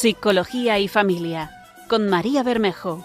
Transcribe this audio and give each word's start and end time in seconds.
Psicología 0.00 0.78
y 0.78 0.88
Familia, 0.88 1.50
con 1.86 2.08
María 2.08 2.42
Bermejo. 2.42 3.04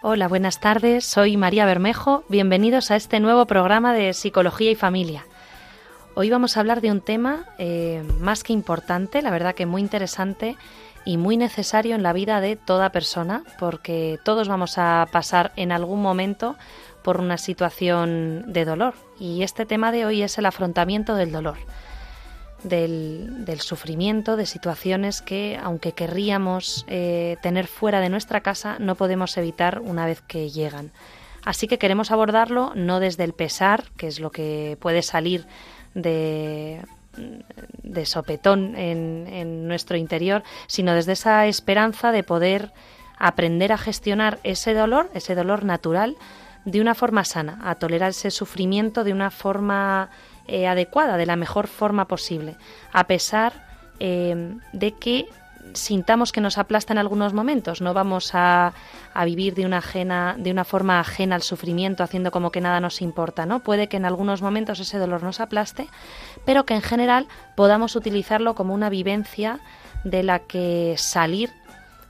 Hola, 0.00 0.28
buenas 0.28 0.60
tardes, 0.60 1.04
soy 1.04 1.36
María 1.36 1.66
Bermejo, 1.66 2.24
bienvenidos 2.30 2.90
a 2.90 2.96
este 2.96 3.20
nuevo 3.20 3.44
programa 3.44 3.92
de 3.92 4.14
Psicología 4.14 4.70
y 4.70 4.74
Familia. 4.74 5.26
Hoy 6.14 6.30
vamos 6.30 6.56
a 6.56 6.60
hablar 6.60 6.80
de 6.80 6.90
un 6.90 7.02
tema 7.02 7.44
eh, 7.58 8.02
más 8.20 8.42
que 8.42 8.54
importante, 8.54 9.20
la 9.20 9.30
verdad 9.30 9.54
que 9.54 9.66
muy 9.66 9.82
interesante 9.82 10.56
y 11.04 11.18
muy 11.18 11.36
necesario 11.36 11.94
en 11.96 12.02
la 12.02 12.14
vida 12.14 12.40
de 12.40 12.56
toda 12.56 12.92
persona, 12.92 13.44
porque 13.58 14.18
todos 14.24 14.48
vamos 14.48 14.78
a 14.78 15.06
pasar 15.12 15.52
en 15.56 15.70
algún 15.70 16.00
momento 16.00 16.56
por 17.02 17.20
una 17.20 17.38
situación 17.38 18.52
de 18.52 18.64
dolor. 18.64 18.94
Y 19.18 19.42
este 19.42 19.66
tema 19.66 19.92
de 19.92 20.06
hoy 20.06 20.22
es 20.22 20.38
el 20.38 20.46
afrontamiento 20.46 21.14
del 21.14 21.32
dolor, 21.32 21.56
del, 22.64 23.60
sufrimiento, 23.60 24.36
de 24.36 24.46
situaciones 24.46 25.22
que, 25.22 25.58
aunque 25.62 25.92
querríamos 25.92 26.84
eh, 26.88 27.36
tener 27.42 27.66
fuera 27.66 28.00
de 28.00 28.08
nuestra 28.08 28.40
casa, 28.40 28.76
no 28.78 28.94
podemos 28.94 29.36
evitar 29.36 29.80
una 29.80 30.06
vez 30.06 30.22
que 30.22 30.50
llegan. 30.50 30.92
Así 31.44 31.66
que 31.66 31.78
queremos 31.78 32.10
abordarlo 32.10 32.72
no 32.76 33.00
desde 33.00 33.24
el 33.24 33.32
pesar, 33.32 33.84
que 33.96 34.06
es 34.06 34.20
lo 34.20 34.30
que 34.30 34.76
puede 34.80 35.02
salir 35.02 35.46
de, 35.94 36.82
de 37.82 38.06
sopetón 38.06 38.76
en, 38.76 39.26
en 39.28 39.66
nuestro 39.66 39.96
interior, 39.96 40.44
sino 40.68 40.94
desde 40.94 41.12
esa 41.12 41.46
esperanza 41.46 42.12
de 42.12 42.22
poder 42.22 42.72
aprender 43.18 43.72
a 43.72 43.78
gestionar 43.78 44.38
ese 44.42 44.74
dolor, 44.74 45.10
ese 45.14 45.34
dolor 45.34 45.64
natural, 45.64 46.16
de 46.64 46.80
una 46.80 46.94
forma 46.94 47.24
sana, 47.24 47.58
a 47.64 47.74
tolerar 47.74 48.10
ese 48.10 48.30
sufrimiento 48.30 49.04
de 49.04 49.12
una 49.12 49.30
forma 49.30 50.10
eh, 50.46 50.66
adecuada, 50.66 51.16
de 51.16 51.26
la 51.26 51.36
mejor 51.36 51.66
forma 51.66 52.06
posible, 52.06 52.56
a 52.92 53.06
pesar 53.06 53.52
eh, 54.00 54.56
de 54.72 54.92
que 54.92 55.28
sintamos 55.74 56.32
que 56.32 56.40
nos 56.40 56.58
aplasta 56.58 56.92
en 56.92 56.98
algunos 56.98 57.32
momentos. 57.32 57.80
No 57.80 57.94
vamos 57.94 58.34
a, 58.34 58.72
a, 59.14 59.24
vivir 59.24 59.54
de 59.54 59.64
una, 59.64 59.78
ajena, 59.78 60.34
de 60.38 60.50
una 60.50 60.64
forma 60.64 61.00
ajena 61.00 61.36
al 61.36 61.42
sufrimiento, 61.42 62.02
haciendo 62.02 62.30
como 62.30 62.50
que 62.50 62.60
nada 62.60 62.80
nos 62.80 63.00
importa. 63.00 63.46
¿no? 63.46 63.60
Puede 63.60 63.88
que 63.88 63.96
en 63.96 64.04
algunos 64.04 64.42
momentos 64.42 64.80
ese 64.80 64.98
dolor 64.98 65.22
nos 65.22 65.40
aplaste, 65.40 65.88
pero 66.44 66.64
que 66.64 66.74
en 66.74 66.82
general 66.82 67.26
podamos 67.54 67.96
utilizarlo 67.96 68.54
como 68.54 68.74
una 68.74 68.90
vivencia 68.90 69.60
de 70.04 70.22
la 70.22 70.40
que 70.40 70.96
salir 70.98 71.50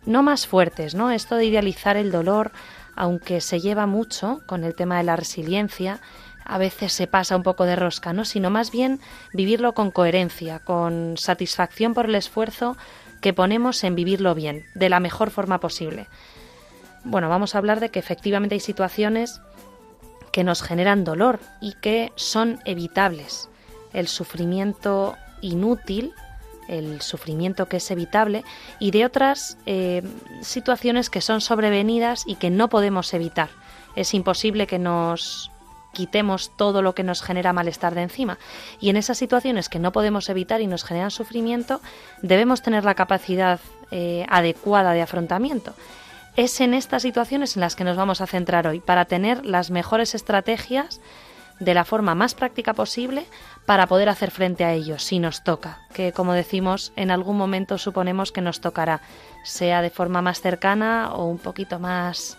no 0.07 0.23
más 0.23 0.47
fuertes, 0.47 0.95
¿no? 0.95 1.11
Esto 1.11 1.37
de 1.37 1.45
idealizar 1.45 1.97
el 1.97 2.11
dolor, 2.11 2.51
aunque 2.97 3.41
se 3.41 3.61
lleva 3.61 3.87
mucho 3.87 4.41
con 4.47 4.65
el 4.65 4.75
tema 4.75 4.99
de 4.99 5.05
la 5.05 5.17
resiliencia, 5.17 6.01
a 6.45 6.59
veces 6.59 6.93
se 6.93 7.07
pasa 7.07 7.37
un 7.37 7.43
poco 7.43 7.65
de 7.65 7.77
rosca, 7.77 8.13
¿no? 8.13 8.25
Sino 8.25 8.51
más 8.51 8.71
bien 8.71 9.01
vivirlo 9.33 9.75
con 9.75 9.91
coherencia, 9.91 10.59
con 10.59 11.17
satisfacción 11.17 11.95
por 11.95 12.07
el 12.07 12.15
esfuerzo 12.15 12.77
que 13.21 13.33
ponemos 13.33 13.85
en 13.85 13.95
vivirlo 13.95 14.35
bien, 14.35 14.67
de 14.75 14.89
la 14.89 15.01
mejor 15.01 15.31
forma 15.31 15.61
posible. 15.61 16.09
Bueno, 17.05 17.29
vamos 17.29 17.55
a 17.55 17.59
hablar 17.59 17.81
de 17.81 17.91
que 17.91 17.99
efectivamente 17.99 18.55
hay 18.55 18.61
situaciones 18.61 19.41
que 20.33 20.45
nos 20.45 20.63
generan 20.63 21.05
dolor 21.05 21.41
y 21.61 21.75
que 21.75 22.13
son 22.17 22.61
evitables. 22.65 23.49
El 23.93 24.09
sufrimiento 24.09 25.17
inútil 25.41 26.13
el 26.69 27.01
sufrimiento 27.01 27.67
que 27.67 27.79
es 27.79 27.91
evitable 27.91 28.45
y 28.79 28.91
de 28.91 29.05
otras 29.05 29.59
eh, 29.67 30.03
situaciones 30.41 31.11
que 31.11 31.21
son 31.21 31.41
sobrevenidas 31.41 32.25
y 32.27 32.37
que 32.37 32.51
no 32.51 32.69
podemos 32.69 33.13
evitar. 33.15 33.51
Es 33.97 34.15
imposible 34.15 34.67
que 34.67 34.79
nos 34.79 35.51
quitemos 35.93 36.51
todo 36.57 36.83
lo 36.83 36.95
que 36.95 37.03
nos 37.03 37.23
genera 37.23 37.53
malestar 37.53 37.95
de 37.95 38.03
encima. 38.03 38.39
Y 38.81 38.91
en 38.91 38.97
esas 38.97 39.19
situaciones 39.19 39.69
que 39.69 39.79
no 39.79 39.93
podemos 39.93 40.29
evitar 40.29 40.61
y 40.61 40.67
nos 40.67 40.85
generan 40.85 41.11
sufrimiento, 41.11 41.81
debemos 42.23 42.63
tener 42.63 42.85
la 42.85 42.95
capacidad 42.95 43.61
eh, 43.91 44.25
adecuada 44.29 44.93
de 44.93 45.03
afrontamiento. 45.03 45.75
Es 46.35 46.61
en 46.63 46.73
estas 46.73 47.03
situaciones 47.03 47.57
en 47.57 47.61
las 47.61 47.77
que 47.77 47.85
nos 47.85 47.97
vamos 47.97 48.23
a 48.23 48.27
centrar 48.27 48.67
hoy, 48.67 48.81
para 48.81 49.05
tener 49.05 49.45
las 49.45 49.71
mejores 49.71 50.15
estrategias 50.15 51.01
de 51.63 51.75
la 51.75 51.85
forma 51.85 52.15
más 52.15 52.35
práctica 52.35 52.75
posible 52.75 53.25
para 53.67 53.87
poder 53.87 54.09
hacer 54.09 54.31
frente 54.31 54.65
a 54.65 54.73
ello 54.73 54.99
si 54.99 55.19
nos 55.21 55.45
toca, 55.45 55.79
que 55.95 56.13
como 56.13 56.33
decimos 56.33 56.93
en 56.97 57.11
algún 57.11 57.37
momento 57.37 57.79
suponemos 57.79 58.33
que 58.33 58.41
nos 58.41 58.61
tocará, 58.61 59.01
sea 59.45 59.81
de 59.81 59.91
forma 59.91 60.23
más 60.23 60.41
cercana 60.41 61.13
o 61.15 61.27
un 61.27 61.39
poquito 61.39 61.79
más 61.79 62.37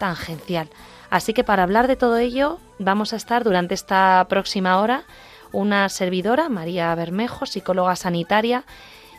tangencial. 0.00 0.68
Así 1.08 1.32
que 1.32 1.44
para 1.44 1.62
hablar 1.62 1.86
de 1.86 1.96
todo 1.96 2.18
ello 2.18 2.58
vamos 2.80 3.12
a 3.12 3.16
estar 3.16 3.44
durante 3.44 3.74
esta 3.74 4.26
próxima 4.28 4.80
hora 4.80 5.04
una 5.52 5.88
servidora, 5.88 6.48
María 6.48 6.92
Bermejo, 6.96 7.46
psicóloga 7.46 7.94
sanitaria, 7.94 8.64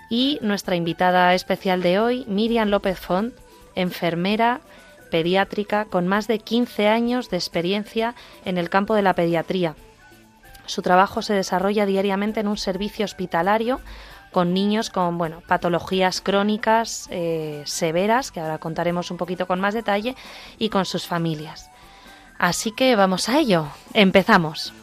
y 0.09 0.37
nuestra 0.41 0.75
invitada 0.75 1.33
especial 1.33 1.81
de 1.81 1.97
hoy, 1.97 2.25
Miriam 2.27 2.67
López 2.67 2.99
Font, 2.99 3.33
enfermera, 3.73 4.59
pediátrica 5.05 5.85
con 5.85 6.07
más 6.07 6.27
de 6.27 6.39
15 6.39 6.87
años 6.87 7.29
de 7.29 7.37
experiencia 7.37 8.15
en 8.43 8.57
el 8.57 8.69
campo 8.69 8.95
de 8.95 9.01
la 9.01 9.13
pediatría. 9.13 9.75
Su 10.65 10.81
trabajo 10.81 11.21
se 11.21 11.33
desarrolla 11.33 11.85
diariamente 11.85 12.39
en 12.39 12.47
un 12.47 12.57
servicio 12.57 13.05
hospitalario 13.05 13.79
con 14.35 14.53
niños 14.53 14.89
con 14.89 15.17
bueno, 15.17 15.41
patologías 15.47 16.19
crónicas 16.19 17.07
eh, 17.09 17.63
severas, 17.65 18.33
que 18.33 18.41
ahora 18.41 18.57
contaremos 18.57 19.09
un 19.09 19.15
poquito 19.15 19.47
con 19.47 19.61
más 19.61 19.73
detalle, 19.73 20.13
y 20.57 20.67
con 20.67 20.83
sus 20.83 21.07
familias. 21.07 21.71
Así 22.37 22.71
que 22.71 22.97
vamos 22.97 23.29
a 23.29 23.39
ello. 23.39 23.67
Empezamos. 23.93 24.73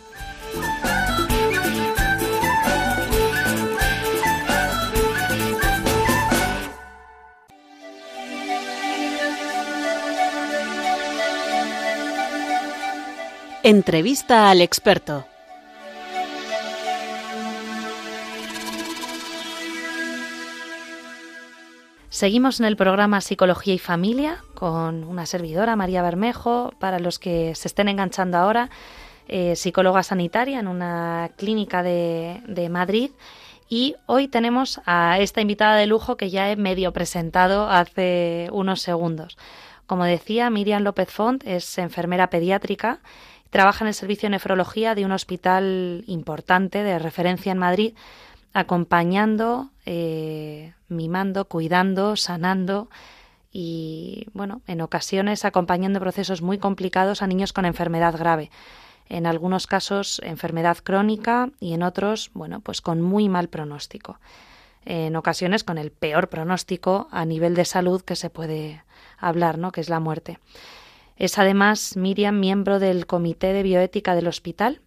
Entrevista 13.64 14.50
al 14.50 14.60
experto. 14.60 15.24
Seguimos 22.08 22.58
en 22.58 22.66
el 22.66 22.76
programa 22.76 23.20
Psicología 23.20 23.74
y 23.74 23.78
Familia 23.78 24.42
con 24.54 25.04
una 25.04 25.26
servidora, 25.26 25.76
María 25.76 26.02
Bermejo, 26.02 26.72
para 26.80 26.98
los 26.98 27.20
que 27.20 27.54
se 27.54 27.68
estén 27.68 27.88
enganchando 27.88 28.36
ahora, 28.36 28.68
eh, 29.28 29.54
psicóloga 29.54 30.02
sanitaria 30.02 30.58
en 30.58 30.66
una 30.66 31.30
clínica 31.36 31.84
de, 31.84 32.42
de 32.48 32.68
Madrid. 32.68 33.12
Y 33.68 33.94
hoy 34.06 34.26
tenemos 34.26 34.80
a 34.86 35.20
esta 35.20 35.40
invitada 35.40 35.76
de 35.76 35.86
lujo 35.86 36.16
que 36.16 36.30
ya 36.30 36.50
he 36.50 36.56
medio 36.56 36.92
presentado 36.92 37.70
hace 37.70 38.48
unos 38.50 38.82
segundos. 38.82 39.38
Como 39.86 40.04
decía, 40.04 40.50
Miriam 40.50 40.82
López 40.82 41.10
Font 41.10 41.46
es 41.46 41.78
enfermera 41.78 42.28
pediátrica 42.28 43.00
Trabaja 43.52 43.84
en 43.84 43.88
el 43.88 43.94
servicio 43.94 44.28
de 44.28 44.30
nefrología 44.30 44.94
de 44.94 45.04
un 45.04 45.12
hospital 45.12 46.04
importante 46.06 46.82
de 46.82 46.98
referencia 46.98 47.52
en 47.52 47.58
Madrid, 47.58 47.92
acompañando, 48.54 49.68
eh, 49.84 50.72
mimando, 50.88 51.44
cuidando, 51.44 52.16
sanando 52.16 52.88
y, 53.52 54.26
bueno, 54.32 54.62
en 54.66 54.80
ocasiones 54.80 55.44
acompañando 55.44 56.00
procesos 56.00 56.40
muy 56.40 56.56
complicados 56.56 57.20
a 57.20 57.26
niños 57.26 57.52
con 57.52 57.66
enfermedad 57.66 58.16
grave. 58.16 58.50
En 59.10 59.26
algunos 59.26 59.66
casos 59.66 60.22
enfermedad 60.24 60.78
crónica 60.82 61.50
y 61.60 61.74
en 61.74 61.82
otros, 61.82 62.30
bueno, 62.32 62.60
pues 62.60 62.80
con 62.80 63.02
muy 63.02 63.28
mal 63.28 63.48
pronóstico. 63.48 64.18
En 64.86 65.14
ocasiones 65.14 65.62
con 65.62 65.76
el 65.76 65.90
peor 65.90 66.30
pronóstico 66.30 67.06
a 67.10 67.26
nivel 67.26 67.54
de 67.54 67.66
salud 67.66 68.00
que 68.00 68.16
se 68.16 68.30
puede 68.30 68.82
hablar, 69.18 69.58
¿no? 69.58 69.72
Que 69.72 69.82
es 69.82 69.90
la 69.90 70.00
muerte. 70.00 70.38
Es 71.16 71.38
además 71.38 71.96
Miriam 71.96 72.38
miembro 72.38 72.78
del 72.78 73.06
Comité 73.06 73.52
de 73.52 73.62
Bioética 73.62 74.14
del 74.14 74.28
hospital. 74.28 74.80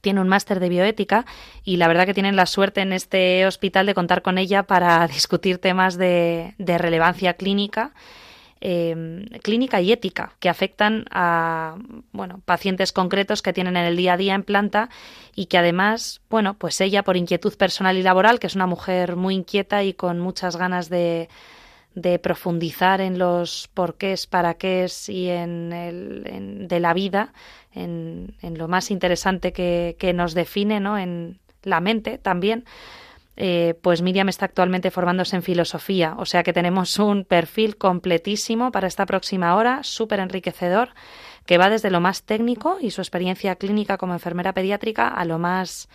Tiene 0.00 0.20
un 0.20 0.28
máster 0.28 0.60
de 0.60 0.68
bioética 0.68 1.24
y 1.64 1.78
la 1.78 1.88
verdad 1.88 2.04
que 2.04 2.12
tienen 2.12 2.36
la 2.36 2.46
suerte 2.46 2.82
en 2.82 2.92
este 2.92 3.46
hospital 3.46 3.86
de 3.86 3.94
contar 3.94 4.22
con 4.22 4.36
ella 4.36 4.64
para 4.64 5.06
discutir 5.08 5.58
temas 5.58 5.96
de, 5.96 6.54
relevancia 6.58 7.34
clínica. 7.34 7.92
Em, 8.60 9.26
clínica 9.42 9.82
y 9.82 9.92
ética 9.92 10.36
que 10.40 10.48
afectan 10.48 11.04
a 11.10 11.76
bueno 12.12 12.40
pacientes 12.46 12.92
concretos 12.92 13.42
que 13.42 13.52
tienen 13.52 13.76
en 13.76 13.84
el 13.84 13.96
día 13.96 14.14
a 14.14 14.16
día 14.16 14.34
en 14.34 14.42
planta 14.42 14.88
y 15.34 15.46
que 15.46 15.58
además 15.58 16.22
bueno 16.30 16.54
pues 16.54 16.80
ella 16.80 17.02
por 17.02 17.18
inquietud 17.18 17.54
personal 17.58 17.98
y 17.98 18.02
laboral 18.02 18.38
que 18.38 18.46
es 18.46 18.54
una 18.54 18.66
mujer 18.66 19.16
muy 19.16 19.34
inquieta 19.34 19.82
y 19.82 19.92
con 19.92 20.18
muchas 20.18 20.56
ganas 20.56 20.88
de, 20.88 21.28
de 21.94 22.18
profundizar 22.18 23.00
en 23.00 23.18
los 23.18 23.68
porqués, 23.72 24.26
para 24.26 24.54
qué 24.54 24.86
y 25.08 25.28
en, 25.28 25.72
el, 25.72 26.66
de 26.68 26.80
la 26.80 26.92
vida, 26.94 27.32
en, 27.72 28.34
en 28.42 28.58
lo 28.58 28.68
más 28.68 28.90
interesante 28.90 29.52
que, 29.52 29.96
que, 29.98 30.12
nos 30.12 30.34
define, 30.34 30.80
¿no? 30.80 30.98
En 30.98 31.38
la 31.62 31.80
mente 31.80 32.18
también. 32.18 32.64
Eh, 33.36 33.74
pues 33.82 34.00
Miriam 34.00 34.28
está 34.28 34.44
actualmente 34.44 34.92
formándose 34.92 35.34
en 35.34 35.42
filosofía, 35.42 36.14
o 36.18 36.24
sea 36.24 36.44
que 36.44 36.52
tenemos 36.52 37.00
un 37.00 37.24
perfil 37.24 37.76
completísimo 37.76 38.70
para 38.70 38.86
esta 38.86 39.06
próxima 39.06 39.56
hora, 39.56 39.82
súper 39.82 40.20
enriquecedor, 40.20 40.90
que 41.44 41.58
va 41.58 41.68
desde 41.68 41.90
lo 41.90 42.00
más 42.00 42.22
técnico 42.22 42.78
y 42.80 42.92
su 42.92 43.00
experiencia 43.00 43.56
clínica 43.56 43.98
como 43.98 44.12
enfermera 44.12 44.52
pediátrica 44.52 45.08
a 45.08 45.24
lo 45.24 45.40
más 45.40 45.88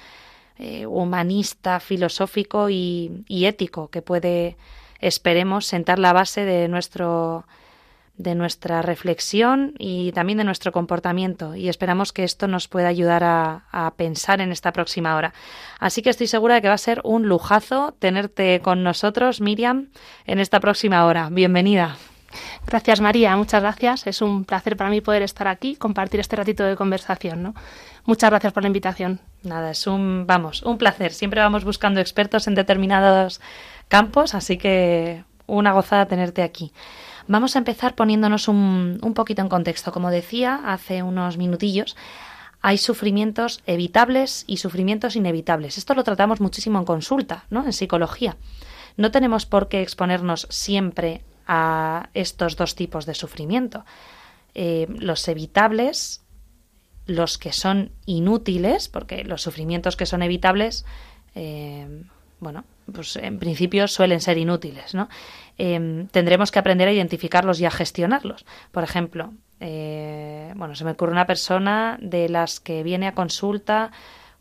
eh, 0.57 0.85
humanista, 0.85 1.79
filosófico 1.79 2.69
y, 2.69 3.23
y 3.29 3.45
ético 3.45 3.89
que 3.89 4.01
puede, 4.01 4.57
esperemos, 4.99 5.65
sentar 5.65 5.99
la 5.99 6.13
base 6.13 6.45
de 6.45 6.67
nuestro 6.67 7.45
de 8.19 8.35
nuestra 8.35 8.81
reflexión 8.81 9.73
y 9.79 10.11
también 10.11 10.37
de 10.37 10.43
nuestro 10.43 10.73
comportamiento 10.73 11.55
y 11.55 11.69
esperamos 11.69 12.11
que 12.11 12.25
esto 12.25 12.47
nos 12.47 12.67
pueda 12.67 12.89
ayudar 12.89 13.23
a, 13.23 13.93
pensar 13.95 14.41
en 14.41 14.51
esta 14.51 14.73
próxima 14.73 15.15
hora. 15.15 15.33
Así 15.79 16.01
que 16.01 16.09
estoy 16.09 16.27
segura 16.27 16.55
de 16.55 16.61
que 16.61 16.67
va 16.67 16.73
a 16.73 16.77
ser 16.77 16.99
un 17.05 17.29
lujazo 17.29 17.95
tenerte 17.97 18.59
con 18.59 18.83
nosotros, 18.83 19.39
Miriam, 19.39 19.87
en 20.25 20.39
esta 20.39 20.59
próxima 20.59 21.05
hora. 21.05 21.29
Bienvenida. 21.31 21.95
Gracias 22.67 22.99
María, 22.99 23.35
muchas 23.37 23.61
gracias. 23.61 24.05
Es 24.05 24.21
un 24.21 24.43
placer 24.43 24.75
para 24.75 24.89
mí 24.89 24.99
poder 24.99 25.21
estar 25.21 25.47
aquí, 25.47 25.77
compartir 25.77 26.19
este 26.19 26.35
ratito 26.35 26.65
de 26.65 26.75
conversación. 26.75 27.41
¿no? 27.41 27.55
Muchas 28.03 28.29
gracias 28.29 28.51
por 28.51 28.63
la 28.63 28.67
invitación. 28.67 29.21
Nada, 29.43 29.71
es 29.71 29.87
un, 29.87 30.27
vamos, 30.27 30.61
un 30.63 30.77
placer. 30.77 31.13
Siempre 31.13 31.39
vamos 31.39 31.63
buscando 31.63 32.01
expertos 32.01 32.47
en 32.47 32.55
determinados 32.55 33.39
campos, 33.89 34.33
así 34.33 34.57
que 34.57 35.25
una 35.45 35.73
gozada 35.73 36.05
tenerte 36.05 36.41
aquí. 36.41 36.71
Vamos 37.27 37.55
a 37.55 37.59
empezar 37.59 37.95
poniéndonos 37.95 38.47
un, 38.47 38.99
un 39.01 39.13
poquito 39.13 39.41
en 39.41 39.49
contexto. 39.49 39.91
Como 39.91 40.09
decía 40.09 40.61
hace 40.65 41.03
unos 41.03 41.37
minutillos, 41.37 41.97
hay 42.61 42.77
sufrimientos 42.77 43.61
evitables 43.65 44.43
y 44.47 44.57
sufrimientos 44.57 45.15
inevitables. 45.15 45.77
Esto 45.77 45.93
lo 45.93 46.03
tratamos 46.03 46.41
muchísimo 46.41 46.79
en 46.79 46.85
consulta, 46.85 47.45
¿no? 47.49 47.65
En 47.65 47.73
psicología. 47.73 48.37
No 48.97 49.11
tenemos 49.11 49.45
por 49.45 49.69
qué 49.69 49.81
exponernos 49.81 50.47
siempre 50.49 51.23
a 51.47 52.09
estos 52.13 52.55
dos 52.55 52.75
tipos 52.75 53.05
de 53.05 53.15
sufrimiento. 53.15 53.85
Eh, 54.55 54.87
los 54.89 55.27
evitables, 55.27 56.21
los 57.05 57.37
que 57.37 57.53
son 57.53 57.91
inútiles, 58.05 58.89
porque 58.89 59.23
los 59.23 59.41
sufrimientos 59.41 59.95
que 59.95 60.05
son 60.05 60.21
evitables, 60.21 60.85
eh, 61.33 62.03
bueno, 62.39 62.65
pues 62.91 63.15
en 63.15 63.39
principio 63.39 63.87
suelen 63.87 64.21
ser 64.21 64.37
inútiles, 64.37 64.93
¿no? 64.93 65.09
Em, 65.57 66.07
tendremos 66.07 66.51
que 66.51 66.59
aprender 66.59 66.87
a 66.87 66.93
identificarlos 66.93 67.59
y 67.59 67.65
a 67.65 67.71
gestionarlos. 67.71 68.45
Por 68.71 68.83
ejemplo, 68.83 69.33
eh, 69.59 70.53
bueno, 70.55 70.75
se 70.75 70.85
me 70.85 70.91
ocurre 70.91 71.11
una 71.11 71.25
persona 71.25 71.97
de 72.01 72.29
las 72.29 72.59
que 72.59 72.83
viene 72.83 73.07
a 73.07 73.13
consulta 73.13 73.91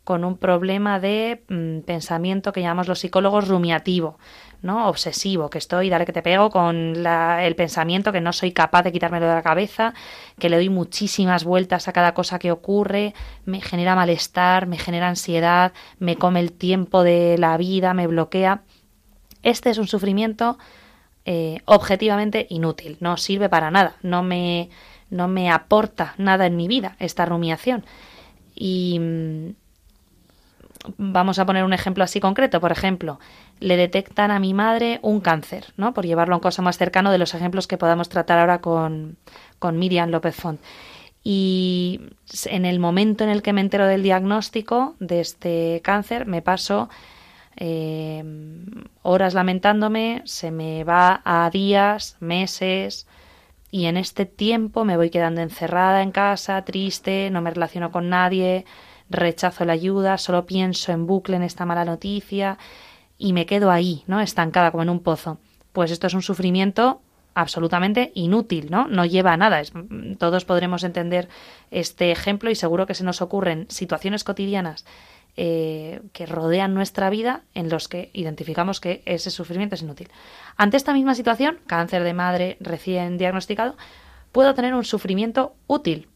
con 0.03 0.23
un 0.23 0.37
problema 0.37 0.99
de 0.99 1.43
mm, 1.49 1.81
pensamiento 1.81 2.51
que 2.51 2.61
llamamos 2.61 2.87
los 2.87 2.99
psicólogos 2.99 3.47
rumiativo, 3.47 4.17
¿no? 4.61 4.87
Obsesivo, 4.89 5.49
que 5.49 5.57
estoy, 5.57 5.89
dale 5.89 6.05
que 6.05 6.13
te 6.13 6.21
pego 6.21 6.49
con 6.49 7.05
el 7.05 7.55
pensamiento 7.55 8.11
que 8.11 8.21
no 8.21 8.33
soy 8.33 8.51
capaz 8.51 8.83
de 8.83 8.91
quitármelo 8.91 9.27
de 9.27 9.33
la 9.33 9.41
cabeza, 9.41 9.93
que 10.37 10.49
le 10.49 10.57
doy 10.57 10.69
muchísimas 10.69 11.43
vueltas 11.43 11.87
a 11.87 11.93
cada 11.93 12.13
cosa 12.13 12.39
que 12.39 12.51
ocurre, 12.51 13.13
me 13.45 13.61
genera 13.61 13.95
malestar, 13.95 14.67
me 14.67 14.77
genera 14.77 15.07
ansiedad, 15.07 15.71
me 15.99 16.17
come 16.17 16.39
el 16.39 16.51
tiempo 16.51 17.03
de 17.03 17.37
la 17.37 17.57
vida, 17.57 17.93
me 17.93 18.07
bloquea. 18.07 18.63
Este 19.43 19.69
es 19.69 19.77
un 19.77 19.87
sufrimiento 19.87 20.57
eh, 21.25 21.59
objetivamente 21.65 22.47
inútil, 22.49 22.97
no 22.99 23.17
sirve 23.17 23.49
para 23.49 23.71
nada, 23.71 23.95
no 24.01 24.23
me, 24.23 24.69
no 25.09 25.27
me 25.27 25.51
aporta 25.51 26.13
nada 26.17 26.45
en 26.45 26.55
mi 26.55 26.67
vida 26.67 26.95
esta 26.99 27.25
rumiación. 27.25 27.85
Y 28.55 28.97
mm, 28.99 29.49
vamos 30.97 31.39
a 31.39 31.45
poner 31.45 31.63
un 31.63 31.73
ejemplo 31.73 32.03
así 32.03 32.19
concreto, 32.19 32.61
por 32.61 32.71
ejemplo, 32.71 33.19
le 33.59 33.77
detectan 33.77 34.31
a 34.31 34.39
mi 34.39 34.53
madre 34.53 34.99
un 35.01 35.19
cáncer, 35.19 35.73
¿no? 35.77 35.93
Por 35.93 36.05
llevarlo 36.05 36.35
a 36.35 36.37
un 36.37 36.41
cosa 36.41 36.61
más 36.61 36.77
cercano 36.77 37.11
de 37.11 37.17
los 37.17 37.33
ejemplos 37.33 37.67
que 37.67 37.77
podamos 37.77 38.09
tratar 38.09 38.39
ahora 38.39 38.61
con, 38.61 39.17
con 39.59 39.77
Miriam 39.77 40.09
López 40.09 40.35
Font. 40.35 40.61
Y 41.23 42.01
en 42.45 42.65
el 42.65 42.79
momento 42.79 43.23
en 43.23 43.29
el 43.29 43.41
que 43.41 43.53
me 43.53 43.61
entero 43.61 43.85
del 43.85 44.03
diagnóstico 44.03 44.95
de 44.99 45.19
este 45.19 45.81
cáncer, 45.83 46.25
me 46.25 46.41
paso 46.41 46.89
eh, 47.57 48.23
horas 49.01 49.33
lamentándome, 49.33 50.21
se 50.23 50.49
me 50.49 50.85
va 50.85 51.21
a 51.25 51.49
días, 51.49 52.15
meses, 52.21 53.05
y 53.69 53.85
en 53.85 53.97
este 53.97 54.25
tiempo 54.25 54.85
me 54.85 54.95
voy 54.95 55.09
quedando 55.09 55.41
encerrada 55.41 56.01
en 56.01 56.11
casa, 56.11 56.63
triste, 56.63 57.29
no 57.29 57.41
me 57.41 57.51
relaciono 57.51 57.91
con 57.91 58.09
nadie, 58.09 58.65
rechazo 59.09 59.65
la 59.65 59.73
ayuda, 59.73 60.17
solo 60.17 60.45
pienso 60.45 60.91
en 60.91 61.07
bucle 61.07 61.35
en 61.35 61.43
esta 61.43 61.65
mala 61.65 61.85
noticia 61.85 62.57
y 63.17 63.33
me 63.33 63.45
quedo 63.45 63.71
ahí, 63.71 64.03
¿no? 64.07 64.21
Estancada 64.21 64.71
como 64.71 64.83
en 64.83 64.89
un 64.89 65.01
pozo. 65.01 65.39
Pues 65.73 65.91
esto 65.91 66.07
es 66.07 66.13
un 66.13 66.21
sufrimiento 66.21 67.01
absolutamente 67.33 68.11
inútil, 68.15 68.69
¿no? 68.69 68.87
No 68.87 69.05
lleva 69.05 69.33
a 69.33 69.37
nada. 69.37 69.61
todos 70.17 70.45
podremos 70.45 70.83
entender 70.83 71.29
este 71.71 72.11
ejemplo 72.11 72.49
y 72.49 72.55
seguro 72.55 72.85
que 72.85 72.95
se 72.95 73.03
nos 73.03 73.21
ocurren 73.21 73.65
situaciones 73.69 74.23
cotidianas 74.23 74.85
eh, 75.37 76.01
que 76.11 76.25
rodean 76.25 76.73
nuestra 76.73 77.09
vida 77.09 77.43
en 77.53 77.69
los 77.69 77.87
que 77.87 78.09
identificamos 78.13 78.81
que 78.81 79.03
ese 79.05 79.31
sufrimiento 79.31 79.75
es 79.75 79.81
inútil. 79.81 80.09
Ante 80.57 80.77
esta 80.77 80.93
misma 80.93 81.15
situación, 81.15 81.59
cáncer 81.65 82.03
de 82.03 82.13
madre 82.13 82.57
recién 82.59 83.17
diagnosticado, 83.17 83.77
puedo 84.31 84.53
tener 84.53 84.73
un 84.73 84.83
sufrimiento 84.83 85.55
útil, 85.67 86.09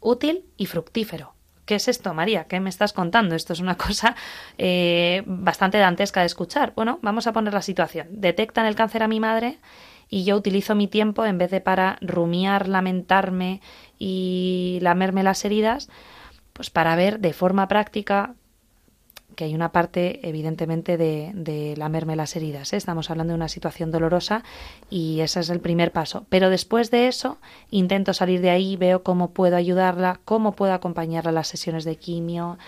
útil 0.00 0.46
y 0.56 0.66
fructífero. 0.66 1.34
¿Qué 1.64 1.76
es 1.76 1.88
esto, 1.88 2.12
María? 2.12 2.44
¿Qué 2.44 2.60
me 2.60 2.68
estás 2.68 2.92
contando? 2.92 3.34
Esto 3.34 3.52
es 3.52 3.60
una 3.60 3.76
cosa 3.78 4.16
eh, 4.58 5.22
bastante 5.26 5.78
dantesca 5.78 6.20
de 6.20 6.26
escuchar. 6.26 6.72
Bueno, 6.76 6.98
vamos 7.02 7.26
a 7.26 7.32
poner 7.32 7.54
la 7.54 7.62
situación. 7.62 8.08
Detectan 8.10 8.66
el 8.66 8.74
cáncer 8.74 9.02
a 9.02 9.08
mi 9.08 9.20
madre 9.20 9.58
y 10.08 10.24
yo 10.24 10.36
utilizo 10.36 10.74
mi 10.74 10.88
tiempo, 10.88 11.24
en 11.24 11.38
vez 11.38 11.50
de 11.50 11.60
para 11.60 11.98
rumiar, 12.00 12.68
lamentarme 12.68 13.60
y 13.98 14.78
lamerme 14.82 15.22
las 15.22 15.44
heridas, 15.44 15.88
pues 16.52 16.70
para 16.70 16.94
ver 16.96 17.20
de 17.20 17.32
forma 17.32 17.68
práctica 17.68 18.34
que 19.34 19.44
hay 19.44 19.54
una 19.54 19.72
parte 19.72 20.26
evidentemente 20.28 20.96
de, 20.96 21.32
de 21.34 21.76
lamerme 21.76 22.16
las 22.16 22.36
heridas. 22.36 22.72
¿eh? 22.72 22.76
Estamos 22.76 23.10
hablando 23.10 23.32
de 23.32 23.36
una 23.36 23.48
situación 23.48 23.90
dolorosa 23.90 24.44
y 24.90 25.20
ese 25.20 25.40
es 25.40 25.50
el 25.50 25.60
primer 25.60 25.92
paso. 25.92 26.26
Pero 26.28 26.50
después 26.50 26.90
de 26.90 27.08
eso 27.08 27.38
intento 27.70 28.14
salir 28.14 28.40
de 28.40 28.50
ahí, 28.50 28.76
veo 28.76 29.02
cómo 29.02 29.30
puedo 29.30 29.56
ayudarla, 29.56 30.20
cómo 30.24 30.52
puedo 30.52 30.72
acompañarla 30.72 31.30
a 31.30 31.34
las 31.34 31.48
sesiones 31.48 31.84
de 31.84 31.96
quimio 31.96 32.58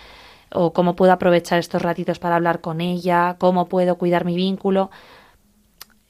o 0.53 0.73
cómo 0.73 0.97
puedo 0.97 1.13
aprovechar 1.13 1.59
estos 1.59 1.83
ratitos 1.83 2.19
para 2.19 2.37
hablar 2.37 2.61
con 2.61 2.81
ella, 2.81 3.37
cómo 3.39 3.69
puedo 3.69 3.97
cuidar 3.99 4.25
mi 4.25 4.37
vínculo. 4.37 4.91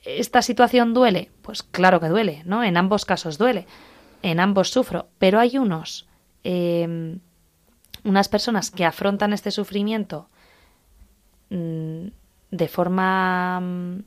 ¿Esta 0.04 0.42
situación 0.42 0.95
duele? 0.95 1.30
Pues 1.42 1.62
claro 1.62 2.00
que 2.00 2.09
duele, 2.09 2.42
¿no? 2.45 2.62
En 2.62 2.76
ambos 2.76 3.04
casos 3.04 3.38
duele, 3.38 3.66
en 4.23 4.40
ambos 4.40 4.71
sufro, 4.71 5.09
pero 5.19 5.40
hay 5.40 5.59
unos 5.59 6.07
eh, 6.45 7.19
unas 8.07 8.28
personas 8.28 8.71
que 8.71 8.85
afrontan 8.85 9.33
este 9.33 9.50
sufrimiento 9.50 10.28
de 11.49 12.69
forma 12.69 13.61
mm, 13.61 13.99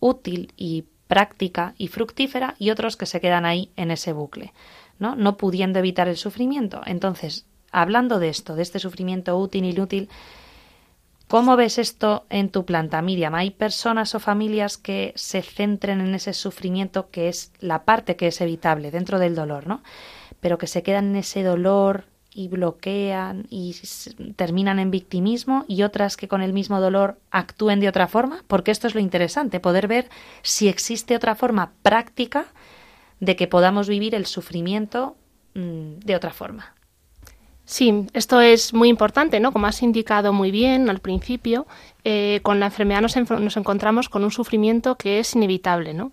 útil 0.00 0.52
y 0.56 0.84
práctica 1.08 1.74
y 1.78 1.88
fructífera 1.88 2.54
y 2.58 2.70
otros 2.70 2.96
que 2.96 3.06
se 3.06 3.20
quedan 3.20 3.44
ahí 3.44 3.70
en 3.76 3.90
ese 3.90 4.12
bucle, 4.12 4.52
¿no? 4.98 5.14
No 5.14 5.36
pudiendo 5.36 5.78
evitar 5.78 6.08
el 6.08 6.16
sufrimiento. 6.16 6.80
Entonces, 6.84 7.46
hablando 7.70 8.18
de 8.18 8.28
esto, 8.28 8.56
de 8.56 8.62
este 8.62 8.78
sufrimiento 8.78 9.36
útil 9.38 9.64
e 9.64 9.68
inútil, 9.68 10.08
¿cómo 11.28 11.56
ves 11.56 11.78
esto 11.78 12.26
en 12.30 12.48
tu 12.50 12.64
planta, 12.64 13.02
Miriam? 13.02 13.34
¿Hay 13.34 13.50
personas 13.50 14.14
o 14.14 14.20
familias 14.20 14.78
que 14.78 15.12
se 15.16 15.42
centren 15.42 16.00
en 16.00 16.14
ese 16.14 16.32
sufrimiento 16.32 17.10
que 17.10 17.28
es 17.28 17.52
la 17.60 17.84
parte 17.84 18.16
que 18.16 18.28
es 18.28 18.40
evitable 18.40 18.90
dentro 18.90 19.18
del 19.18 19.34
dolor, 19.34 19.66
¿no? 19.66 19.82
Pero 20.40 20.58
que 20.58 20.66
se 20.66 20.82
quedan 20.82 21.10
en 21.10 21.16
ese 21.16 21.42
dolor 21.42 22.04
y 22.36 22.48
bloquean 22.48 23.46
y 23.48 23.74
terminan 24.36 24.78
en 24.78 24.90
victimismo 24.90 25.64
y 25.68 25.82
otras 25.84 26.18
que 26.18 26.28
con 26.28 26.42
el 26.42 26.52
mismo 26.52 26.80
dolor 26.80 27.18
actúen 27.30 27.80
de 27.80 27.88
otra 27.88 28.08
forma, 28.08 28.44
porque 28.46 28.70
esto 28.70 28.86
es 28.86 28.94
lo 28.94 29.00
interesante, 29.00 29.58
poder 29.58 29.88
ver 29.88 30.10
si 30.42 30.68
existe 30.68 31.16
otra 31.16 31.34
forma 31.34 31.72
práctica 31.82 32.44
de 33.20 33.36
que 33.36 33.46
podamos 33.46 33.88
vivir 33.88 34.14
el 34.14 34.26
sufrimiento 34.26 35.16
mm, 35.54 36.00
de 36.04 36.14
otra 36.14 36.30
forma. 36.30 36.74
Sí, 37.64 38.06
esto 38.12 38.42
es 38.42 38.74
muy 38.74 38.90
importante, 38.90 39.40
¿no? 39.40 39.50
Como 39.50 39.66
has 39.66 39.82
indicado 39.82 40.34
muy 40.34 40.50
bien 40.50 40.90
al 40.90 41.00
principio, 41.00 41.66
eh, 42.04 42.40
con 42.42 42.60
la 42.60 42.66
enfermedad 42.66 43.00
nos, 43.00 43.16
nos 43.16 43.56
encontramos 43.56 44.10
con 44.10 44.22
un 44.24 44.30
sufrimiento 44.30 44.96
que 44.96 45.20
es 45.20 45.34
inevitable, 45.34 45.94
¿no? 45.94 46.12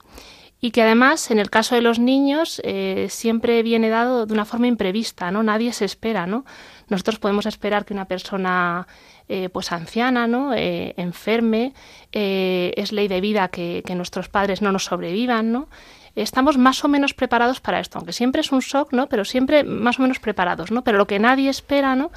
Y 0.63 0.72
que 0.72 0.82
además 0.82 1.29
en 1.29 1.39
el 1.39 1.50
caso 1.50 1.75
de 1.75 1.82
los 1.82 2.00
niños 2.00 2.62
eh, 2.63 3.08
siempre 3.10 3.63
viene 3.63 3.89
dado 3.89 4.25
de 4.25 4.34
una 4.34 4.46
forma 4.46 4.67
imprevista, 4.67 5.29
¿no? 5.29 5.43
Nadie 5.43 5.74
se 5.74 5.84
espera, 5.84 6.25
¿no? 6.25 6.46
Nosotros 6.88 7.20
podemos 7.20 7.46
esperar 7.48 7.84
que 7.84 7.93
una 7.93 8.05
persona 8.05 8.88
eh, 9.27 9.50
pues 9.50 9.74
anciana, 9.74 10.25
¿no? 10.25 10.53
Eh, 10.53 10.93
enferme, 10.96 11.74
es 12.13 12.93
ley 12.93 13.10
de 13.10 13.20
vida 13.20 13.50
que, 13.50 13.84
que, 13.86 13.93
nuestros 13.93 14.29
padres 14.29 14.62
no 14.62 14.72
nos 14.72 14.86
sobrevivan, 14.86 15.51
¿no? 15.51 15.67
Estamos 16.15 16.58
más 16.58 16.82
o 16.86 16.88
menos 16.88 17.13
preparados 17.13 17.60
para 17.60 17.82
esto, 17.82 17.98
aunque 17.98 18.13
siempre 18.13 18.39
es 18.39 18.53
un 18.53 18.62
shock, 18.62 18.93
¿no? 18.93 19.10
Pero 19.10 19.25
siempre 19.25 19.65
más 19.65 20.00
o 20.00 20.01
menos 20.03 20.20
preparados, 20.20 20.72
¿no? 20.72 20.86
Pero 20.86 20.98
lo 20.98 21.08
que 21.08 21.20
nadie 21.20 21.50
espera, 21.50 21.98
¿no? 21.98 22.10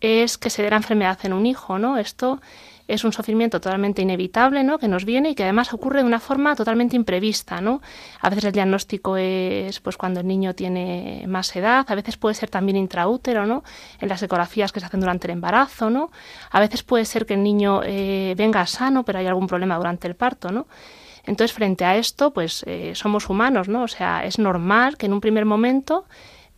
Es 0.00 0.38
que 0.38 0.50
se 0.50 0.62
dé 0.62 0.70
la 0.70 0.76
enfermedad 0.76 1.18
en 1.24 1.32
un 1.32 1.46
hijo, 1.46 1.80
¿no? 1.80 1.98
Esto 1.98 2.40
es 2.88 3.04
un 3.04 3.12
sufrimiento 3.12 3.60
totalmente 3.60 4.02
inevitable, 4.02 4.64
¿no? 4.64 4.78
Que 4.78 4.88
nos 4.88 5.04
viene 5.04 5.30
y 5.30 5.34
que 5.34 5.42
además 5.42 5.72
ocurre 5.74 6.00
de 6.00 6.06
una 6.06 6.20
forma 6.20 6.56
totalmente 6.56 6.96
imprevista, 6.96 7.60
¿no? 7.60 7.82
A 8.20 8.30
veces 8.30 8.44
el 8.44 8.52
diagnóstico 8.52 9.16
es 9.18 9.78
pues 9.80 9.98
cuando 9.98 10.20
el 10.20 10.26
niño 10.26 10.54
tiene 10.54 11.24
más 11.28 11.54
edad, 11.54 11.84
a 11.86 11.94
veces 11.94 12.16
puede 12.16 12.34
ser 12.34 12.48
también 12.48 12.76
intraútero, 12.76 13.46
¿no? 13.46 13.62
En 14.00 14.08
las 14.08 14.22
ecografías 14.22 14.72
que 14.72 14.80
se 14.80 14.86
hacen 14.86 15.00
durante 15.00 15.26
el 15.26 15.32
embarazo, 15.32 15.90
¿no? 15.90 16.10
A 16.50 16.60
veces 16.60 16.82
puede 16.82 17.04
ser 17.04 17.26
que 17.26 17.34
el 17.34 17.42
niño 17.42 17.82
eh, 17.84 18.34
venga 18.36 18.66
sano, 18.66 19.04
pero 19.04 19.18
hay 19.18 19.26
algún 19.26 19.46
problema 19.46 19.76
durante 19.76 20.08
el 20.08 20.16
parto, 20.16 20.50
¿no? 20.50 20.66
Entonces, 21.24 21.54
frente 21.54 21.84
a 21.84 21.96
esto, 21.96 22.32
pues 22.32 22.64
eh, 22.66 22.92
somos 22.94 23.28
humanos, 23.28 23.68
¿no? 23.68 23.82
O 23.82 23.88
sea, 23.88 24.24
es 24.24 24.38
normal 24.38 24.96
que 24.96 25.04
en 25.04 25.12
un 25.12 25.20
primer 25.20 25.44
momento 25.44 26.06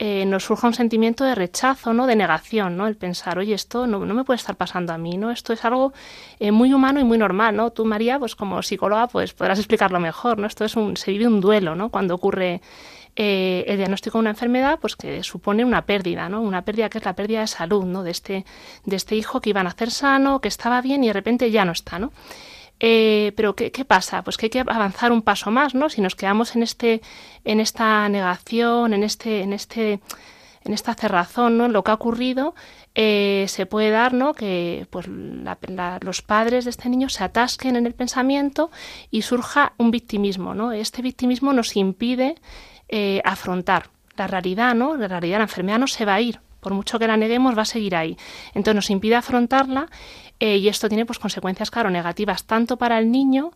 eh, 0.03 0.25
nos 0.25 0.45
surja 0.45 0.67
un 0.67 0.73
sentimiento 0.73 1.25
de 1.25 1.35
rechazo, 1.35 1.93
¿no? 1.93 2.07
De 2.07 2.17
negación, 2.17 2.75
¿no? 2.75 2.87
El 2.87 2.97
pensar, 2.97 3.37
oye, 3.37 3.53
esto 3.53 3.87
no, 3.87 4.01
me 4.01 4.25
puede 4.25 4.39
estar 4.39 4.57
pasando 4.57 4.95
a 4.95 4.99
mí, 4.99 5.19
¿no? 5.19 5.31
Esto 5.31 5.53
es 5.53 5.63
algo 5.63 5.93
eh, 6.39 6.53
muy 6.53 6.73
humano 6.73 7.01
y 7.01 7.05
muy 7.05 7.19
normal, 7.19 7.55
¿no? 7.55 7.71
Tú, 7.71 7.85
María, 7.85 8.19
pues 8.19 8.35
como 8.35 8.63
psicóloga, 8.63 9.09
pues 9.09 9.35
podrás 9.35 9.59
explicarlo 9.59 10.01
mejor, 10.01 10.39
¿no? 10.39 10.47
Esto 10.47 10.65
es 10.65 10.75
un, 10.75 10.97
se 10.97 11.11
vive 11.11 11.27
un 11.27 11.43
duelo, 11.43 11.75
¿no? 11.75 11.91
Cuando 11.91 12.15
ocurre 12.15 12.63
eh, 13.15 13.67
el 13.69 13.77
diagnóstico 13.77 14.17
de 14.17 14.21
una 14.21 14.31
enfermedad, 14.31 14.79
pues 14.81 14.97
que 14.97 15.23
supone 15.23 15.67
una 15.67 15.85
pérdida, 15.85 16.31
¿no? 16.31 16.41
Una 16.41 16.65
pérdida 16.65 16.89
que 16.89 16.97
es 16.97 17.05
la 17.05 17.15
pérdida 17.15 17.41
de 17.41 17.47
salud, 17.47 17.85
¿no? 17.85 18.03
De 18.03 18.13
este, 18.13 18.47
de 18.87 18.97
este 18.97 19.17
hijo 19.17 19.43
que 19.43 19.51
iba 19.51 19.61
a 19.61 19.65
nacer 19.65 19.91
sano, 19.91 20.41
que 20.41 20.49
estaba 20.49 20.81
bien 20.81 21.05
y 21.05 21.09
de 21.09 21.13
repente 21.13 21.51
ya 21.51 21.67
no 21.67 21.73
está, 21.73 21.99
¿no? 21.99 22.11
Eh, 22.81 23.33
pero 23.37 23.55
¿qué, 23.55 23.85
pasa? 23.85 24.23
Pues 24.23 24.39
que 24.39 24.47
hay 24.47 24.51
que 24.51 24.61
avanzar 24.61 25.13
un 25.13 25.23
paso 25.23 25.51
más, 25.51 25.75
¿no? 25.75 25.91
Si 25.91 26.01
nos 26.01 26.15
quedamos 26.15 26.57
en 26.57 26.63
este, 26.63 27.03
en 27.45 27.61
esta 27.61 28.09
negación, 28.09 28.95
en 28.95 29.03
este, 29.03 29.43
en 29.43 29.53
este, 29.53 30.01
en 30.65 30.73
esta 30.73 30.95
cerrazón, 30.95 31.59
¿no? 31.59 31.69
Lo 31.69 31.85
que 31.85 31.91
ha 31.91 31.95
ocurrido, 31.95 32.55
eh, 32.95 33.45
se 33.49 33.67
puede 33.67 33.91
dar, 33.91 34.15
¿no? 34.15 34.33
Que 34.33 34.87
pues 34.91 35.07
los 35.09 36.23
padres 36.23 36.65
de 36.65 36.71
este 36.71 36.89
niño 36.89 37.11
se 37.11 37.23
atasquen 37.23 37.77
en 37.77 37.87
el 37.87 37.95
pensamiento 37.95 38.71
y 39.11 39.23
surja 39.23 39.75
un 39.77 39.91
victimismo, 39.91 40.55
¿no? 40.55 40.73
Este 40.73 41.03
victimismo 41.03 41.53
nos 41.53 41.77
impide 41.77 42.37
eh, 42.89 43.21
afrontar 43.25 43.91
la 44.17 44.27
realidad, 44.27 44.75
¿no? 44.75 44.97
La 44.97 45.07
realidad, 45.07 45.39
la 45.39 45.45
enfermedad 45.45 45.79
no 45.79 45.87
se 45.87 46.07
va 46.07 46.15
a 46.15 46.21
ir, 46.21 46.41
por 46.61 46.75
mucho 46.75 46.99
que 46.99 47.07
la 47.07 47.17
neguemos, 47.17 47.57
va 47.57 47.63
a 47.63 47.67
seguir 47.67 47.97
ahí. 47.97 48.17
Entonces 48.55 48.75
nos 48.75 48.91
impide 48.91 49.17
afrontarla 49.17 49.89
eh, 50.39 50.57
y 50.57 50.69
esto 50.69 50.89
tiene 50.89 51.07
pues 51.07 51.19
consecuencias, 51.19 51.71
claro, 51.71 51.91
negativas 51.91 52.45
tanto 52.45 52.77
para 52.77 52.99
el 52.99 53.11
niño 53.11 53.53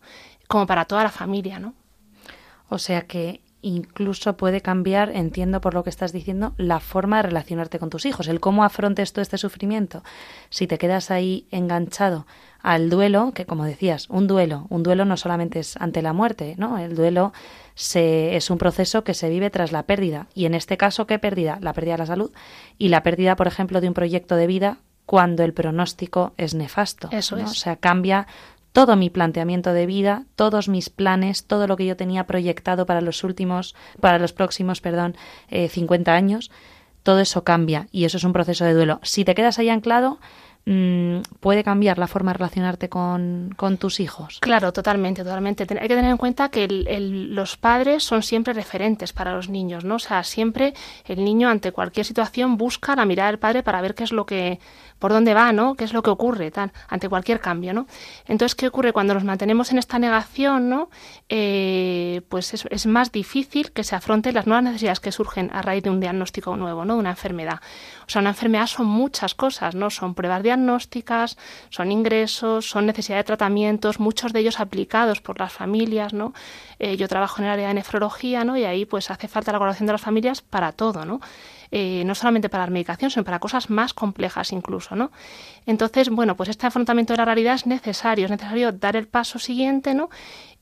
como 0.48 0.66
para 0.66 0.84
toda 0.84 1.02
la 1.02 1.10
familia, 1.10 1.58
¿no? 1.58 1.74
O 2.68 2.78
sea 2.78 3.02
que 3.02 3.40
incluso 3.62 4.36
puede 4.36 4.60
cambiar, 4.60 5.10
entiendo 5.14 5.62
por 5.62 5.72
lo 5.72 5.82
que 5.84 5.90
estás 5.90 6.12
diciendo, 6.12 6.52
la 6.58 6.80
forma 6.80 7.16
de 7.16 7.24
relacionarte 7.24 7.78
con 7.78 7.88
tus 7.88 8.04
hijos, 8.04 8.28
el 8.28 8.38
cómo 8.38 8.62
afrontes 8.62 9.12
todo 9.12 9.22
este 9.22 9.38
sufrimiento. 9.38 10.02
Si 10.50 10.66
te 10.66 10.76
quedas 10.76 11.10
ahí 11.10 11.46
enganchado 11.50 12.26
al 12.64 12.88
duelo, 12.88 13.32
que 13.34 13.44
como 13.44 13.64
decías, 13.64 14.08
un 14.08 14.26
duelo, 14.26 14.66
un 14.70 14.82
duelo 14.82 15.04
no 15.04 15.18
solamente 15.18 15.60
es 15.60 15.76
ante 15.76 16.00
la 16.00 16.14
muerte, 16.14 16.54
¿no? 16.56 16.78
El 16.78 16.96
duelo 16.96 17.34
se, 17.74 18.36
es 18.36 18.48
un 18.48 18.56
proceso 18.56 19.04
que 19.04 19.12
se 19.12 19.28
vive 19.28 19.50
tras 19.50 19.70
la 19.70 19.82
pérdida. 19.82 20.28
Y 20.34 20.46
en 20.46 20.54
este 20.54 20.78
caso, 20.78 21.06
¿qué 21.06 21.18
pérdida? 21.18 21.58
La 21.60 21.74
pérdida 21.74 21.92
de 21.92 21.98
la 21.98 22.06
salud 22.06 22.32
y 22.78 22.88
la 22.88 23.02
pérdida, 23.02 23.36
por 23.36 23.48
ejemplo, 23.48 23.82
de 23.82 23.88
un 23.88 23.94
proyecto 23.94 24.34
de 24.36 24.46
vida 24.46 24.78
cuando 25.04 25.44
el 25.44 25.52
pronóstico 25.52 26.32
es 26.38 26.54
nefasto. 26.54 27.10
Eso 27.12 27.36
es. 27.36 27.50
O 27.50 27.54
sea, 27.54 27.76
cambia 27.76 28.26
todo 28.72 28.96
mi 28.96 29.10
planteamiento 29.10 29.74
de 29.74 29.84
vida, 29.84 30.24
todos 30.34 30.70
mis 30.70 30.88
planes, 30.88 31.44
todo 31.44 31.66
lo 31.66 31.76
que 31.76 31.84
yo 31.84 31.98
tenía 31.98 32.26
proyectado 32.26 32.86
para 32.86 33.02
los 33.02 33.24
últimos, 33.24 33.74
para 34.00 34.18
los 34.18 34.32
próximos, 34.32 34.80
perdón, 34.80 35.16
eh, 35.50 35.68
50 35.68 36.14
años, 36.14 36.50
todo 37.02 37.20
eso 37.20 37.44
cambia 37.44 37.88
y 37.92 38.06
eso 38.06 38.16
es 38.16 38.24
un 38.24 38.32
proceso 38.32 38.64
de 38.64 38.72
duelo. 38.72 39.00
Si 39.02 39.26
te 39.26 39.34
quedas 39.34 39.58
ahí 39.58 39.68
anclado, 39.68 40.18
Mm, 40.66 41.18
puede 41.40 41.62
cambiar 41.62 41.98
la 41.98 42.06
forma 42.06 42.32
de 42.32 42.38
relacionarte 42.38 42.88
con, 42.88 43.54
tus 43.78 44.00
hijos. 44.00 44.38
Claro, 44.40 44.72
totalmente, 44.72 45.22
totalmente. 45.22 45.64
Hay 45.64 45.88
que 45.88 45.94
tener 45.94 46.10
en 46.10 46.16
cuenta 46.16 46.48
que 46.48 46.66
los 46.68 47.56
padres 47.58 48.02
son 48.02 48.22
siempre 48.22 48.54
referentes 48.54 49.12
para 49.12 49.34
los 49.34 49.50
niños, 49.50 49.84
¿no? 49.84 49.96
O 49.96 49.98
sea, 49.98 50.22
siempre 50.22 50.72
el 51.04 51.22
niño 51.22 51.50
ante 51.50 51.72
cualquier 51.72 52.06
situación 52.06 52.56
busca 52.56 52.96
la 52.96 53.04
mirada 53.04 53.30
del 53.30 53.38
padre 53.38 53.62
para 53.62 53.82
ver 53.82 53.94
qué 53.94 54.04
es 54.04 54.12
lo 54.12 54.24
que, 54.24 54.58
por 55.04 55.12
dónde 55.12 55.34
va, 55.34 55.52
¿no? 55.52 55.74
¿Qué 55.74 55.84
es 55.84 55.92
lo 55.92 56.02
que 56.02 56.08
ocurre 56.08 56.50
tal, 56.50 56.72
ante 56.88 57.10
cualquier 57.10 57.38
cambio, 57.38 57.74
¿no? 57.74 57.86
Entonces, 58.26 58.54
¿qué 58.54 58.68
ocurre 58.68 58.94
cuando 58.94 59.12
nos 59.12 59.22
mantenemos 59.22 59.70
en 59.70 59.76
esta 59.76 59.98
negación, 59.98 60.70
¿no? 60.70 60.88
Eh, 61.28 62.22
pues 62.30 62.54
es, 62.54 62.86
más 62.86 63.12
difícil 63.12 63.70
que 63.72 63.84
se 63.84 63.94
afronten 63.94 64.32
las 64.32 64.46
nuevas 64.46 64.64
necesidades 64.64 65.00
que 65.00 65.12
surgen 65.12 65.50
a 65.52 65.60
raíz 65.60 65.82
de 65.82 65.90
un 65.90 66.00
diagnóstico 66.00 66.56
nuevo, 66.56 66.86
¿no? 66.86 66.94
De 66.94 67.00
una 67.00 67.10
enfermedad. 67.10 67.60
O 68.06 68.08
sea, 68.08 68.20
una 68.20 68.30
enfermedad 68.30 68.66
son 68.66 68.86
muchas 68.86 69.34
cosas, 69.34 69.74
¿no? 69.74 69.90
Son 69.90 70.14
pruebas 70.14 70.42
diagnósticas, 70.42 71.36
son 71.68 71.92
ingresos, 71.92 72.66
son 72.66 72.86
necesidad 72.86 73.18
de 73.18 73.24
tratamientos, 73.24 74.00
muchos 74.00 74.32
de 74.32 74.40
ellos 74.40 74.58
aplicados 74.58 75.20
por 75.20 75.38
las 75.38 75.52
familias, 75.52 76.14
¿no? 76.14 76.32
Eh, 76.78 76.96
yo 76.96 77.08
trabajo 77.08 77.42
en 77.42 77.44
el 77.44 77.50
área 77.50 77.68
de 77.68 77.74
nefrología, 77.74 78.42
¿no? 78.44 78.56
Y 78.56 78.64
ahí 78.64 78.86
pues 78.86 79.10
hace 79.10 79.28
falta 79.28 79.52
la 79.52 79.58
colaboración 79.58 79.86
de 79.86 79.92
las 79.92 80.00
familias 80.00 80.40
para 80.40 80.72
todo, 80.72 81.04
¿no? 81.04 81.20
Eh, 81.76 82.04
no 82.06 82.14
solamente 82.14 82.48
para 82.48 82.66
la 82.66 82.70
medicación, 82.70 83.10
sino 83.10 83.24
para 83.24 83.40
cosas 83.40 83.68
más 83.68 83.94
complejas 83.94 84.52
incluso, 84.52 84.93
Entonces, 85.66 86.10
bueno, 86.10 86.36
pues 86.36 86.48
este 86.48 86.66
afrontamiento 86.66 87.12
de 87.12 87.18
la 87.18 87.24
realidad 87.24 87.54
es 87.54 87.66
necesario, 87.66 88.26
es 88.26 88.30
necesario 88.30 88.72
dar 88.72 88.96
el 88.96 89.06
paso 89.06 89.38
siguiente, 89.38 89.94
¿no? 89.94 90.10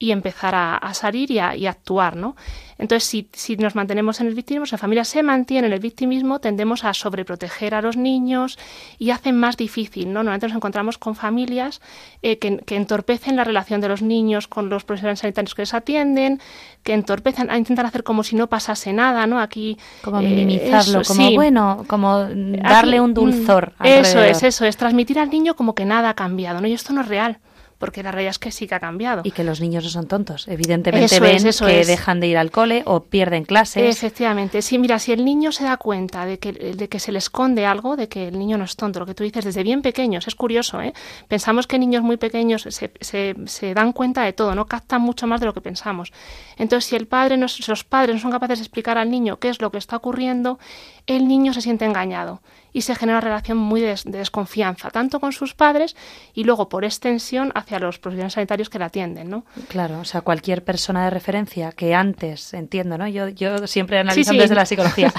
Y 0.02 0.10
empezar 0.10 0.52
a, 0.56 0.94
salir 0.94 1.30
y 1.30 1.38
a, 1.38 1.52
actuar, 1.70 2.16
¿no? 2.16 2.34
Entonces, 2.76 3.08
si, 3.08 3.28
si, 3.32 3.56
nos 3.56 3.76
mantenemos 3.76 4.20
en 4.20 4.26
el 4.26 4.34
victimismo, 4.34 4.66
si 4.66 4.72
la 4.72 4.78
familia 4.78 5.04
se 5.04 5.22
mantiene 5.22 5.68
en 5.68 5.72
el 5.72 5.78
victimismo, 5.78 6.40
tendemos 6.40 6.82
a 6.82 6.92
sobreproteger 6.92 7.76
a 7.76 7.82
los 7.82 7.96
niños 7.96 8.58
y 8.98 9.10
hacen 9.10 9.38
más 9.38 9.56
difícil, 9.56 10.08
¿no? 10.08 10.14
Normalmente 10.24 10.48
nos 10.48 10.56
encontramos 10.56 10.98
con 10.98 11.14
familias 11.14 11.80
eh, 12.22 12.38
que, 12.38 12.74
entorpecen 12.74 13.36
la 13.36 13.44
relación 13.44 13.80
de 13.80 13.86
los 13.86 14.02
niños 14.02 14.48
con 14.48 14.68
los 14.68 14.82
profesionales 14.82 15.20
sanitarios 15.20 15.54
que 15.54 15.62
les 15.62 15.72
atienden, 15.72 16.40
que 16.82 16.94
entorpecen, 16.94 17.48
intentan 17.54 17.86
hacer 17.86 18.02
como 18.02 18.24
si 18.24 18.34
no 18.34 18.48
pasase 18.48 18.92
nada, 18.92 19.28
¿no? 19.28 19.38
Aquí... 19.38 19.78
Como 20.02 20.20
minimizarlo, 20.20 21.02
como 21.06 21.30
bueno, 21.34 21.84
como 21.86 22.26
darle 22.28 23.00
un 23.00 23.14
dulzor. 23.14 23.74
Mm, 23.78 23.86
eso 23.86 24.20
es, 24.20 24.42
eso 24.42 24.64
es, 24.64 24.76
transmitir 24.76 25.20
al 25.20 25.30
niño 25.30 25.54
como 25.54 25.76
que 25.76 25.84
nada 25.84 26.08
ha 26.08 26.14
cambiado, 26.14 26.60
¿no? 26.60 26.66
Y 26.66 26.72
esto 26.72 26.92
no 26.92 27.02
es 27.02 27.06
real 27.06 27.38
porque 27.82 28.04
la 28.04 28.12
realidad 28.12 28.30
es 28.30 28.38
que 28.38 28.52
sí 28.52 28.68
que 28.68 28.76
ha 28.76 28.78
cambiado. 28.78 29.22
Y 29.24 29.32
que 29.32 29.42
los 29.42 29.60
niños 29.60 29.82
no 29.82 29.90
son 29.90 30.06
tontos. 30.06 30.46
Evidentemente 30.46 31.18
ven 31.18 31.42
que 31.42 31.84
dejan 31.84 32.20
de 32.20 32.28
ir 32.28 32.38
al 32.38 32.52
cole 32.52 32.84
o 32.86 33.00
pierden 33.02 33.42
clases. 33.42 33.96
Efectivamente. 33.96 34.62
Sí, 34.62 34.78
mira, 34.78 35.00
si 35.00 35.10
el 35.10 35.24
niño 35.24 35.50
se 35.50 35.64
da 35.64 35.76
cuenta 35.78 36.24
de 36.24 36.38
que, 36.38 36.52
de 36.52 36.88
que 36.88 37.00
se 37.00 37.10
le 37.10 37.18
esconde 37.18 37.66
algo, 37.66 37.96
de 37.96 38.06
que 38.06 38.28
el 38.28 38.38
niño 38.38 38.56
no 38.56 38.62
es 38.62 38.76
tonto, 38.76 39.00
lo 39.00 39.06
que 39.06 39.14
tú 39.14 39.24
dices 39.24 39.44
desde 39.44 39.64
bien 39.64 39.82
pequeños, 39.82 40.28
es 40.28 40.36
curioso, 40.36 40.80
¿eh? 40.80 40.92
Pensamos 41.26 41.66
que 41.66 41.76
niños 41.76 42.04
muy 42.04 42.18
pequeños 42.18 42.62
se, 42.62 42.92
se, 43.00 43.34
se 43.46 43.74
dan 43.74 43.92
cuenta 43.92 44.22
de 44.22 44.32
todo, 44.32 44.54
no 44.54 44.66
captan 44.66 45.02
mucho 45.02 45.26
más 45.26 45.40
de 45.40 45.46
lo 45.46 45.52
que 45.52 45.60
pensamos. 45.60 46.12
Entonces, 46.58 46.88
si 46.88 46.94
el 46.94 47.08
padre 47.08 47.36
no, 47.36 47.48
si 47.48 47.64
los 47.66 47.82
padres 47.82 48.14
no 48.14 48.20
son 48.20 48.30
capaces 48.30 48.60
de 48.60 48.62
explicar 48.62 48.96
al 48.96 49.10
niño 49.10 49.40
qué 49.40 49.48
es 49.48 49.60
lo 49.60 49.72
que 49.72 49.78
está 49.78 49.96
ocurriendo, 49.96 50.60
el 51.08 51.26
niño 51.26 51.52
se 51.52 51.60
siente 51.60 51.84
engañado 51.84 52.42
y 52.72 52.82
se 52.82 52.94
genera 52.94 53.18
una 53.18 53.26
relación 53.26 53.58
muy 53.58 53.80
de, 53.80 53.98
desconfianza, 54.04 54.90
tanto 54.90 55.20
con 55.20 55.32
sus 55.32 55.54
padres 55.54 55.96
y 56.34 56.44
luego 56.44 56.68
por 56.68 56.84
extensión 56.84 57.52
hacia 57.54 57.78
los 57.78 57.98
profesionales 57.98 58.34
sanitarios 58.34 58.70
que 58.70 58.78
la 58.78 58.86
atienden, 58.86 59.30
¿no? 59.30 59.44
Claro, 59.68 60.00
o 60.00 60.04
sea, 60.04 60.22
cualquier 60.22 60.64
persona 60.64 61.04
de 61.04 61.10
referencia 61.10 61.72
que 61.72 61.94
antes, 61.94 62.54
entiendo, 62.54 62.98
¿no? 62.98 63.06
Yo, 63.08 63.28
yo 63.28 63.66
siempre 63.66 63.98
analizo 63.98 64.32
desde 64.32 64.54
la 64.54 64.66
psicología, 64.66 65.12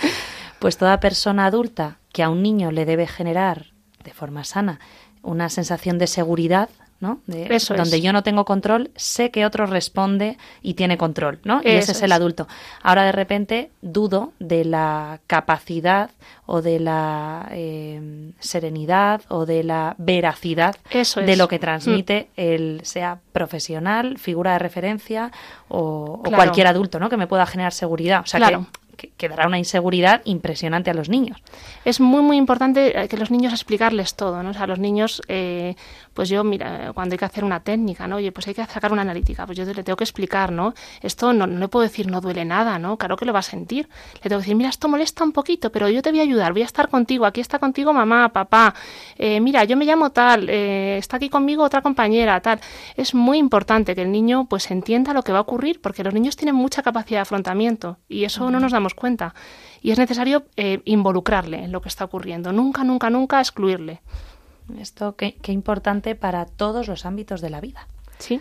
pues 0.58 0.76
toda 0.76 1.00
persona 1.00 1.46
adulta 1.46 1.98
que 2.12 2.22
a 2.22 2.30
un 2.30 2.42
niño 2.42 2.70
le 2.70 2.84
debe 2.84 3.06
generar 3.06 3.72
de 4.02 4.12
forma 4.12 4.44
sana 4.44 4.80
una 5.22 5.48
sensación 5.48 5.98
de 5.98 6.06
seguridad, 6.06 6.68
¿no? 7.00 7.20
Eso 7.28 7.74
donde 7.74 8.00
yo 8.00 8.12
no 8.12 8.22
tengo 8.22 8.44
control, 8.44 8.90
sé 8.96 9.30
que 9.30 9.44
otro 9.44 9.66
responde 9.66 10.38
y 10.62 10.74
tiene 10.74 10.96
control, 10.96 11.40
¿no? 11.44 11.60
y 11.62 11.68
ese 11.68 11.92
es 11.92 12.02
el 12.02 12.12
adulto. 12.12 12.48
Ahora 12.82 13.04
de 13.04 13.12
repente 13.12 13.70
dudo 13.82 14.32
de 14.38 14.64
la 14.64 15.20
capacidad 15.26 16.10
o 16.46 16.62
de 16.62 16.80
la 16.80 17.48
eh, 17.52 18.32
serenidad 18.38 19.22
o 19.28 19.46
de 19.46 19.64
la 19.64 19.94
veracidad 19.98 20.76
de 20.92 21.36
lo 21.36 21.48
que 21.48 21.58
transmite 21.58 22.28
mm. 22.36 22.40
el 22.40 22.80
sea 22.84 23.18
profesional, 23.32 24.18
figura 24.18 24.52
de 24.52 24.58
referencia 24.58 25.32
o, 25.68 26.22
cualquier 26.34 26.66
adulto, 26.66 27.00
¿no? 27.00 27.08
Que 27.08 27.16
me 27.16 27.26
pueda 27.26 27.46
generar 27.46 27.72
seguridad. 27.72 28.22
O 28.22 28.26
sea 28.26 28.38
claro 28.38 28.66
que, 28.70 28.83
dará 29.28 29.46
una 29.46 29.58
inseguridad 29.58 30.22
impresionante 30.24 30.90
a 30.90 30.94
los 30.94 31.08
niños. 31.08 31.42
Es 31.84 32.00
muy, 32.00 32.22
muy 32.22 32.36
importante 32.36 33.00
eh, 33.00 33.08
que 33.08 33.16
los 33.16 33.30
niños 33.30 33.52
explicarles 33.52 34.14
todo, 34.14 34.42
¿no? 34.42 34.50
O 34.50 34.54
sea, 34.54 34.66
los 34.66 34.78
niños, 34.78 35.22
eh, 35.28 35.76
pues 36.12 36.28
yo, 36.28 36.44
mira, 36.44 36.92
cuando 36.94 37.14
hay 37.14 37.18
que 37.18 37.24
hacer 37.24 37.44
una 37.44 37.60
técnica, 37.60 38.06
¿no? 38.06 38.16
Oye, 38.16 38.32
pues 38.32 38.46
hay 38.48 38.54
que 38.54 38.64
sacar 38.64 38.92
una 38.92 39.02
analítica, 39.02 39.46
pues 39.46 39.58
yo 39.58 39.64
le 39.64 39.82
tengo 39.82 39.96
que 39.96 40.04
explicar, 40.04 40.52
¿no? 40.52 40.74
Esto 41.02 41.32
no, 41.32 41.46
no 41.46 41.58
le 41.58 41.68
puedo 41.68 41.82
decir 41.82 42.06
no 42.06 42.20
duele 42.20 42.44
nada, 42.44 42.78
¿no? 42.78 42.96
Claro 42.96 43.16
que 43.16 43.24
lo 43.24 43.32
va 43.32 43.40
a 43.40 43.42
sentir. 43.42 43.88
Le 44.14 44.20
tengo 44.22 44.36
que 44.36 44.44
decir, 44.44 44.56
mira, 44.56 44.70
esto 44.70 44.88
molesta 44.88 45.24
un 45.24 45.32
poquito, 45.32 45.70
pero 45.70 45.88
yo 45.88 46.02
te 46.02 46.10
voy 46.10 46.20
a 46.20 46.22
ayudar, 46.22 46.52
voy 46.52 46.62
a 46.62 46.66
estar 46.66 46.88
contigo, 46.88 47.26
aquí 47.26 47.40
está 47.40 47.58
contigo 47.58 47.92
mamá, 47.92 48.30
papá, 48.32 48.74
eh, 49.16 49.40
mira, 49.40 49.64
yo 49.64 49.76
me 49.76 49.84
llamo 49.84 50.10
tal, 50.10 50.48
está 50.48 51.16
aquí 51.16 51.28
conmigo 51.28 51.62
otra 51.64 51.82
compañera, 51.82 52.40
tal. 52.40 52.60
Es 52.96 53.14
muy 53.14 53.38
importante 53.38 53.94
que 53.94 54.02
el 54.02 54.12
niño, 54.12 54.46
pues, 54.48 54.70
entienda 54.70 55.12
lo 55.12 55.22
que 55.22 55.32
va 55.32 55.38
a 55.38 55.42
ocurrir, 55.42 55.80
porque 55.80 56.04
los 56.04 56.14
niños 56.14 56.36
tienen 56.36 56.54
mucha 56.54 56.82
capacidad 56.82 57.18
de 57.18 57.22
afrontamiento 57.22 57.98
y 58.08 58.24
eso 58.24 58.50
no 58.50 58.60
nos 58.60 58.72
damos 58.84 58.94
cuenta. 58.94 59.34
Y 59.80 59.90
es 59.90 59.98
necesario 59.98 60.44
eh, 60.56 60.80
involucrarle 60.84 61.64
en 61.64 61.72
lo 61.72 61.80
que 61.80 61.88
está 61.88 62.04
ocurriendo. 62.04 62.52
Nunca, 62.52 62.84
nunca, 62.84 63.08
nunca 63.08 63.40
excluirle. 63.40 64.00
Esto 64.78 65.16
qué, 65.16 65.36
qué 65.42 65.52
importante 65.52 66.14
para 66.14 66.44
todos 66.46 66.88
los 66.88 67.06
ámbitos 67.06 67.40
de 67.40 67.50
la 67.50 67.60
vida. 67.60 67.86
Sí 68.18 68.40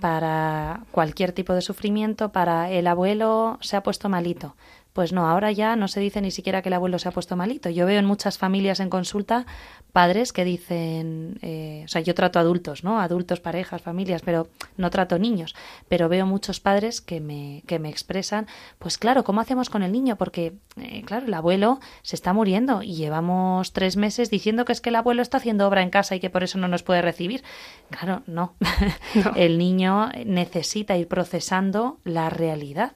para 0.00 0.80
cualquier 0.90 1.32
tipo 1.32 1.54
de 1.54 1.62
sufrimiento, 1.62 2.30
para 2.32 2.70
el 2.70 2.86
abuelo 2.86 3.58
se 3.60 3.76
ha 3.76 3.82
puesto 3.82 4.08
malito. 4.08 4.56
Pues 4.94 5.12
no, 5.12 5.26
ahora 5.26 5.50
ya 5.50 5.74
no 5.74 5.88
se 5.88 5.98
dice 5.98 6.20
ni 6.20 6.30
siquiera 6.30 6.62
que 6.62 6.68
el 6.68 6.72
abuelo 6.72 7.00
se 7.00 7.08
ha 7.08 7.10
puesto 7.10 7.34
malito. 7.34 7.68
Yo 7.68 7.84
veo 7.84 7.98
en 7.98 8.06
muchas 8.06 8.38
familias 8.38 8.78
en 8.78 8.90
consulta 8.90 9.44
padres 9.92 10.32
que 10.32 10.44
dicen, 10.44 11.36
eh, 11.42 11.82
o 11.84 11.88
sea, 11.88 12.00
yo 12.00 12.14
trato 12.14 12.38
adultos, 12.38 12.84
¿no? 12.84 13.00
Adultos, 13.00 13.40
parejas, 13.40 13.82
familias, 13.82 14.22
pero 14.24 14.46
no 14.76 14.90
trato 14.90 15.18
niños. 15.18 15.56
Pero 15.88 16.08
veo 16.08 16.26
muchos 16.26 16.60
padres 16.60 17.00
que 17.00 17.20
me, 17.20 17.64
que 17.66 17.80
me 17.80 17.88
expresan, 17.88 18.46
pues 18.78 18.96
claro, 18.96 19.24
¿cómo 19.24 19.40
hacemos 19.40 19.68
con 19.68 19.82
el 19.82 19.90
niño? 19.90 20.14
Porque, 20.14 20.58
eh, 20.76 21.02
claro, 21.04 21.26
el 21.26 21.34
abuelo 21.34 21.80
se 22.02 22.14
está 22.14 22.32
muriendo 22.32 22.84
y 22.84 22.94
llevamos 22.94 23.72
tres 23.72 23.96
meses 23.96 24.30
diciendo 24.30 24.64
que 24.64 24.70
es 24.70 24.80
que 24.80 24.90
el 24.90 24.96
abuelo 24.96 25.22
está 25.22 25.38
haciendo 25.38 25.66
obra 25.66 25.82
en 25.82 25.90
casa 25.90 26.14
y 26.14 26.20
que 26.20 26.30
por 26.30 26.44
eso 26.44 26.56
no 26.56 26.68
nos 26.68 26.84
puede 26.84 27.02
recibir. 27.02 27.42
Claro, 27.90 28.22
no. 28.28 28.54
no. 29.24 29.32
el 29.34 29.58
niño 29.58 30.10
necesita 30.24 30.96
ir 30.96 31.08
procesando 31.08 31.98
la 32.04 32.30
realidad 32.30 32.92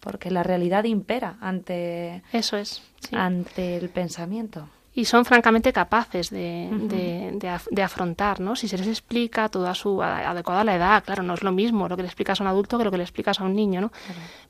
porque 0.00 0.30
la 0.30 0.42
realidad 0.42 0.84
impera 0.84 1.36
ante 1.40 2.22
eso 2.32 2.56
es 2.56 2.82
ante 3.12 3.76
el 3.76 3.88
pensamiento 3.90 4.68
y 4.92 5.04
son 5.04 5.24
francamente 5.24 5.72
capaces 5.72 6.30
de, 6.30 7.38
de, 7.70 7.82
afrontar, 7.82 8.40
¿no? 8.40 8.56
Si 8.56 8.66
se 8.66 8.76
les 8.76 8.88
explica 8.88 9.48
toda 9.48 9.74
su 9.74 10.02
adecuada 10.02 10.62
a 10.62 10.64
la 10.64 10.74
edad, 10.74 11.04
claro, 11.04 11.22
no 11.22 11.34
es 11.34 11.42
lo 11.42 11.52
mismo 11.52 11.88
lo 11.88 11.96
que 11.96 12.02
le 12.02 12.08
explicas 12.08 12.40
a 12.40 12.44
un 12.44 12.48
adulto 12.48 12.76
que 12.76 12.84
lo 12.84 12.90
que 12.90 12.96
le 12.96 13.04
explicas 13.04 13.40
a 13.40 13.44
un 13.44 13.54
niño, 13.54 13.80
¿no? 13.80 13.92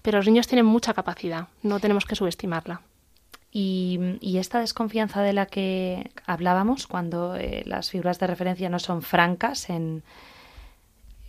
Pero 0.02 0.19
los 0.19 0.26
niños 0.26 0.47
tienen 0.47 0.64
mucha 0.64 0.95
capacidad, 0.95 1.49
no 1.62 1.78
tenemos 1.78 2.07
que 2.07 2.16
subestimarla. 2.16 2.80
Y, 3.52 3.99
y 4.21 4.38
esta 4.38 4.61
desconfianza 4.61 5.23
de 5.23 5.33
la 5.33 5.47
que 5.47 6.11
hablábamos, 6.25 6.87
cuando 6.87 7.37
eh, 7.37 7.62
las 7.66 7.90
figuras 7.90 8.19
de 8.19 8.28
referencia 8.28 8.71
no 8.71 8.78
son 8.78 9.02
francas 9.02 9.69
en, 9.69 10.04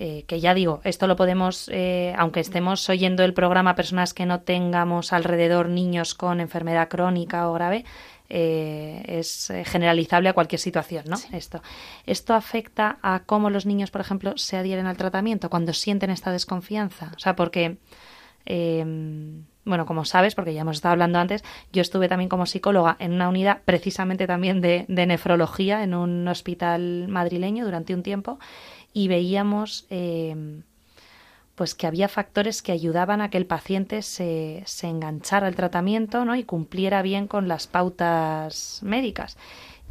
eh, 0.04 0.24
que 0.26 0.40
ya 0.40 0.56
digo, 0.56 0.82
esto 0.84 1.06
lo 1.06 1.16
podemos, 1.16 1.70
eh, 1.72 2.16
aunque 2.18 2.40
estemos 2.40 2.90
oyendo 2.90 3.24
el 3.24 3.36
programa 3.36 3.76
personas 3.76 4.16
que 4.16 4.26
no 4.26 4.42
tengamos 4.42 5.14
alrededor 5.14 5.70
niños 5.70 6.16
con 6.16 6.40
enfermedad 6.40 6.90
crónica 6.90 7.48
o 7.48 7.54
grave, 7.54 7.86
eh, 8.28 9.04
es 9.06 9.54
generalizable 9.66 10.30
a 10.30 10.34
cualquier 10.34 10.60
situación, 10.60 11.04
¿no? 11.06 11.18
Esto. 11.34 11.62
Esto 12.08 12.34
afecta 12.34 12.98
a 13.04 13.22
cómo 13.28 13.52
los 13.52 13.68
niños, 13.68 13.92
por 13.92 14.02
ejemplo, 14.02 14.36
se 14.38 14.58
adhieren 14.58 14.88
al 14.88 14.98
tratamiento 14.98 15.52
cuando 15.52 15.72
sienten 15.72 16.10
esta 16.10 16.32
desconfianza. 16.32 17.12
O 17.16 17.20
sea, 17.20 17.36
porque 17.36 17.78
bueno, 19.64 19.86
como 19.86 20.06
sabes, 20.06 20.34
porque 20.34 20.56
ya 20.56 20.62
hemos 20.62 20.78
estado 20.78 20.94
hablando 20.94 21.20
antes, 21.20 21.44
yo 21.72 21.84
estuve 21.84 22.08
también 22.08 22.30
como 22.30 22.48
psicóloga 22.48 22.96
en 22.98 23.14
una 23.14 23.30
unidad 23.30 23.62
precisamente 23.64 24.26
también 24.26 24.62
de, 24.62 24.86
de 24.88 25.06
nefrología 25.06 25.84
en 25.84 25.94
un 25.94 26.28
hospital 26.28 27.08
madrileño 27.08 27.64
durante 27.66 27.94
un 27.94 28.02
tiempo 28.02 28.40
y 28.94 29.08
veíamos 29.08 29.86
eh, 29.90 30.64
pues 31.56 31.76
que 31.76 31.88
había 31.88 32.08
factores 32.08 32.62
que 32.62 32.72
ayudaban 32.72 33.22
a 33.22 33.30
que 33.30 33.38
el 33.38 33.46
paciente 33.46 34.02
se, 34.02 34.64
se 34.66 34.88
enganchara 34.88 35.48
al 35.48 35.56
tratamiento 35.56 36.26
¿no? 36.26 36.36
y 36.36 36.44
cumpliera 36.44 37.02
bien 37.02 37.28
con 37.28 37.48
las 37.48 37.68
pautas 37.68 38.80
médicas. 38.84 39.38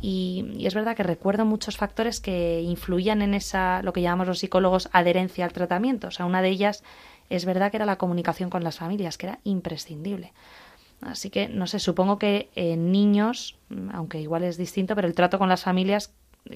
Y, 0.02 0.46
y, 0.56 0.66
es 0.66 0.74
verdad 0.74 0.96
que 0.96 1.02
recuerdo 1.02 1.44
muchos 1.44 1.76
factores 1.76 2.20
que 2.20 2.62
influían 2.62 3.20
en 3.20 3.34
esa, 3.34 3.82
lo 3.82 3.92
que 3.92 4.00
llamamos 4.00 4.26
los 4.26 4.38
psicólogos, 4.38 4.88
adherencia 4.92 5.44
al 5.44 5.52
tratamiento. 5.52 6.08
O 6.08 6.10
sea, 6.10 6.24
una 6.24 6.40
de 6.40 6.48
ellas 6.48 6.82
es 7.28 7.44
verdad 7.44 7.70
que 7.70 7.76
era 7.76 7.86
la 7.86 7.98
comunicación 7.98 8.50
con 8.50 8.64
las 8.64 8.78
familias, 8.78 9.18
que 9.18 9.26
era 9.26 9.38
imprescindible. 9.44 10.32
Así 11.02 11.30
que, 11.30 11.48
no 11.48 11.66
sé, 11.66 11.78
supongo 11.78 12.18
que 12.18 12.50
en 12.54 12.92
niños, 12.92 13.58
aunque 13.92 14.20
igual 14.20 14.42
es 14.42 14.56
distinto, 14.56 14.94
pero 14.94 15.08
el 15.08 15.14
trato 15.14 15.38
con 15.38 15.48
las 15.48 15.62
familias 15.62 16.12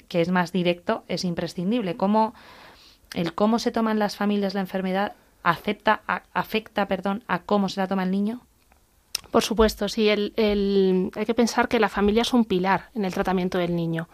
que 0.07 0.21
es 0.21 0.29
más 0.29 0.51
directo, 0.51 1.03
es 1.07 1.23
imprescindible. 1.23 1.95
Cómo, 1.95 2.33
el 3.13 3.33
cómo 3.33 3.59
se 3.59 3.71
toman 3.71 3.99
las 3.99 4.15
familias 4.15 4.53
la 4.53 4.61
enfermedad 4.61 5.13
acepta, 5.43 6.01
afecta 6.33 6.87
perdón, 6.87 7.23
a 7.27 7.39
cómo 7.39 7.69
se 7.69 7.79
la 7.79 7.87
toma 7.87 8.03
el 8.03 8.11
niño. 8.11 8.41
Por 9.31 9.43
supuesto, 9.43 9.89
sí. 9.89 10.09
El, 10.09 10.33
el, 10.37 11.11
hay 11.15 11.25
que 11.25 11.33
pensar 11.33 11.67
que 11.67 11.79
la 11.79 11.89
familia 11.89 12.21
es 12.21 12.33
un 12.33 12.45
pilar 12.45 12.89
en 12.95 13.05
el 13.05 13.13
tratamiento 13.13 13.57
del 13.57 13.75
niño. 13.75 14.07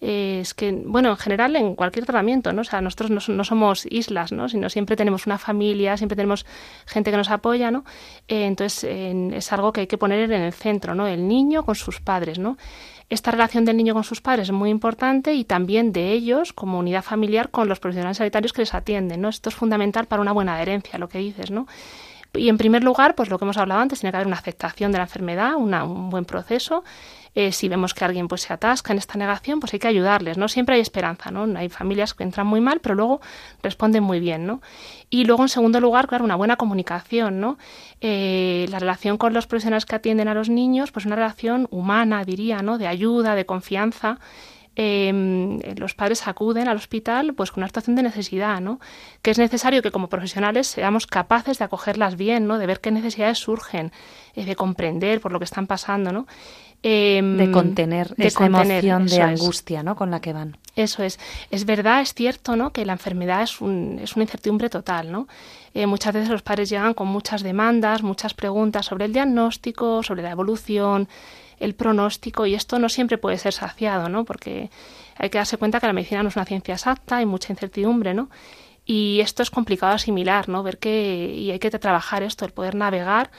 Eh, 0.00 0.38
es 0.40 0.54
que, 0.54 0.72
bueno, 0.72 1.10
en 1.10 1.16
general 1.16 1.54
en 1.56 1.74
cualquier 1.74 2.06
tratamiento, 2.06 2.52
¿no? 2.52 2.62
O 2.62 2.64
sea, 2.64 2.80
nosotros 2.80 3.10
no, 3.10 3.20
no, 3.34 3.44
somos 3.44 3.86
islas, 3.90 4.32
¿no? 4.32 4.48
Sino 4.48 4.70
siempre 4.70 4.96
tenemos 4.96 5.26
una 5.26 5.36
familia, 5.36 5.96
siempre 5.98 6.16
tenemos 6.16 6.46
gente 6.86 7.10
que 7.10 7.18
nos 7.18 7.30
apoya, 7.30 7.70
¿no? 7.70 7.84
Eh, 8.26 8.46
entonces, 8.46 8.84
es 8.84 9.52
algo 9.52 9.72
que 9.72 9.82
hay 9.82 9.86
que 9.86 9.98
poner 9.98 10.32
en 10.32 10.42
el 10.42 10.52
centro, 10.52 10.94
¿no? 10.94 11.06
El 11.06 11.28
niño 11.28 11.64
con 11.64 11.74
sus 11.74 12.00
padres, 12.00 12.38
¿no? 12.38 12.56
Esta 13.10 13.32
relación 13.32 13.64
del 13.64 13.76
niño 13.76 13.92
con 13.92 14.04
sus 14.04 14.20
padres 14.20 14.48
es 14.48 14.52
muy 14.52 14.70
importante 14.70 15.34
y 15.34 15.44
también 15.44 15.92
de 15.92 16.12
ellos 16.12 16.52
como 16.52 16.78
unidad 16.78 17.02
familiar 17.02 17.50
con 17.50 17.68
los 17.68 17.80
profesionales 17.80 18.18
sanitarios 18.18 18.52
que 18.52 18.62
les 18.62 18.72
atienden, 18.72 19.20
¿no? 19.20 19.28
Esto 19.28 19.48
es 19.48 19.56
fundamental 19.56 20.06
para 20.06 20.22
una 20.22 20.30
buena 20.30 20.54
adherencia, 20.54 20.96
lo 20.96 21.08
que 21.08 21.18
dices, 21.18 21.50
¿no? 21.50 21.66
Y 22.34 22.48
en 22.48 22.56
primer 22.56 22.84
lugar, 22.84 23.16
pues 23.16 23.28
lo 23.28 23.38
que 23.38 23.44
hemos 23.44 23.56
hablado 23.56 23.80
antes, 23.80 23.98
tiene 23.98 24.12
que 24.12 24.18
haber 24.18 24.28
una 24.28 24.36
aceptación 24.36 24.92
de 24.92 24.98
la 24.98 25.04
enfermedad, 25.04 25.56
una, 25.56 25.82
un 25.82 26.08
buen 26.08 26.24
proceso. 26.24 26.84
Eh, 27.34 27.52
si 27.52 27.68
vemos 27.68 27.94
que 27.94 28.04
alguien 28.04 28.26
pues 28.28 28.42
se 28.42 28.52
atasca 28.52 28.92
en 28.92 28.98
esta 28.98 29.16
negación, 29.18 29.60
pues 29.60 29.72
hay 29.72 29.78
que 29.78 29.88
ayudarles, 29.88 30.36
¿no? 30.36 30.48
Siempre 30.48 30.74
hay 30.74 30.80
esperanza, 30.80 31.30
¿no? 31.30 31.46
Hay 31.58 31.68
familias 31.68 32.14
que 32.14 32.24
entran 32.24 32.46
muy 32.46 32.60
mal, 32.60 32.80
pero 32.80 32.94
luego 32.94 33.20
responden 33.62 34.02
muy 34.02 34.20
bien, 34.20 34.46
¿no? 34.46 34.60
Y 35.10 35.24
luego, 35.24 35.42
en 35.42 35.48
segundo 35.48 35.80
lugar, 35.80 36.08
claro, 36.08 36.24
una 36.24 36.36
buena 36.36 36.56
comunicación, 36.56 37.40
¿no? 37.40 37.58
Eh, 38.00 38.66
la 38.70 38.78
relación 38.78 39.16
con 39.16 39.32
los 39.32 39.46
profesionales 39.46 39.86
que 39.86 39.94
atienden 39.96 40.28
a 40.28 40.34
los 40.34 40.48
niños, 40.48 40.90
pues 40.92 41.06
una 41.06 41.16
relación 41.16 41.68
humana, 41.70 42.24
diría, 42.24 42.62
¿no? 42.62 42.78
De 42.78 42.86
ayuda, 42.86 43.34
de 43.34 43.46
confianza. 43.46 44.18
Eh, 44.76 45.74
los 45.76 45.94
padres 45.94 46.26
acuden 46.28 46.68
al 46.68 46.76
hospital 46.76 47.34
pues 47.34 47.50
con 47.50 47.60
una 47.60 47.66
situación 47.66 47.96
de 47.96 48.02
necesidad, 48.02 48.60
¿no? 48.60 48.78
Que 49.20 49.32
es 49.32 49.38
necesario 49.38 49.82
que 49.82 49.90
como 49.90 50.08
profesionales 50.08 50.68
seamos 50.68 51.06
capaces 51.06 51.58
de 51.58 51.64
acogerlas 51.64 52.16
bien, 52.16 52.46
¿no? 52.46 52.56
De 52.56 52.66
ver 52.66 52.80
qué 52.80 52.90
necesidades 52.90 53.38
surgen, 53.38 53.92
eh, 54.34 54.44
de 54.44 54.56
comprender 54.56 55.20
por 55.20 55.32
lo 55.32 55.38
que 55.38 55.44
están 55.44 55.66
pasando, 55.66 56.12
¿no? 56.12 56.26
Eh, 56.82 57.20
de 57.22 57.50
contener 57.50 58.14
de 58.16 58.28
esa 58.28 58.46
emoción 58.46 59.06
de 59.06 59.20
angustia, 59.20 59.82
¿no? 59.82 59.96
Con 59.96 60.10
la 60.10 60.20
que 60.20 60.32
van. 60.32 60.56
Eso 60.76 61.02
es. 61.02 61.18
Es 61.50 61.66
verdad, 61.66 62.00
es 62.00 62.14
cierto, 62.14 62.56
¿no? 62.56 62.72
Que 62.72 62.86
la 62.86 62.94
enfermedad 62.94 63.42
es, 63.42 63.60
un, 63.60 63.98
es 64.02 64.16
una 64.16 64.22
incertidumbre 64.24 64.70
total, 64.70 65.12
¿no? 65.12 65.28
Eh, 65.74 65.86
muchas 65.86 66.14
veces 66.14 66.30
los 66.30 66.40
padres 66.40 66.70
llegan 66.70 66.94
con 66.94 67.08
muchas 67.08 67.42
demandas, 67.42 68.02
muchas 68.02 68.32
preguntas 68.32 68.86
sobre 68.86 69.04
el 69.04 69.12
diagnóstico, 69.12 70.02
sobre 70.02 70.22
la 70.22 70.30
evolución, 70.30 71.06
el 71.58 71.74
pronóstico 71.74 72.46
y 72.46 72.54
esto 72.54 72.78
no 72.78 72.88
siempre 72.88 73.18
puede 73.18 73.36
ser 73.36 73.52
saciado, 73.52 74.08
¿no? 74.08 74.24
Porque 74.24 74.70
hay 75.16 75.28
que 75.28 75.36
darse 75.36 75.58
cuenta 75.58 75.80
que 75.80 75.86
la 75.86 75.92
medicina 75.92 76.22
no 76.22 76.30
es 76.30 76.36
una 76.36 76.46
ciencia 76.46 76.74
exacta, 76.74 77.18
hay 77.18 77.26
mucha 77.26 77.52
incertidumbre, 77.52 78.14
¿no? 78.14 78.30
Y 78.86 79.20
esto 79.20 79.42
es 79.42 79.50
complicado 79.50 79.92
asimilar, 79.92 80.48
¿no? 80.48 80.62
Ver 80.62 80.78
que 80.78 81.34
y 81.36 81.50
hay 81.50 81.58
que 81.58 81.70
trabajar 81.70 82.22
esto, 82.22 82.46
el 82.46 82.52
poder 82.52 82.74
navegar 82.74 83.30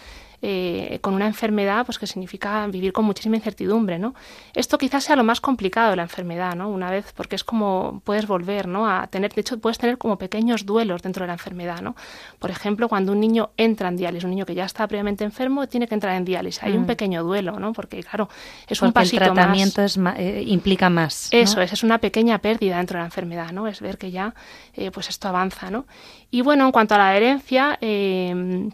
eh, 0.42 0.98
con 1.02 1.14
una 1.14 1.28
enfermedad 1.28 1.86
pues 1.86 2.00
que 2.00 2.08
significa 2.08 2.66
vivir 2.68 2.94
con 2.94 3.06
muchísima 3.06 3.36
incertidumbre, 3.36 4.00
¿no? 4.00 4.16
Esto 4.56 4.78
quizás 4.78 5.04
sea 5.04 5.16
lo 5.16 5.24
más 5.24 5.40
complicado 5.40 5.92
de 5.92 5.98
la 5.98 6.04
enfermedad, 6.04 6.56
¿no? 6.56 6.70
Una 6.70 6.90
vez, 6.90 7.14
porque 7.16 7.36
es 7.36 7.44
como 7.44 8.02
puedes 8.04 8.26
volver, 8.26 8.68
¿no? 8.68 8.90
A 8.90 9.08
tener, 9.08 9.34
de 9.34 9.42
hecho, 9.42 9.60
puedes 9.60 9.78
tener 9.78 9.98
como 9.98 10.18
pequeños 10.18 10.66
duelos 10.66 11.02
dentro 11.04 11.24
de 11.24 11.28
la 11.28 11.34
enfermedad, 11.34 11.82
¿no? 11.82 11.96
Por 12.40 12.50
ejemplo, 12.50 12.90
cuando 12.90 13.12
un 13.12 13.20
niño 13.20 13.52
entra 13.58 13.90
en 13.90 13.98
diálisis, 13.98 14.24
un 14.24 14.32
niño 14.32 14.46
que 14.46 14.56
ya 14.56 14.66
está 14.66 14.88
previamente 14.88 15.24
enfermo 15.24 15.68
tiene 15.68 15.88
que 15.88 15.94
entrar 15.94 16.16
en 16.16 16.26
diálisis, 16.26 16.64
hay 16.64 16.74
un 16.74 16.84
mm. 16.84 16.88
pequeño 16.88 17.24
duelo, 17.24 17.60
¿no? 17.60 17.74
Porque, 17.74 18.02
claro, 18.04 18.28
es 18.68 18.82
un 18.82 18.92
pasito 18.94 19.24
el 19.24 19.34
tratamiento 19.34 19.82
Es 19.84 19.98
eh, 20.18 20.44
implica 20.48 20.90
más. 20.90 21.30
Eso 21.32 21.62
es, 21.62 21.74
es 21.74 21.84
una 21.84 22.00
pequeña 22.00 22.40
pérdida 22.40 22.78
dentro 22.78 22.98
de 22.98 23.02
la 23.02 23.06
enfermedad, 23.06 23.52
¿no? 23.52 23.68
Es 23.68 23.80
ver 23.82 23.98
que 23.98 24.12
ya, 24.12 24.34
eh, 24.74 24.92
pues 24.92 25.10
esto 25.10 25.28
avanza, 25.28 25.70
¿no? 25.70 25.86
Y 26.32 26.42
bueno, 26.42 26.66
en 26.66 26.72
cuanto 26.72 26.96
a 26.96 26.98
la 26.98 27.10
adherencia, 27.10 27.78
eh, 27.82 28.70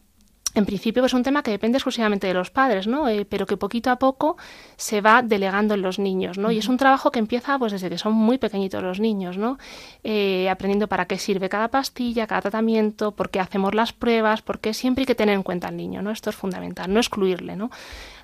en 0.59 0.65
principio 0.65 1.05
es 1.05 1.13
un 1.13 1.23
tema 1.23 1.43
que 1.43 1.51
depende 1.51 1.77
exclusivamente 1.77 2.27
de 2.27 2.33
los 2.33 2.49
padres, 2.49 2.87
¿no? 2.87 3.07
Eh, 3.09 3.25
pero 3.25 3.45
que 3.45 3.57
poquito 3.57 3.91
a 3.91 3.97
poco 3.97 4.37
se 4.75 5.01
va 5.01 5.21
delegando 5.21 5.73
en 5.73 5.81
los 5.81 5.99
niños, 5.99 6.37
¿no? 6.37 6.51
Y 6.51 6.57
es 6.57 6.67
un 6.67 6.77
trabajo 6.77 7.11
que 7.11 7.19
empieza 7.19 7.57
pues 7.59 7.71
desde 7.71 7.89
que 7.89 7.97
son 7.97 8.13
muy 8.13 8.37
pequeñitos 8.37 8.81
los 8.81 8.99
niños, 8.99 9.37
¿no? 9.37 9.57
Eh, 10.03 10.49
aprendiendo 10.49 10.87
para 10.87 11.05
qué 11.05 11.17
sirve 11.17 11.49
cada 11.49 11.67
pastilla, 11.67 12.27
cada 12.27 12.41
tratamiento, 12.41 13.11
por 13.11 13.29
qué 13.29 13.39
hacemos 13.39 13.75
las 13.75 13.93
pruebas, 13.93 14.41
porque 14.41 14.73
siempre 14.73 15.03
hay 15.03 15.05
que 15.05 15.15
tener 15.15 15.35
en 15.35 15.43
cuenta 15.43 15.67
al 15.67 15.77
niño, 15.77 16.01
¿no? 16.01 16.11
Esto 16.11 16.29
es 16.29 16.35
fundamental, 16.35 16.91
no 16.93 16.99
excluirle, 16.99 17.55
¿no? 17.55 17.69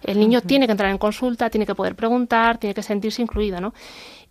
El 0.03 0.19
niño 0.19 0.41
tiene 0.41 0.65
que 0.65 0.71
entrar 0.71 0.91
en 0.91 0.97
consulta, 0.97 1.49
tiene 1.49 1.65
que 1.65 1.75
poder 1.75 1.95
preguntar, 1.95 2.57
tiene 2.57 2.73
que 2.73 2.83
sentirse 2.83 3.21
incluido, 3.21 3.61
¿no? 3.61 3.73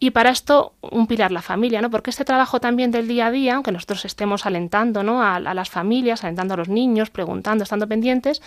Y 0.02 0.10
para 0.10 0.30
esto, 0.30 0.74
un 0.80 1.06
pilar 1.06 1.30
la 1.30 1.42
familia, 1.42 1.80
¿no? 1.80 1.88
Porque 1.88 2.10
este 2.10 2.24
trabajo 2.24 2.58
también 2.58 2.90
del 2.90 3.06
día 3.06 3.26
a 3.26 3.30
día, 3.30 3.54
aunque 3.54 3.70
nosotros 3.70 4.04
estemos 4.04 4.46
alentando, 4.46 5.04
¿no? 5.04 5.22
A, 5.22 5.36
a 5.36 5.54
las 5.54 5.70
familias, 5.70 6.24
alentando 6.24 6.54
a 6.54 6.56
los 6.56 6.68
niños, 6.68 7.08
preguntando, 7.10 7.62
estando 7.62 7.86
pendientes, 7.86 8.42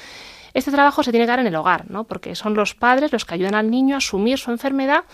este 0.54 0.70
trabajo 0.70 1.02
se 1.02 1.12
tiene 1.12 1.26
que 1.26 1.30
dar 1.30 1.40
en 1.40 1.48
el 1.48 1.56
hogar, 1.56 1.90
¿no? 1.90 2.04
Porque 2.04 2.36
son 2.36 2.56
los 2.56 2.76
padres 2.76 3.14
los 3.14 3.24
que 3.24 3.36
ayudan 3.36 3.56
al 3.56 3.72
niño 3.72 3.96
a 3.96 4.00
asumir 4.00 4.38
su 4.38 4.52
enfermedad 4.52 5.06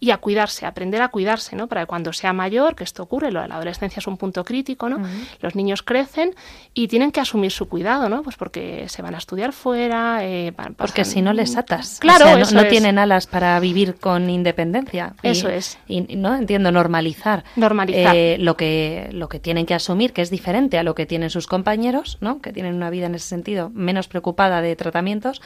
y 0.00 0.10
a 0.10 0.16
cuidarse, 0.16 0.64
aprender 0.64 1.02
a 1.02 1.08
cuidarse, 1.08 1.54
¿no? 1.54 1.68
Para 1.68 1.82
que 1.82 1.86
cuando 1.86 2.14
sea 2.14 2.32
mayor, 2.32 2.74
que 2.74 2.84
esto 2.84 3.02
ocurre, 3.02 3.30
la 3.30 3.44
adolescencia 3.44 4.00
es 4.00 4.06
un 4.06 4.16
punto 4.16 4.44
crítico, 4.44 4.88
¿no? 4.88 4.98
Los 5.40 5.54
niños 5.54 5.82
crecen 5.82 6.34
y 6.72 6.88
tienen 6.88 7.12
que 7.12 7.20
asumir 7.20 7.50
su 7.50 7.68
cuidado, 7.68 8.08
¿no? 8.08 8.22
Pues 8.22 8.36
porque 8.36 8.88
se 8.88 9.02
van 9.02 9.14
a 9.14 9.18
estudiar 9.18 9.52
fuera, 9.52 10.24
eh, 10.24 10.54
porque 10.76 11.04
si 11.04 11.20
no 11.20 11.34
les 11.34 11.56
atas, 11.56 11.98
claro, 12.00 12.24
no, 12.52 12.66
tienen 12.66 12.98
alas 12.98 13.26
para 13.26 13.60
vivir 13.60 13.96
con 13.96 14.30
independencia. 14.30 15.14
eso 15.22 15.50
es. 15.50 15.78
Y 15.86 16.00
no 16.16 16.34
entiendo 16.34 16.72
normalizar, 16.72 17.44
normalizar. 17.56 18.16
Eh, 18.16 18.38
lo 18.38 18.56
que 18.56 19.10
lo 19.12 19.28
que 19.28 19.38
tienen 19.38 19.66
que 19.66 19.74
asumir, 19.74 20.14
que 20.14 20.22
es 20.22 20.30
diferente 20.30 20.78
a 20.78 20.82
lo 20.82 20.94
que 20.94 21.04
tienen 21.04 21.28
sus 21.28 21.46
compañeros, 21.46 22.16
¿no? 22.22 22.40
Que 22.40 22.52
tienen 22.52 22.74
una 22.74 22.88
vida 22.88 23.06
en 23.06 23.14
ese 23.14 23.28
sentido 23.28 23.70
menos 23.74 24.08
preocupada 24.08 24.62
de 24.62 24.74
tratamientos, 24.76 25.42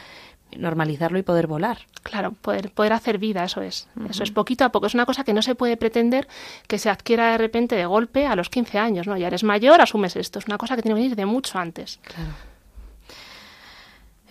normalizarlo 0.57 1.17
y 1.17 1.23
poder 1.23 1.47
volar. 1.47 1.79
Claro, 2.03 2.33
poder, 2.33 2.71
poder 2.71 2.93
hacer 2.93 3.17
vida, 3.17 3.43
eso 3.43 3.61
es. 3.61 3.87
Eso 4.09 4.23
es 4.23 4.31
poquito 4.31 4.63
a 4.63 4.69
poco. 4.69 4.87
Es 4.87 4.93
una 4.93 5.05
cosa 5.05 5.23
que 5.23 5.33
no 5.33 5.41
se 5.41 5.55
puede 5.55 5.77
pretender 5.77 6.27
que 6.67 6.77
se 6.77 6.89
adquiera 6.89 7.31
de 7.31 7.37
repente 7.37 7.75
de 7.75 7.85
golpe 7.85 8.25
a 8.25 8.35
los 8.35 8.49
15 8.49 8.77
años, 8.77 9.07
¿no? 9.07 9.17
Ya 9.17 9.27
eres 9.27 9.43
mayor, 9.43 9.81
asumes 9.81 10.15
esto. 10.15 10.39
Es 10.39 10.45
una 10.47 10.57
cosa 10.57 10.75
que 10.75 10.81
tiene 10.81 10.95
que 10.95 11.01
venir 11.01 11.15
de 11.15 11.25
mucho 11.25 11.57
antes. 11.57 11.99
Claro. 12.03 12.31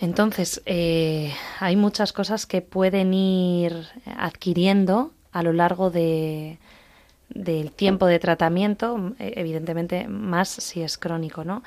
Entonces, 0.01 0.63
eh, 0.67 1.33
hay 1.61 1.77
muchas 1.77 2.13
cosas 2.13 2.47
que 2.47 2.63
pueden 2.63 3.15
ir 3.15 3.87
adquiriendo 4.17 5.13
a 5.33 5.43
lo 5.43 5.53
largo 5.53 5.91
de, 5.91 6.59
del 7.29 7.73
tiempo 7.73 8.07
de 8.07 8.19
tratamiento, 8.19 9.15
evidentemente 9.19 10.09
más 10.09 10.49
si 10.49 10.83
es 10.83 10.99
crónico, 10.99 11.45
¿no? 11.45 11.63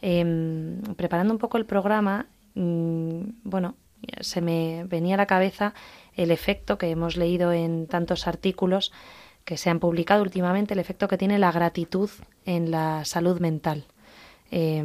Em, 0.00 0.80
preparando 0.96 1.32
un 1.32 1.38
poco 1.38 1.58
el 1.58 1.66
programa, 1.66 2.26
mm, 2.54 3.20
bueno, 3.42 3.74
se 4.20 4.40
me 4.40 4.84
venía 4.84 5.14
a 5.14 5.18
la 5.18 5.26
cabeza 5.26 5.74
el 6.14 6.30
efecto 6.30 6.78
que 6.78 6.90
hemos 6.90 7.16
leído 7.16 7.52
en 7.52 7.86
tantos 7.86 8.26
artículos 8.26 8.92
que 9.44 9.56
se 9.56 9.70
han 9.70 9.80
publicado 9.80 10.22
últimamente, 10.22 10.74
el 10.74 10.80
efecto 10.80 11.08
que 11.08 11.16
tiene 11.16 11.38
la 11.38 11.52
gratitud 11.52 12.10
en 12.44 12.70
la 12.70 13.04
salud 13.04 13.40
mental. 13.40 13.86
Eh, 14.50 14.82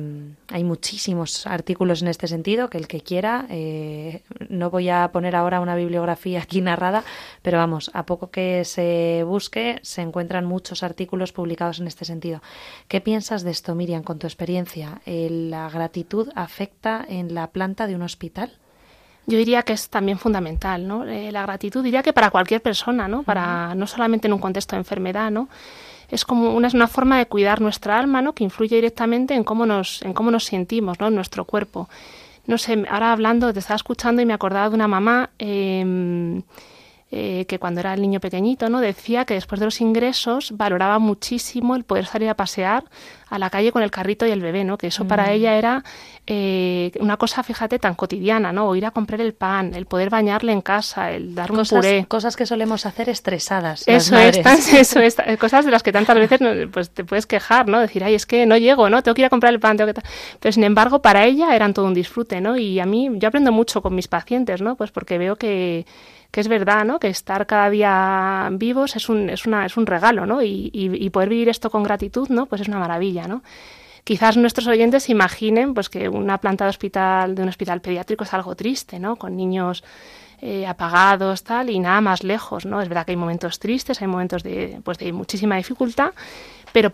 hay 0.50 0.64
muchísimos 0.64 1.48
artículos 1.48 2.02
en 2.02 2.10
este 2.10 2.28
sentido, 2.28 2.70
que 2.70 2.78
el 2.78 2.88
que 2.88 3.02
quiera, 3.02 3.46
eh, 3.50 4.22
no 4.50 4.70
voy 4.70 4.90
a 4.90 5.10
poner 5.12 5.36
ahora 5.36 5.62
una 5.62 5.76
bibliografía 5.76 6.42
aquí 6.42 6.62
narrada, 6.62 7.04
pero 7.42 7.58
vamos, 7.58 7.90
a 7.94 8.06
poco 8.06 8.30
que 8.30 8.66
se 8.66 9.24
busque, 9.26 9.80
se 9.84 10.02
encuentran 10.02 10.46
muchos 10.46 10.84
artículos 10.84 11.32
publicados 11.32 11.80
en 11.80 11.88
este 11.88 12.06
sentido. 12.06 12.42
¿Qué 12.88 13.00
piensas 13.02 13.44
de 13.44 13.52
esto, 13.52 13.74
Miriam, 13.76 14.04
con 14.04 14.20
tu 14.20 14.28
experiencia? 14.28 15.02
¿La 15.06 15.70
gratitud 15.70 16.30
afecta 16.36 17.06
en 17.08 17.34
la 17.34 17.52
planta 17.52 17.88
de 17.88 17.96
un 17.96 18.02
hospital? 18.02 18.60
Yo 19.26 19.38
diría 19.38 19.64
que 19.64 19.74
es 19.74 19.90
también 19.90 20.18
fundamental, 20.18 20.88
¿no? 20.88 21.06
Eh, 21.06 21.32
la 21.32 21.44
gratitud 21.44 21.84
diría 21.84 22.04
que 22.04 22.14
para 22.14 22.30
cualquier 22.30 22.62
persona, 22.62 23.08
¿no? 23.08 23.24
Para 23.24 23.74
no 23.76 23.88
solamente 23.88 24.28
en 24.28 24.34
un 24.34 24.40
contexto 24.40 24.76
de 24.76 24.82
enfermedad, 24.82 25.32
¿no? 25.32 25.50
Es 26.10 26.26
como 26.26 26.54
una, 26.54 26.68
es 26.68 26.74
una 26.74 26.88
forma 26.88 27.18
de 27.18 27.26
cuidar 27.26 27.62
nuestra 27.62 27.98
alma, 27.98 28.22
¿no? 28.22 28.34
Que 28.34 28.44
influye 28.44 28.76
directamente 28.76 29.34
en 29.34 29.44
cómo 29.44 29.66
nos, 29.66 30.02
en 30.02 30.14
cómo 30.14 30.30
nos 30.30 30.46
sentimos, 30.46 31.00
¿no? 31.00 31.08
En 31.08 31.16
nuestro 31.16 31.46
cuerpo. 31.46 31.90
No 32.46 32.58
sé, 32.58 32.84
ahora 32.90 33.14
hablando, 33.14 33.54
te 33.54 33.60
estaba 33.60 33.78
escuchando 33.78 34.22
y 34.22 34.26
me 34.26 34.34
acordaba 34.34 34.70
de 34.70 34.76
una 34.76 34.88
mamá 34.88 35.30
eh, 35.40 36.42
eh, 37.16 37.46
que 37.46 37.60
cuando 37.60 37.80
era 37.80 37.94
el 37.94 38.02
niño 38.02 38.20
pequeñito, 38.20 38.70
¿no? 38.70 38.82
Decía 38.82 39.26
que 39.26 39.36
después 39.36 39.60
de 39.60 39.66
los 39.66 39.82
ingresos 39.82 40.54
valoraba 40.58 40.98
muchísimo 40.98 41.76
el 41.76 41.84
poder 41.84 42.08
salir 42.08 42.28
a 42.28 42.34
pasear 42.34 42.86
a 43.30 43.38
la 43.38 43.52
calle 43.52 43.72
con 43.72 43.84
el 43.84 43.92
carrito 43.92 44.26
y 44.26 44.32
el 44.32 44.42
bebé, 44.42 44.64
¿no? 44.64 44.80
Que 44.80 44.88
eso 44.88 45.08
para 45.08 45.26
mm. 45.26 45.30
ella 45.30 45.56
era 45.56 45.84
eh, 46.26 46.92
una 47.00 47.18
cosa, 47.18 47.44
fíjate, 47.44 47.78
tan 47.78 47.94
cotidiana, 47.94 48.52
¿no? 48.52 48.68
O 48.68 48.76
ir 48.76 48.88
a 48.88 48.90
comprar 48.90 49.22
el 49.22 49.36
pan, 49.36 49.76
el 49.76 49.86
poder 49.86 50.10
bañarle 50.10 50.54
en 50.54 50.62
casa, 50.62 51.12
el 51.12 51.36
dar 51.36 51.52
un 51.52 51.64
puré. 51.64 52.08
Cosas 52.08 52.36
que 52.36 52.48
solemos 52.48 52.88
hacer 52.88 53.10
estresadas. 53.10 53.84
Eso 53.88 54.18
es, 54.18 54.38
eso 54.74 55.00
es, 55.00 55.16
cosas 55.40 55.66
de 55.66 55.72
las 55.72 55.84
que 55.84 55.92
tantas 55.92 56.16
veces 56.16 56.40
pues 56.72 56.90
te 56.90 57.04
puedes 57.04 57.28
quejar, 57.28 57.68
¿no? 57.68 57.80
Decir, 57.80 58.04
ay, 58.04 58.16
es 58.16 58.26
que 58.26 58.48
no 58.48 58.58
llego, 58.58 58.90
¿no? 58.90 59.04
Tengo 59.04 59.14
que 59.14 59.22
ir 59.22 59.28
a 59.28 59.30
comprar 59.30 59.54
el 59.54 59.60
pan, 59.60 59.78
tengo 59.78 59.94
que... 59.94 60.02
Pero 60.40 60.52
sin 60.52 60.64
embargo, 60.64 61.04
para 61.04 61.26
ella 61.26 61.56
eran 61.56 61.76
todo 61.76 61.86
un 61.86 61.94
disfrute, 61.94 62.42
¿no? 62.42 62.58
Y 62.58 62.80
a 62.80 62.88
mí, 62.88 63.08
yo 63.14 63.28
aprendo 63.28 63.52
mucho 63.52 63.84
con 63.84 63.94
mis 63.94 64.08
pacientes, 64.08 64.64
¿no? 64.64 64.76
Pues 64.76 64.90
porque 64.90 65.20
veo 65.20 65.36
que 65.36 65.86
que 66.34 66.42
es 66.42 66.48
verdad, 66.48 66.84
¿no? 66.84 67.00
Que 67.00 67.10
estar 67.10 67.46
cada 67.46 67.70
día 67.70 68.50
vivos 68.54 68.96
es 68.96 69.08
un, 69.08 69.30
es 69.30 69.46
una, 69.46 69.68
es 69.68 69.78
un 69.78 69.86
regalo, 69.86 70.26
¿no? 70.26 70.42
Y, 70.42 70.72
y, 70.74 71.10
poder 71.12 71.30
vivir 71.30 71.48
esto 71.48 71.70
con 71.70 71.84
gratitud, 71.84 72.28
¿no? 72.30 72.48
Pues 72.48 72.62
es 72.62 72.68
una 72.68 72.80
maravilla, 72.80 73.28
¿no? 73.28 73.44
Quizás 74.04 74.36
nuestros 74.36 74.66
oyentes 74.66 75.10
imaginen 75.10 75.76
pues 75.76 75.90
que 75.90 76.10
una 76.10 76.40
planta 76.40 76.64
de 76.64 76.72
hospital, 76.72 77.36
de 77.36 77.44
un 77.44 77.50
hospital 77.50 77.82
pediátrico 77.82 78.24
es 78.24 78.34
algo 78.34 78.56
triste, 78.56 78.98
¿no? 78.98 79.16
Con 79.16 79.38
niños 79.38 79.84
eh, 80.42 80.66
apagados, 80.66 81.44
tal, 81.44 81.70
y 81.70 81.78
nada 81.78 82.02
más 82.02 82.24
lejos, 82.24 82.66
¿no? 82.66 82.82
Es 82.82 82.90
verdad 82.90 83.06
que 83.06 83.12
hay 83.12 83.18
momentos 83.18 83.60
tristes, 83.60 84.02
hay 84.02 84.08
momentos 84.08 84.42
de, 84.42 84.82
pues 84.84 84.98
de 84.98 85.14
muchísima 85.14 85.58
dificultad, 85.58 86.14
pero 86.74 86.92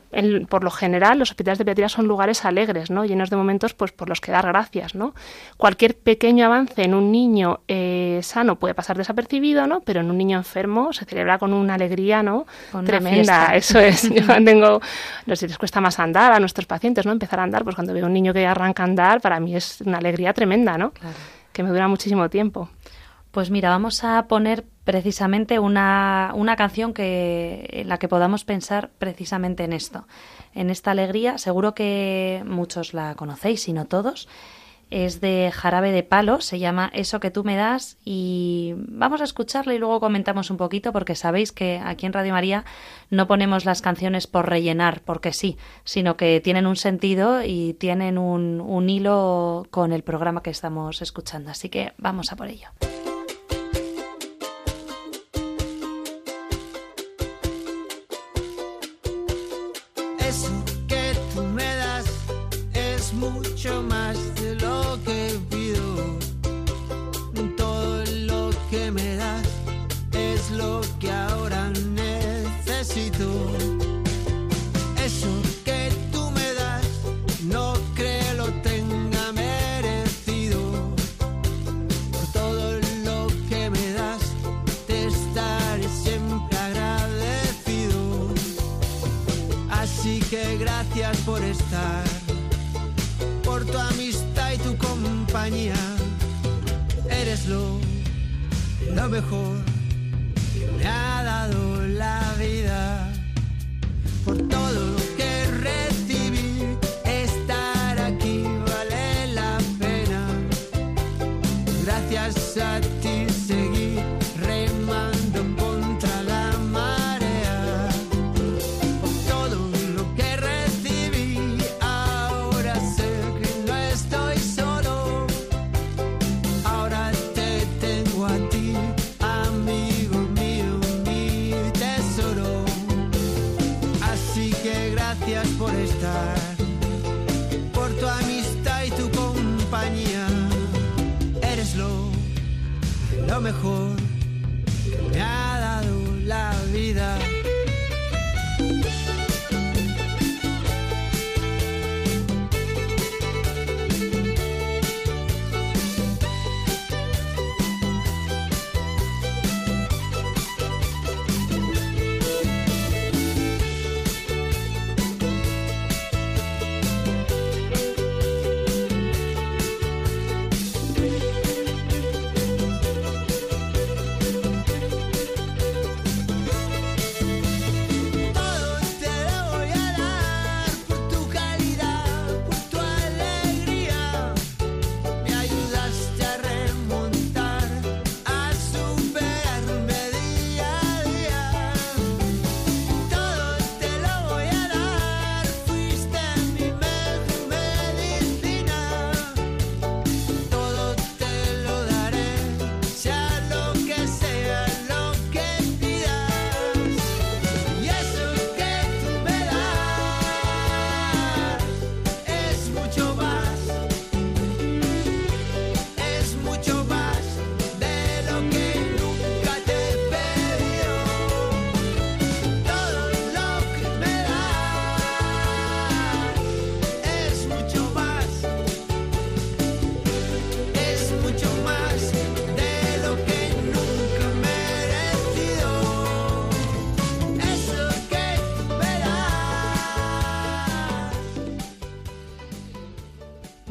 por 0.50 0.63
lo 0.63 0.70
general 0.70 1.18
los 1.18 1.32
hospitales 1.32 1.58
de 1.58 1.63
pediatría 1.63 1.89
son 1.89 2.06
lugares 2.06 2.46
alegres, 2.46 2.92
¿no? 2.92 3.06
llenos 3.06 3.30
de 3.30 3.38
momentos 3.38 3.74
pues, 3.74 3.92
por 3.94 4.10
los 4.10 4.20
que 4.20 4.32
dar 4.32 4.46
gracias. 4.46 4.94
¿no? 4.94 5.15
Cualquier 5.58 5.98
pequeño 5.98 6.46
avance 6.46 6.84
en 6.84 6.94
un 6.94 7.12
niño 7.12 7.62
eh, 7.68 8.20
sano 8.22 8.58
puede 8.58 8.76
pasar 8.76 8.98
desapercibido, 8.98 9.65
¿no? 9.68 9.80
pero 9.80 10.02
en 10.02 10.12
un 10.12 10.18
niño 10.18 10.38
enfermo 10.38 10.92
se 10.92 11.06
celebra 11.06 11.39
con 11.39 11.54
una 11.54 11.76
alegría 11.76 12.22
¿no? 12.22 12.46
tremenda. 12.86 13.56
Eso 13.56 13.80
es. 13.80 14.10
Yo 14.13 14.26
tengo, 14.44 14.82
no 15.26 15.36
sé, 15.36 15.48
les 15.48 15.58
cuesta 15.58 15.80
más 15.80 15.98
andar 15.98 16.34
a 16.34 16.39
nuestros 16.39 16.65
pacientes, 16.68 17.06
¿no? 17.06 17.13
empezar 17.13 17.39
a 17.39 17.44
andar, 17.44 17.63
pues 17.63 17.76
cuando 17.76 17.94
veo 17.94 18.06
un 18.06 18.13
niño 18.13 18.34
que 18.34 18.46
arranca 18.46 18.84
a 18.84 18.86
andar, 18.86 19.22
para 19.22 19.39
mí 19.39 19.56
es 19.56 19.80
una 19.82 20.00
alegría 20.00 20.34
tremenda, 20.34 20.78
¿no? 20.78 20.92
que 21.54 21.63
me 21.63 21.70
dura 21.70 21.88
muchísimo 21.88 22.30
tiempo. 22.30 22.70
Pues 23.32 23.52
mira, 23.52 23.70
vamos 23.70 24.04
a 24.04 24.28
poner 24.28 24.65
precisamente 24.84 25.60
una, 25.60 26.32
una 26.34 26.56
canción 26.56 26.94
que, 26.94 27.68
en 27.72 27.88
la 27.88 28.00
que 28.00 28.08
podamos 28.08 28.44
pensar 28.44 28.89
precisamente 28.98 29.63
en 29.63 29.74
esto, 29.74 30.08
en 30.56 30.72
esta 30.72 30.92
alegría. 30.92 31.38
Seguro 31.38 31.76
que 31.76 32.44
muchos 32.48 32.96
la 32.96 33.13
conocéis, 33.13 33.62
si 33.62 33.74
no 33.74 33.86
todos. 33.86 34.28
Es 34.89 35.22
de 35.22 35.52
Jarabe 35.54 35.92
de 35.92 36.02
Palo, 36.02 36.42
se 36.42 36.58
llama 36.58 36.89
Eso 36.92 37.20
que 37.20 37.30
tú 37.30 37.44
me 37.44 37.56
das 37.56 38.00
y 38.04 38.74
vamos 38.76 39.22
a 39.22 39.26
escucharla 39.26 39.76
y 39.76 39.78
luego 39.78 40.00
comentamos 40.00 40.50
un 40.50 40.58
poquito 40.58 40.92
porque 40.92 41.13
sabéis 41.13 41.52
que 41.52 41.80
aquí 41.86 42.08
en 42.08 42.13
Radio 42.13 42.34
María 42.34 42.65
no 43.12 43.28
ponemos 43.28 43.65
las 43.65 43.84
canciones 43.84 44.26
por 44.26 44.50
rellenar, 44.50 45.02
porque 45.06 45.32
sí, 45.32 45.60
sino 45.84 46.18
que 46.18 46.42
tienen 46.42 46.65
un 46.65 46.76
sentido 46.76 47.44
y 47.44 47.76
tienen 47.76 48.18
un, 48.18 48.60
un 48.62 48.89
hilo 48.89 49.68
con 49.70 49.94
el 49.94 50.02
programa 50.02 50.42
que 50.42 50.50
estamos 50.50 51.04
escuchando. 51.04 51.52
Así 51.52 51.70
que 51.70 51.94
vamos 52.00 52.32
a 52.32 52.36
por 52.36 52.48
ello. 52.48 52.70
Mejor 63.62 63.84
me 63.84 63.99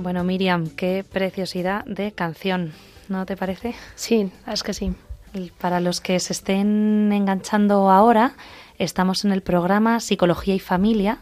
Bueno, 0.09 0.25
Miriam, 0.25 0.71
qué 0.71 1.05
preciosidad 1.05 1.85
de 1.85 2.13
canción, 2.13 2.73
¿no 3.11 3.27
te 3.27 3.37
parece? 3.37 3.75
Sí, 3.95 4.33
es 4.51 4.63
que 4.63 4.73
sí. 4.73 4.95
Para 5.61 5.81
los 5.81 6.01
que 6.01 6.19
se 6.19 6.33
estén 6.33 7.13
enganchando 7.13 7.91
ahora, 7.91 8.33
estamos 8.79 9.27
en 9.27 9.33
el 9.33 9.43
programa 9.43 10.01
Psicología 10.01 10.55
y 10.55 10.61
Familia 10.61 11.19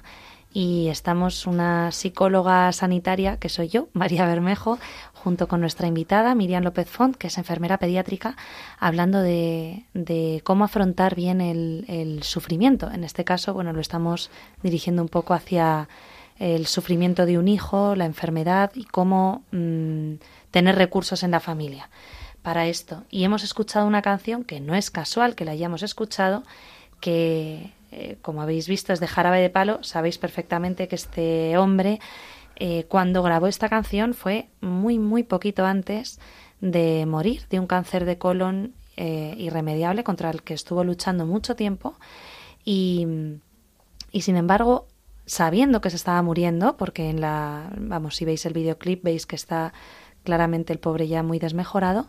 y 0.53 0.87
estamos 0.87 1.49
una 1.49 1.91
psicóloga 1.91 2.71
sanitaria, 2.71 3.39
que 3.39 3.49
soy 3.49 3.67
yo, 3.67 3.89
María 3.93 4.25
Bermejo, 4.25 4.79
junto 5.15 5.49
con 5.49 5.61
nuestra 5.61 5.89
invitada, 5.89 6.37
Miriam 6.37 6.63
López 6.63 6.89
Font, 6.89 7.17
que 7.17 7.27
es 7.27 7.39
enfermera 7.39 7.79
pediátrica, 7.79 8.37
hablando 8.79 9.21
de, 9.21 9.85
cómo 10.45 10.63
afrontar 10.63 11.17
bien 11.17 11.41
el, 11.41 12.23
sufrimiento. 12.23 12.89
En 12.93 13.03
este 13.03 13.25
caso, 13.25 13.53
bueno, 13.53 13.73
lo 13.73 13.81
estamos 13.81 14.31
dirigiendo 14.63 15.03
un 15.03 15.09
poco 15.09 15.35
hacia 15.35 15.89
el 16.39 16.67
sufrimiento 16.67 17.27
de 17.27 17.39
un 17.39 17.49
hijo, 17.49 17.95
la 17.97 18.05
enfermedad 18.05 18.73
y 18.75 18.85
cómo 18.85 19.45
mm, 19.53 20.15
tener 20.51 20.77
recursos 20.77 21.23
en 21.23 21.31
la 21.31 21.41
familia 21.41 21.89
para 22.43 22.67
esto. 22.67 23.05
Y 23.11 23.25
hemos 23.25 23.43
escuchado 23.43 23.87
una 23.87 24.03
canción 24.03 24.45
que 24.45 24.61
no 24.61 24.75
es 24.75 24.91
casual 24.91 25.35
que 25.35 25.45
la 25.45 25.53
hayamos 25.53 25.83
escuchado, 25.83 26.43
que 27.01 27.73
eh, 27.91 28.19
como 28.23 28.43
habéis 28.43 28.69
visto 28.69 28.93
es 28.93 29.01
de 29.01 29.07
Jarabe 29.07 29.41
de 29.41 29.51
Palo, 29.51 29.83
sabéis 29.83 30.19
perfectamente 30.19 30.89
que 30.89 30.97
este 30.97 31.57
hombre 31.57 32.01
eh, 32.57 32.85
cuando 32.89 33.23
grabó 33.23 33.47
esta 33.47 33.69
canción 33.69 34.15
fue 34.15 34.49
muy, 34.61 34.99
muy 34.99 35.23
poquito 35.23 35.65
antes 35.65 36.19
de 36.61 37.05
morir 37.07 37.43
de 37.51 37.61
un 37.61 37.67
cáncer 37.67 38.05
de 38.05 38.19
colon 38.19 38.75
eh, 38.97 39.35
irremediable 39.39 40.05
contra 40.05 40.31
el 40.31 40.43
que 40.43 40.55
estuvo 40.55 40.83
luchando 40.85 41.27
mucho 41.27 41.55
tiempo 41.55 41.95
y, 42.65 43.07
y 44.11 44.23
sin 44.23 44.37
embargo 44.37 44.87
sabiendo 45.27 45.81
que 45.81 45.91
se 45.91 45.97
estaba 45.97 46.23
muriendo 46.23 46.77
porque 46.77 47.11
en 47.11 47.21
la 47.21 47.71
vamos 47.77 48.17
si 48.17 48.25
veis 48.25 48.47
el 48.47 48.53
videoclip 48.53 49.03
veis 49.03 49.27
que 49.27 49.37
está 49.37 49.73
claramente 50.25 50.73
el 50.73 50.79
pobre 50.79 51.09
ya 51.09 51.23
muy 51.23 51.39
desmejorado 51.39 52.07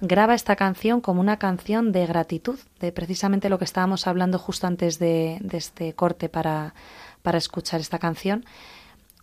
graba 0.00 0.34
esta 0.34 0.56
canción 0.56 1.00
como 1.00 1.20
una 1.20 1.38
canción 1.38 1.92
de 1.92 2.06
gratitud, 2.06 2.58
de 2.80 2.92
precisamente 2.92 3.48
lo 3.48 3.58
que 3.58 3.64
estábamos 3.64 4.06
hablando 4.06 4.38
justo 4.38 4.66
antes 4.66 4.98
de, 4.98 5.40
este 5.52 5.94
corte 5.94 6.28
para, 6.28 6.74
para 7.22 7.38
escuchar 7.38 7.80
esta 7.80 7.98
canción, 7.98 8.44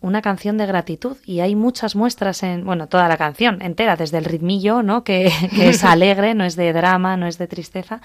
una 0.00 0.20
canción 0.20 0.58
de 0.58 0.66
gratitud 0.66 1.16
y 1.24 1.40
hay 1.40 1.54
muchas 1.54 1.96
muestras 1.96 2.42
en, 2.42 2.64
bueno, 2.64 2.88
toda 2.88 3.08
la 3.08 3.16
canción 3.16 3.62
entera, 3.62 3.96
desde 3.96 4.18
el 4.18 4.24
ritmillo, 4.24 4.82
¿no? 4.82 5.04
Que, 5.04 5.32
que, 5.54 5.70
es 5.70 5.84
alegre, 5.84 6.34
no 6.34 6.44
es 6.44 6.56
de 6.56 6.72
drama, 6.72 7.16
no 7.16 7.26
es 7.26 7.38
de 7.38 7.46
tristeza, 7.46 8.00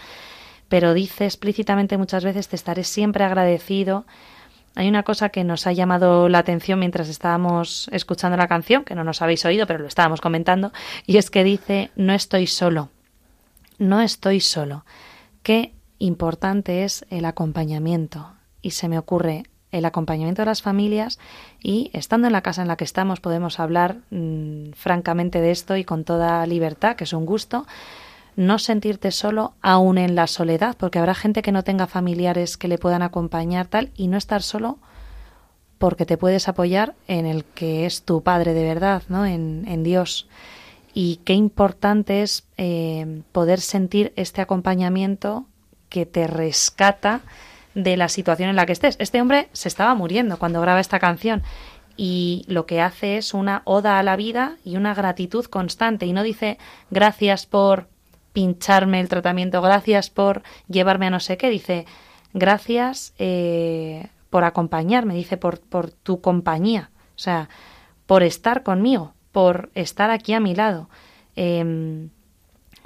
pero 0.69 0.93
dice 0.93 1.25
explícitamente 1.25 1.97
muchas 1.97 2.23
veces 2.23 2.47
te 2.47 2.55
estaré 2.55 2.83
siempre 2.83 3.23
agradecido, 3.23 4.05
hay 4.79 4.87
una 4.87 5.03
cosa 5.03 5.27
que 5.27 5.43
nos 5.43 5.67
ha 5.67 5.73
llamado 5.73 6.29
la 6.29 6.37
atención 6.37 6.79
mientras 6.79 7.09
estábamos 7.09 7.89
escuchando 7.91 8.37
la 8.37 8.47
canción, 8.47 8.85
que 8.85 8.95
no 8.95 9.03
nos 9.03 9.21
habéis 9.21 9.43
oído, 9.43 9.67
pero 9.67 9.79
lo 9.79 9.87
estábamos 9.89 10.21
comentando, 10.21 10.71
y 11.05 11.17
es 11.17 11.29
que 11.29 11.43
dice, 11.43 11.91
no 11.97 12.13
estoy 12.13 12.47
solo, 12.47 12.87
no 13.77 13.99
estoy 13.99 14.39
solo. 14.39 14.85
Qué 15.43 15.73
importante 15.97 16.85
es 16.85 17.05
el 17.09 17.25
acompañamiento. 17.25 18.31
Y 18.61 18.71
se 18.71 18.87
me 18.87 18.97
ocurre 18.97 19.43
el 19.73 19.83
acompañamiento 19.83 20.43
de 20.43 20.45
las 20.45 20.61
familias 20.61 21.19
y 21.61 21.91
estando 21.91 22.27
en 22.27 22.33
la 22.33 22.41
casa 22.41 22.61
en 22.61 22.69
la 22.69 22.77
que 22.77 22.85
estamos 22.85 23.19
podemos 23.19 23.59
hablar 23.59 23.97
mm, 24.11 24.71
francamente 24.77 25.41
de 25.41 25.51
esto 25.51 25.75
y 25.75 25.83
con 25.83 26.05
toda 26.05 26.45
libertad, 26.45 26.95
que 26.95 27.03
es 27.03 27.11
un 27.11 27.25
gusto, 27.25 27.67
no 28.39 28.57
sentirte 28.57 29.11
solo 29.11 29.53
aún 29.61 29.97
en 29.97 30.15
la 30.15 30.25
soledad, 30.25 30.77
porque 30.77 30.97
habrá 30.97 31.13
gente 31.13 31.41
que 31.41 31.51
no 31.51 31.65
tenga 31.65 31.87
familiares 31.87 32.55
que 32.55 32.69
le 32.69 32.77
puedan 32.77 33.01
acompañar 33.01 33.67
tal 33.67 33.91
y 33.97 34.07
no 34.07 34.17
estar 34.17 34.41
solo 34.41 34.79
porque 35.77 36.05
te 36.05 36.15
puedes 36.15 36.47
apoyar 36.47 36.95
en 37.09 37.25
el 37.25 37.43
que 37.43 37.85
es 37.85 38.03
tu 38.03 38.23
Padre 38.23 38.53
de 38.53 38.63
verdad, 38.63 39.03
¿no? 39.09 39.25
En, 39.25 39.65
en 39.67 39.83
Dios. 39.83 40.29
Y 40.93 41.17
qué 41.25 41.33
importante 41.33 42.21
es 42.21 42.47
eh, 42.55 43.23
poder 43.33 43.59
sentir 43.59 44.13
este 44.15 44.39
acompañamiento 44.39 45.45
que 45.89 46.05
te 46.05 46.25
rescata 46.25 47.19
de 47.75 47.97
la 47.97 48.07
situación 48.07 48.49
en 48.49 48.55
la 48.55 48.65
que 48.65 48.71
estés. 48.71 48.95
Este 48.99 49.19
hombre 49.19 49.49
se 49.51 49.67
estaba 49.67 49.95
muriendo 49.95 50.39
cuando 50.39 50.61
graba 50.61 50.79
esta 50.79 50.99
canción 50.99 51.43
y 51.97 52.45
lo 52.47 52.65
que 52.65 52.79
hace 52.79 53.17
es 53.17 53.33
una 53.33 53.63
oda 53.65 53.99
a 53.99 54.03
la 54.03 54.15
vida 54.15 54.55
y 54.63 54.77
una 54.77 54.93
gratitud 54.93 55.43
constante 55.45 56.05
y 56.05 56.13
no 56.13 56.23
dice 56.23 56.57
gracias 56.89 57.45
por 57.45 57.89
pincharme 58.39 59.01
el 59.01 59.09
tratamiento, 59.09 59.61
gracias 59.61 60.09
por 60.09 60.43
llevarme 60.69 61.07
a 61.07 61.09
no 61.09 61.19
sé 61.19 61.35
qué, 61.35 61.49
dice, 61.49 61.85
gracias 62.33 63.13
eh, 63.19 64.07
por 64.29 64.45
acompañarme, 64.45 65.13
dice, 65.13 65.35
por, 65.35 65.59
por 65.59 65.91
tu 65.91 66.21
compañía, 66.21 66.89
o 67.17 67.19
sea, 67.19 67.49
por 68.05 68.23
estar 68.23 68.63
conmigo, 68.63 69.13
por 69.33 69.71
estar 69.75 70.09
aquí 70.09 70.31
a 70.31 70.39
mi 70.39 70.55
lado, 70.55 70.87
em, 71.35 72.11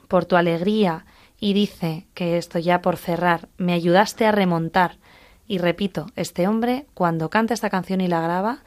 por 0.08 0.26
tu 0.26 0.38
alegría. 0.38 1.06
Y 1.40 1.54
dice 1.54 2.08
que 2.16 2.40
esto 2.40 2.58
ya 2.58 2.82
por 2.82 2.98
cerrar, 2.98 3.48
me 3.58 3.74
ayudaste 3.74 4.26
a 4.26 4.32
remontar. 4.32 4.98
Y 5.46 5.60
repito, 5.60 6.08
este 6.16 6.48
hombre 6.48 6.88
cuando 6.96 7.30
canta 7.30 7.54
esta 7.54 7.70
canción 7.70 8.02
y 8.02 8.08
la 8.08 8.22
graba, 8.22 8.64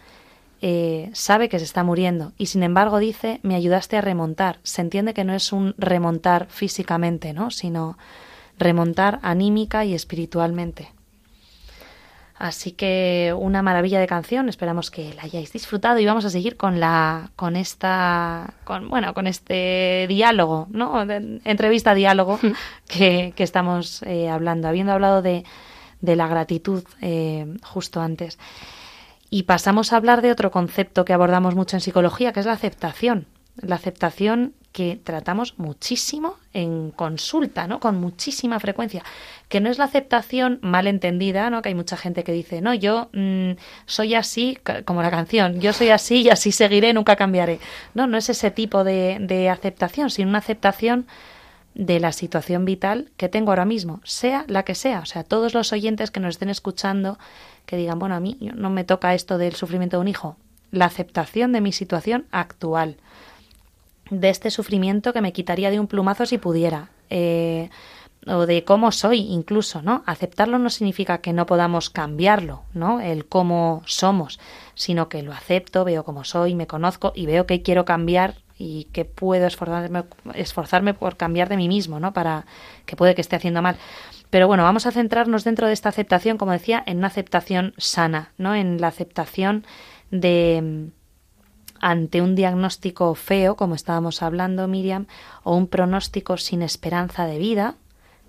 eh, 0.63 1.11
sabe 1.13 1.49
que 1.49 1.59
se 1.59 1.65
está 1.65 1.85
muriendo 1.85 2.33
y 2.39 2.47
sin 2.47 2.63
embargo 2.63 2.99
dice 2.99 3.41
me 3.43 3.55
ayudaste 3.55 3.97
a 3.97 4.01
remontar. 4.01 4.59
Se 4.63 4.81
entiende 4.83 5.15
que 5.15 5.25
no 5.25 5.35
es 5.35 5.53
un 5.53 5.75
remontar 5.79 6.47
físicamente, 6.49 7.33
¿no? 7.33 7.51
sino 7.51 7.99
remontar 8.59 9.21
anímica 9.23 9.85
y 9.85 9.95
espiritualmente. 9.95 10.93
Así 12.39 12.73
que 12.73 13.35
una 13.37 13.63
maravilla 13.63 13.99
de 13.99 14.07
canción, 14.07 14.51
esperamos 14.51 14.91
que 14.91 15.15
la 15.15 15.23
hayáis 15.23 15.53
disfrutado 15.53 15.99
y 15.99 16.05
vamos 16.05 16.27
a 16.27 16.31
seguir 16.31 16.59
con 16.59 16.81
la 16.81 17.31
con 17.35 17.57
esta 17.57 18.55
con 18.65 18.91
bueno, 18.91 19.15
con 19.15 19.27
este 19.27 20.05
diálogo, 20.07 20.67
¿no? 20.71 21.01
entrevista 21.45 21.95
diálogo 21.95 22.39
que, 22.89 23.33
que 23.35 23.43
estamos 23.43 24.03
eh, 24.03 24.29
hablando, 24.29 24.69
habiendo 24.69 24.93
hablado 24.93 25.23
de, 25.23 25.45
de 26.03 26.17
la 26.17 26.29
gratitud 26.29 26.85
eh, 27.01 27.47
justo 27.63 28.03
antes. 28.03 28.39
Y 29.31 29.45
pasamos 29.45 29.93
a 29.93 29.97
hablar 29.97 30.23
de 30.23 30.31
otro 30.31 30.51
concepto 30.51 31.05
que 31.05 31.13
abordamos 31.13 31.55
mucho 31.55 31.77
en 31.77 31.81
psicología, 31.81 32.33
que 32.33 32.41
es 32.41 32.47
la 32.47 32.53
aceptación. 32.53 33.27
La 33.57 33.77
aceptación 33.77 34.55
que 34.77 35.01
tratamos 35.03 35.59
muchísimo 35.59 36.37
en 36.53 36.91
consulta, 36.91 37.67
¿no? 37.67 37.81
Con 37.81 37.99
muchísima 37.99 38.61
frecuencia. 38.61 39.03
Que 39.49 39.59
no 39.59 39.71
es 39.71 39.79
la 39.79 39.85
aceptación 39.85 40.59
mal 40.61 40.87
entendida, 40.87 41.49
¿no? 41.49 41.63
Que 41.63 41.71
hay 41.71 41.75
mucha 41.75 41.97
gente 41.97 42.25
que 42.25 42.33
dice, 42.33 42.61
no, 42.61 42.75
yo 42.75 43.09
mm, 43.15 43.53
soy 43.87 44.15
así, 44.15 44.59
como 44.85 45.01
la 45.01 45.11
canción, 45.11 45.63
yo 45.63 45.73
soy 45.73 45.89
así 45.89 46.23
y 46.23 46.29
así 46.29 46.53
seguiré, 46.53 46.93
nunca 46.93 47.17
cambiaré. 47.17 47.59
No, 47.95 48.07
no 48.07 48.19
es 48.19 48.29
ese 48.29 48.51
tipo 48.51 48.85
de, 48.85 49.17
de 49.19 49.49
aceptación, 49.49 50.11
sino 50.11 50.29
una 50.29 50.41
aceptación 50.41 51.07
de 51.77 52.01
la 52.01 52.13
situación 52.13 52.65
vital 52.65 53.11
que 53.19 53.29
tengo 53.29 53.51
ahora 53.51 53.67
mismo, 53.67 54.01
sea 54.03 54.47
la 54.49 54.65
que 54.65 54.75
sea. 54.75 55.01
O 55.01 55.07
sea, 55.07 55.25
todos 55.25 55.53
los 55.53 55.75
oyentes 55.75 56.11
que 56.11 56.21
nos 56.21 56.37
estén 56.37 56.49
escuchando 56.49 57.19
que 57.67 57.77
digan, 57.77 57.99
bueno, 57.99 58.15
a 58.15 58.21
mí 58.21 58.39
no 58.41 58.71
me 58.71 58.85
toca 58.85 59.15
esto 59.15 59.37
del 59.37 59.55
sufrimiento 59.55 59.99
de 59.99 60.01
un 60.01 60.09
hijo. 60.09 60.37
La 60.71 60.87
aceptación 60.87 61.53
de 61.53 61.61
mi 61.61 61.73
situación 61.73 62.25
actual, 62.31 62.97
de 64.11 64.31
este 64.31 64.51
sufrimiento 64.51 65.13
que 65.13 65.21
me 65.21 65.35
quitaría 65.35 65.71
de 65.71 65.79
un 65.79 65.87
plumazo 65.87 66.25
si 66.25 66.39
pudiera, 66.39 66.89
eh, 67.11 67.69
o 68.27 68.47
de 68.47 68.65
cómo 68.65 68.91
soy 68.91 69.21
incluso, 69.21 69.83
¿no? 69.83 70.03
Aceptarlo 70.07 70.59
no 70.59 70.71
significa 70.71 71.19
que 71.19 71.35
no 71.35 71.45
podamos 71.45 71.91
cambiarlo, 71.91 72.63
¿no? 72.73 73.01
El 73.01 73.27
cómo 73.27 73.83
somos, 73.85 74.41
sino 74.75 75.11
que 75.11 75.23
lo 75.23 75.33
acepto, 75.33 75.85
veo 75.85 76.05
cómo 76.05 76.25
soy, 76.25 76.55
me 76.55 76.67
conozco 76.67 77.13
y 77.15 77.27
veo 77.27 77.47
que 77.47 77.61
quiero 77.63 77.85
cambiar 77.85 78.37
y 78.59 78.85
que 78.93 79.05
puedo 79.05 79.47
esforzarme, 79.47 80.05
esforzarme 80.35 80.95
por 80.95 81.17
cambiar 81.17 81.49
de 81.49 81.57
mí 81.57 81.69
mismo, 81.69 82.01
¿no? 82.01 82.13
Para 82.13 82.47
que 82.87 82.97
puede 82.97 83.15
que 83.15 83.21
esté 83.21 83.37
haciendo 83.37 83.63
mal. 83.63 83.77
Pero 84.31 84.47
bueno, 84.47 84.63
vamos 84.63 84.87
a 84.87 84.93
centrarnos 84.93 85.45
dentro 85.45 85.67
de 85.67 85.73
esta 85.73 85.89
aceptación, 85.89 86.39
como 86.39 86.53
decía, 86.53 86.83
en 86.87 86.99
una 86.99 87.09
aceptación 87.09 87.75
sana, 87.77 88.33
¿no? 88.39 88.55
En 88.55 88.81
la 88.81 88.89
aceptación 88.89 89.65
de 90.11 90.91
ante 91.81 92.23
un 92.23 92.35
diagnóstico 92.35 93.15
feo, 93.15 93.57
como 93.57 93.75
estábamos 93.75 94.23
hablando, 94.23 94.67
Miriam, 94.69 95.07
o 95.43 95.55
un 95.55 95.69
pronóstico 95.69 96.37
sin 96.37 96.63
esperanza 96.63 97.27
de 97.27 97.39
vida, 97.39 97.77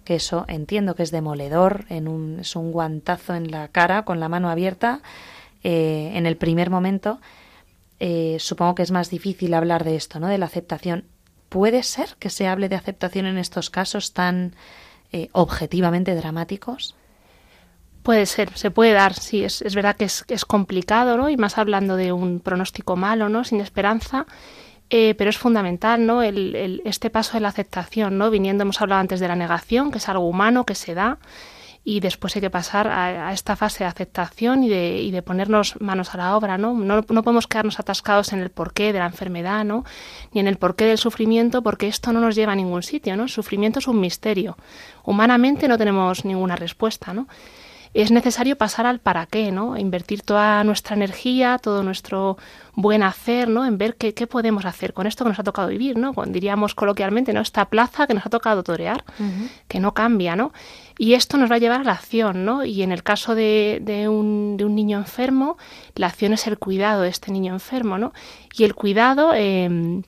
que 0.03 0.15
eso 0.15 0.45
entiendo 0.47 0.95
que 0.95 1.03
es 1.03 1.11
demoledor, 1.11 1.85
en 1.89 2.07
un, 2.07 2.39
es 2.39 2.55
un 2.55 2.71
guantazo 2.71 3.35
en 3.35 3.51
la 3.51 3.67
cara 3.69 4.03
con 4.03 4.19
la 4.19 4.29
mano 4.29 4.49
abierta 4.49 5.01
eh, 5.63 6.11
en 6.13 6.25
el 6.25 6.37
primer 6.37 6.69
momento. 6.69 7.19
Eh, 7.99 8.37
supongo 8.39 8.75
que 8.75 8.83
es 8.83 8.91
más 8.91 9.09
difícil 9.09 9.53
hablar 9.53 9.83
de 9.83 9.95
esto, 9.95 10.19
¿no? 10.19 10.27
De 10.27 10.37
la 10.37 10.45
aceptación. 10.45 11.05
¿Puede 11.49 11.83
ser 11.83 12.15
que 12.19 12.29
se 12.29 12.47
hable 12.47 12.69
de 12.69 12.75
aceptación 12.75 13.25
en 13.25 13.37
estos 13.37 13.69
casos 13.69 14.13
tan 14.13 14.53
eh, 15.11 15.29
objetivamente 15.31 16.13
dramáticos? 16.15 16.95
Puede 18.03 18.25
ser, 18.25 18.55
se 18.57 18.71
puede 18.71 18.93
dar, 18.93 19.13
sí, 19.13 19.43
es, 19.43 19.61
es 19.61 19.75
verdad 19.75 19.95
que 19.95 20.05
es, 20.05 20.23
es, 20.27 20.45
complicado, 20.45 21.17
¿no? 21.17 21.29
Y 21.29 21.37
más 21.37 21.57
hablando 21.57 21.95
de 21.95 22.11
un 22.11 22.39
pronóstico 22.39 22.95
malo, 22.95 23.29
¿no? 23.29 23.43
Sin 23.43 23.59
esperanza, 23.59 24.27
eh, 24.89 25.15
pero 25.17 25.29
es 25.29 25.37
fundamental, 25.37 26.05
¿no? 26.05 26.21
El, 26.21 26.55
el, 26.55 26.81
este 26.85 27.09
paso 27.09 27.33
de 27.33 27.41
la 27.41 27.49
aceptación, 27.49 28.17
¿no? 28.17 28.29
Viniendo, 28.29 28.61
hemos 28.61 28.81
hablado 28.81 29.01
antes 29.01 29.19
de 29.19 29.27
la 29.27 29.35
negación, 29.35 29.91
que 29.91 29.97
es 29.97 30.07
algo 30.07 30.27
humano, 30.27 30.65
que 30.65 30.75
se 30.75 30.93
da, 30.93 31.17
y 31.89 32.01
después 32.01 32.35
hay 32.35 32.41
que 32.41 32.49
pasar 32.49 32.89
a, 32.89 33.31
esta 33.31 33.55
fase 33.55 33.85
de 33.85 33.89
aceptación 33.89 34.61
y 34.61 34.67
de, 34.67 35.01
y 35.01 35.11
de, 35.11 35.21
ponernos 35.21 35.79
manos 35.79 36.13
a 36.13 36.17
la 36.17 36.35
obra, 36.35 36.57
¿no? 36.57 36.73
¿no? 36.73 37.01
¿no? 37.07 37.23
podemos 37.23 37.47
quedarnos 37.47 37.79
atascados 37.79 38.33
en 38.33 38.39
el 38.39 38.49
porqué 38.49 38.91
de 38.91 38.99
la 38.99 39.05
enfermedad, 39.05 39.63
¿no? 39.63 39.85
Ni 40.33 40.41
en 40.41 40.47
el 40.47 40.57
porqué 40.57 40.83
del 40.83 40.97
sufrimiento, 40.97 41.61
porque 41.61 41.87
esto 41.87 42.11
no 42.11 42.19
nos 42.19 42.35
lleva 42.35 42.51
a 42.51 42.55
ningún 42.57 42.83
sitio, 42.83 43.15
¿no? 43.15 43.23
El 43.23 43.29
sufrimiento 43.29 43.79
es 43.79 43.87
un 43.87 44.01
misterio. 44.01 44.57
Humanamente 45.05 45.69
no 45.69 45.77
tenemos 45.77 46.25
ninguna 46.25 46.57
respuesta, 46.57 47.13
¿no? 47.13 47.29
Es 48.01 48.11
necesario 48.11 48.57
pasar 48.57 48.85
al 48.85 48.99
para 48.99 49.25
qué, 49.25 49.51
¿no? 49.51 49.75
Invertir 49.75 50.21
toda 50.21 50.63
nuestra 50.63 50.95
energía, 50.95 51.57
todo 51.57 51.81
nuestro 51.81 52.37
buen 52.75 53.01
hacer, 53.01 53.49
¿no? 53.49 53.65
En 53.65 53.79
ver 53.79 53.95
qué, 53.95 54.13
qué 54.13 54.27
podemos 54.27 54.65
hacer 54.65 54.93
con 54.93 55.07
esto 55.07 55.23
que 55.23 55.29
nos 55.29 55.39
ha 55.39 55.43
tocado 55.43 55.69
vivir, 55.69 55.97
¿no? 55.97 56.13
diríamos 56.27 56.75
coloquialmente, 56.75 57.33
¿no? 57.33 57.41
Esta 57.41 57.65
plaza 57.65 58.05
que 58.05 58.13
nos 58.13 58.25
ha 58.25 58.29
tocado 58.29 58.61
torear, 58.61 59.03
que 59.67 59.79
no 59.79 59.95
cambia, 59.95 60.35
¿no? 60.35 60.53
Y 60.99 61.15
esto 61.15 61.37
nos 61.37 61.49
va 61.49 61.55
a 61.55 61.59
llevar 61.59 61.81
a 61.81 61.85
la 61.85 61.93
acción, 61.93 62.45
¿no? 62.45 62.63
Y 62.63 62.83
en 62.83 62.91
el 62.91 63.01
caso 63.01 63.33
de, 63.33 63.79
de, 63.81 64.07
un, 64.07 64.57
de 64.57 64.65
un 64.65 64.75
niño 64.75 64.99
enfermo, 64.99 65.57
la 65.95 66.05
acción 66.07 66.33
es 66.33 66.45
el 66.45 66.59
cuidado 66.59 67.01
de 67.01 67.09
este 67.09 67.31
niño 67.31 67.53
enfermo, 67.53 67.97
¿no? 67.97 68.13
Y 68.55 68.63
el 68.63 68.75
cuidado... 68.75 69.31
Eh, 69.33 70.03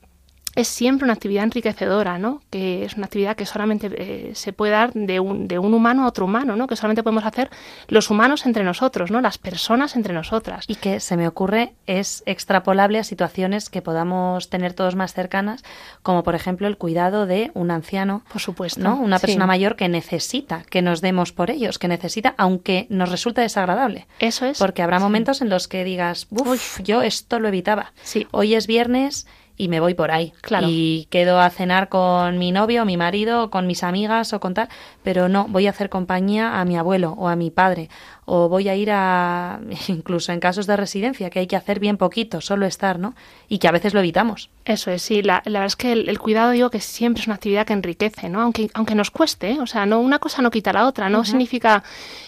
es 0.60 0.68
siempre 0.68 1.04
una 1.04 1.14
actividad 1.14 1.44
enriquecedora, 1.44 2.18
¿no? 2.18 2.42
Que 2.50 2.84
es 2.84 2.94
una 2.94 3.06
actividad 3.06 3.36
que 3.36 3.46
solamente 3.46 3.90
eh, 3.92 4.34
se 4.34 4.52
puede 4.52 4.72
dar 4.72 4.92
de 4.92 5.20
un, 5.20 5.48
de 5.48 5.58
un 5.58 5.74
humano 5.74 6.04
a 6.04 6.08
otro 6.08 6.24
humano, 6.24 6.56
¿no? 6.56 6.66
Que 6.66 6.76
solamente 6.76 7.02
podemos 7.02 7.24
hacer 7.24 7.50
los 7.88 8.10
humanos 8.10 8.46
entre 8.46 8.64
nosotros, 8.64 9.10
¿no? 9.10 9.20
Las 9.20 9.38
personas 9.38 9.96
entre 9.96 10.14
nosotras. 10.14 10.64
Y 10.68 10.76
que 10.76 11.00
se 11.00 11.16
me 11.16 11.26
ocurre 11.26 11.72
es 11.86 12.22
extrapolable 12.26 12.98
a 12.98 13.04
situaciones 13.04 13.70
que 13.70 13.82
podamos 13.82 14.50
tener 14.50 14.74
todos 14.74 14.96
más 14.96 15.14
cercanas, 15.14 15.62
como 16.02 16.22
por 16.22 16.34
ejemplo 16.34 16.66
el 16.66 16.76
cuidado 16.76 17.26
de 17.26 17.50
un 17.54 17.70
anciano, 17.70 18.22
por 18.30 18.40
supuesto, 18.40 18.80
¿no? 18.80 18.96
Una 18.96 19.18
persona 19.18 19.46
mayor 19.46 19.76
que 19.76 19.88
necesita 19.88 20.62
que 20.68 20.82
nos 20.82 21.00
demos 21.00 21.32
por 21.32 21.50
ellos, 21.50 21.78
que 21.78 21.88
necesita, 21.88 22.34
aunque 22.36 22.86
nos 22.90 23.10
resulte 23.10 23.40
desagradable. 23.40 24.06
Eso 24.18 24.46
es. 24.46 24.58
Porque 24.58 24.82
habrá 24.82 24.98
momentos 24.98 25.40
en 25.40 25.48
los 25.48 25.68
que 25.68 25.84
digas, 25.84 26.26
uff, 26.30 26.80
yo 26.82 27.02
esto 27.02 27.38
lo 27.38 27.48
evitaba. 27.48 27.92
Sí. 28.02 28.26
Hoy 28.30 28.54
es 28.54 28.66
viernes 28.66 29.26
y 29.60 29.68
me 29.68 29.78
voy 29.78 29.92
por 29.92 30.10
ahí. 30.10 30.32
Claro. 30.40 30.68
Y 30.70 31.06
quedo 31.10 31.38
a 31.38 31.50
cenar 31.50 31.90
con 31.90 32.38
mi 32.38 32.50
novio, 32.50 32.86
mi 32.86 32.96
marido, 32.96 33.50
con 33.50 33.66
mis 33.66 33.82
amigas 33.82 34.32
o 34.32 34.40
con 34.40 34.54
tal, 34.54 34.70
pero 35.02 35.28
no, 35.28 35.48
voy 35.48 35.66
a 35.66 35.70
hacer 35.70 35.90
compañía 35.90 36.58
a 36.58 36.64
mi 36.64 36.78
abuelo 36.78 37.14
o 37.18 37.28
a 37.28 37.36
mi 37.36 37.50
padre 37.50 37.90
o 38.32 38.48
voy 38.48 38.68
a 38.68 38.76
ir 38.76 38.92
a 38.92 39.58
incluso 39.88 40.30
en 40.32 40.38
casos 40.38 40.68
de 40.68 40.76
residencia 40.76 41.30
que 41.30 41.40
hay 41.40 41.48
que 41.48 41.56
hacer 41.56 41.80
bien 41.80 41.96
poquito, 41.96 42.40
solo 42.40 42.64
estar, 42.64 43.00
¿no? 43.00 43.14
Y 43.48 43.58
que 43.58 43.66
a 43.66 43.72
veces 43.72 43.92
lo 43.92 43.98
evitamos. 43.98 44.50
Eso 44.64 44.92
es, 44.92 45.02
sí, 45.02 45.20
la, 45.20 45.42
verdad 45.44 45.64
es 45.64 45.74
que 45.74 45.92
el, 45.92 46.18
cuidado 46.20 46.52
digo 46.52 46.70
que 46.70 46.78
siempre 46.80 47.20
es 47.22 47.26
una 47.26 47.34
actividad 47.34 47.66
que 47.66 47.72
enriquece, 47.72 48.28
¿no? 48.28 48.40
Aunque 48.40 48.70
aunque 48.74 48.94
nos 48.94 49.10
cueste, 49.10 49.50
¿eh? 49.50 49.58
o 49.60 49.66
sea, 49.66 49.84
no 49.84 49.98
una 49.98 50.20
cosa 50.20 50.42
no 50.42 50.50
quita 50.52 50.72
la 50.72 50.86
otra, 50.86 51.08
no 51.08 51.24
significa 51.24 51.82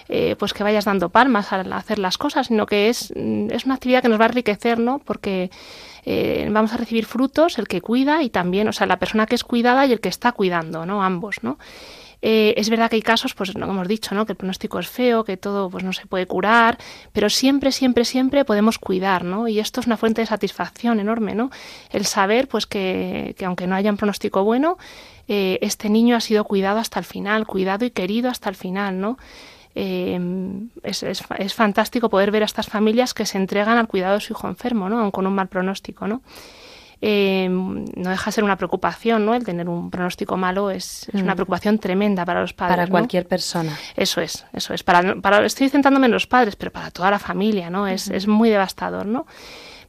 eh, 0.09 0.35
pues 0.39 0.53
que 0.53 0.65
vayas 0.65 0.87
dando 0.87 1.09
palmas 1.09 1.53
al 1.53 1.73
hacer 1.73 2.01
las 2.01 2.19
cosas, 2.19 2.49
sino 2.49 2.67
que 2.67 2.89
es 2.89 3.13
es 3.13 3.65
una 3.65 3.75
actividad 3.75 4.03
que 4.03 4.09
nos 4.09 4.19
va 4.21 4.25
a 4.25 4.29
enriquecer, 4.29 4.81
¿no? 4.81 4.99
Porque 4.99 5.51
eh, 6.05 6.49
vamos 6.51 6.73
a 6.73 6.77
recibir 6.77 7.07
frutos, 7.07 7.59
el 7.59 7.69
que 7.69 7.81
cuida 7.81 8.23
y 8.23 8.31
también, 8.31 8.69
o 8.69 8.73
sea, 8.73 8.87
la 8.87 8.99
persona 8.99 9.27
que 9.27 9.35
es 9.35 9.45
cuidada 9.45 9.87
y 9.87 9.93
el 9.93 10.01
que 10.01 10.09
está 10.09 10.33
cuidando, 10.33 10.87
¿no? 10.87 11.03
Ambos, 11.03 11.43
¿no? 11.43 11.59
Eh, 12.25 12.55
es 12.57 12.71
verdad 12.71 12.89
que 12.89 12.97
hay 12.97 13.03
casos, 13.03 13.35
pues 13.35 13.53
lo 13.57 13.67
hemos 13.67 13.89
dicho, 13.89 14.15
¿no? 14.15 14.25
que 14.25 14.33
el 14.33 14.37
pronóstico 14.37 14.79
es 14.79 14.89
feo, 14.89 15.25
que 15.25 15.37
todo 15.37 15.69
pues 15.69 15.83
no 15.83 15.93
se 15.93 16.07
puede 16.07 16.29
curar, 16.29 16.79
pero 17.13 17.29
siempre, 17.29 17.73
siempre, 17.73 18.05
siempre 18.05 18.45
podemos 18.45 18.79
cuidar, 18.79 19.25
¿no? 19.25 19.49
Y 19.49 19.59
esto 19.59 19.81
es 19.81 19.87
una 19.87 19.97
fuente 19.97 20.21
de 20.21 20.27
satisfacción 20.27 21.01
enorme, 21.01 21.35
¿no? 21.35 21.51
El 21.91 22.07
saber, 22.07 22.47
pues 22.47 22.67
que, 22.67 23.35
que 23.37 23.45
aunque 23.45 23.67
no 23.67 23.75
haya 23.75 23.91
un 23.91 23.97
pronóstico 23.97 24.45
bueno, 24.45 24.79
eh, 25.27 25.59
este 25.63 25.89
niño 25.89 26.15
ha 26.17 26.21
sido 26.21 26.45
cuidado 26.45 26.79
hasta 26.79 27.01
el 27.01 27.05
final, 27.05 27.47
cuidado 27.47 27.85
y 27.85 27.91
querido 27.91 28.31
hasta 28.31 28.49
el 28.49 28.55
final, 28.55 29.01
¿no? 29.01 29.19
Em, 29.75 30.69
es, 30.83 31.03
es, 31.03 31.55
fantástico 31.55 32.11
poder 32.11 32.31
ver 32.31 32.43
a 32.43 32.45
estas 32.47 32.67
familias 32.67 33.15
que 33.15 33.25
se 33.25 33.39
entregan 33.39 33.79
al 33.79 33.89
cuidado 33.89 34.15
de 34.15 34.21
su 34.21 34.35
hijo 34.35 34.47
enfermo, 34.49 34.89
¿no? 34.89 35.01
Aun 35.01 35.11
con 35.11 35.27
un 35.27 35.35
mal 35.35 35.49
pronóstico, 35.49 36.07
¿no? 36.07 36.23
Em, 37.01 37.85
no 37.97 38.11
deja 38.11 38.27
de 38.27 38.33
ser 38.33 38.45
una 38.45 38.57
preocupación, 38.57 39.25
¿no? 39.25 39.35
El 39.35 39.45
tener 39.45 39.69
un 39.69 39.91
pronóstico 39.91 40.37
malo 40.37 40.71
es, 40.71 41.09
una 41.15 41.33
mm. 41.33 41.37
preocupación 41.37 41.79
tremenda 41.79 42.25
para 42.25 42.43
los 42.43 42.53
padres. 42.53 42.77
Para 42.77 42.87
cualquier 42.87 43.27
persona. 43.27 43.77
Eso 43.97 44.21
es, 44.21 44.45
eso 44.53 44.75
es. 44.75 44.85
Para, 44.85 45.17
para, 45.17 45.45
estoy 45.45 45.69
centrándome 45.69 46.07
en 46.07 46.13
los 46.13 46.27
padres, 46.27 46.55
pero 46.55 46.71
para 46.71 46.91
toda 46.91 47.11
la 47.11 47.19
familia, 47.19 47.71
¿no? 47.71 47.87
Es, 47.87 48.09
es 48.09 48.29
muy 48.29 48.51
devastador, 48.51 49.07
¿no? 49.07 49.27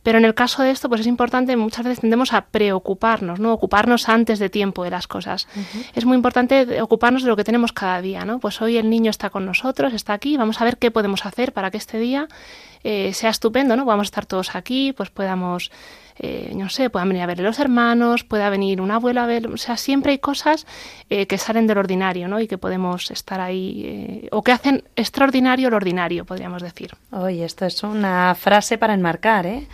Pero 0.04 0.18
en 0.18 0.26
el 0.26 0.36
caso 0.36 0.62
de 0.64 0.72
esto, 0.72 0.90
pues 0.90 1.02
es 1.02 1.08
importante, 1.08 1.56
muchas 1.56 1.86
veces 1.86 2.02
tendemos 2.02 2.34
a 2.34 2.42
preocuparnos, 2.42 3.40
¿no? 3.40 3.54
Ocuparnos 3.54 4.10
antes 4.10 4.38
de 4.38 4.50
tiempo 4.50 4.84
de 4.84 4.92
las 4.92 5.08
cosas. 5.08 5.48
Es 5.96 6.06
muy 6.06 6.16
importante 6.16 6.82
ocuparnos 6.82 7.24
de 7.24 7.30
lo 7.30 7.38
que 7.38 7.46
tenemos 7.46 7.72
cada 7.72 8.02
día, 8.02 8.26
¿no? 8.26 8.40
Pues 8.40 8.62
hoy 8.62 8.78
el 8.78 8.90
niño 8.90 9.10
está 9.10 9.30
con 9.30 9.46
nosotros, 9.46 9.94
está 9.94 10.14
aquí, 10.14 10.36
vamos 10.36 10.62
a 10.62 10.66
ver 10.66 10.78
qué 10.78 10.92
podemos 10.92 11.26
hacer 11.26 11.54
para 11.54 11.72
que 11.72 11.78
este 11.78 12.00
día 12.00 12.28
eh, 12.84 13.14
sea 13.14 13.30
estupendo, 13.30 13.78
¿no? 13.78 13.86
Vamos 13.86 14.06
a 14.06 14.10
estar 14.10 14.26
todos 14.26 14.56
aquí, 14.56 14.92
pues 14.92 15.10
podamos, 15.10 15.72
eh, 16.20 16.52
no 16.54 16.68
sé, 16.68 16.90
puedan 16.90 17.08
venir 17.08 17.24
a 17.24 17.28
ver 17.28 17.40
los 17.40 17.58
hermanos, 17.60 18.26
pueda 18.26 18.50
venir 18.50 18.82
un 18.82 18.92
abuelo 18.92 19.22
a 19.22 19.26
ver, 19.26 19.48
o 19.48 19.56
sea, 19.56 19.78
siempre 19.78 20.12
hay 20.12 20.20
cosas 20.20 20.68
eh, 21.10 21.26
que 21.28 21.38
salen 21.38 21.66
del 21.66 21.78
ordinario, 21.78 22.28
¿no? 22.28 22.42
Y 22.42 22.48
que 22.48 22.58
podemos 22.58 23.10
estar 23.10 23.40
ahí, 23.40 24.28
o 24.32 24.44
que 24.44 24.52
hacen 24.52 24.84
extraordinario 24.98 25.70
lo 25.70 25.78
ordinario, 25.78 26.26
podríamos 26.26 26.62
decir. 26.62 26.92
Oye, 27.12 27.46
esto 27.46 27.66
es 27.66 27.82
una 27.84 28.36
frase 28.36 28.78
para 28.78 28.94
enmarcar, 28.94 29.46
¿eh? 29.46 29.66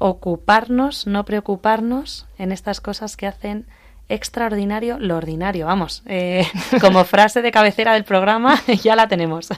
Ocuparnos, 0.00 1.06
no 1.06 1.26
preocuparnos 1.26 2.26
en 2.38 2.52
estas 2.52 2.80
cosas 2.80 3.18
que 3.18 3.26
hacen 3.26 3.66
extraordinario 4.08 4.98
lo 4.98 5.16
ordinario. 5.16 5.66
Vamos, 5.66 6.02
eh, 6.06 6.46
como 6.80 7.04
frase 7.04 7.42
de 7.42 7.52
cabecera 7.52 7.92
del 7.92 8.04
programa 8.04 8.60
ya 8.82 8.96
la 8.96 9.08
tenemos. 9.08 9.48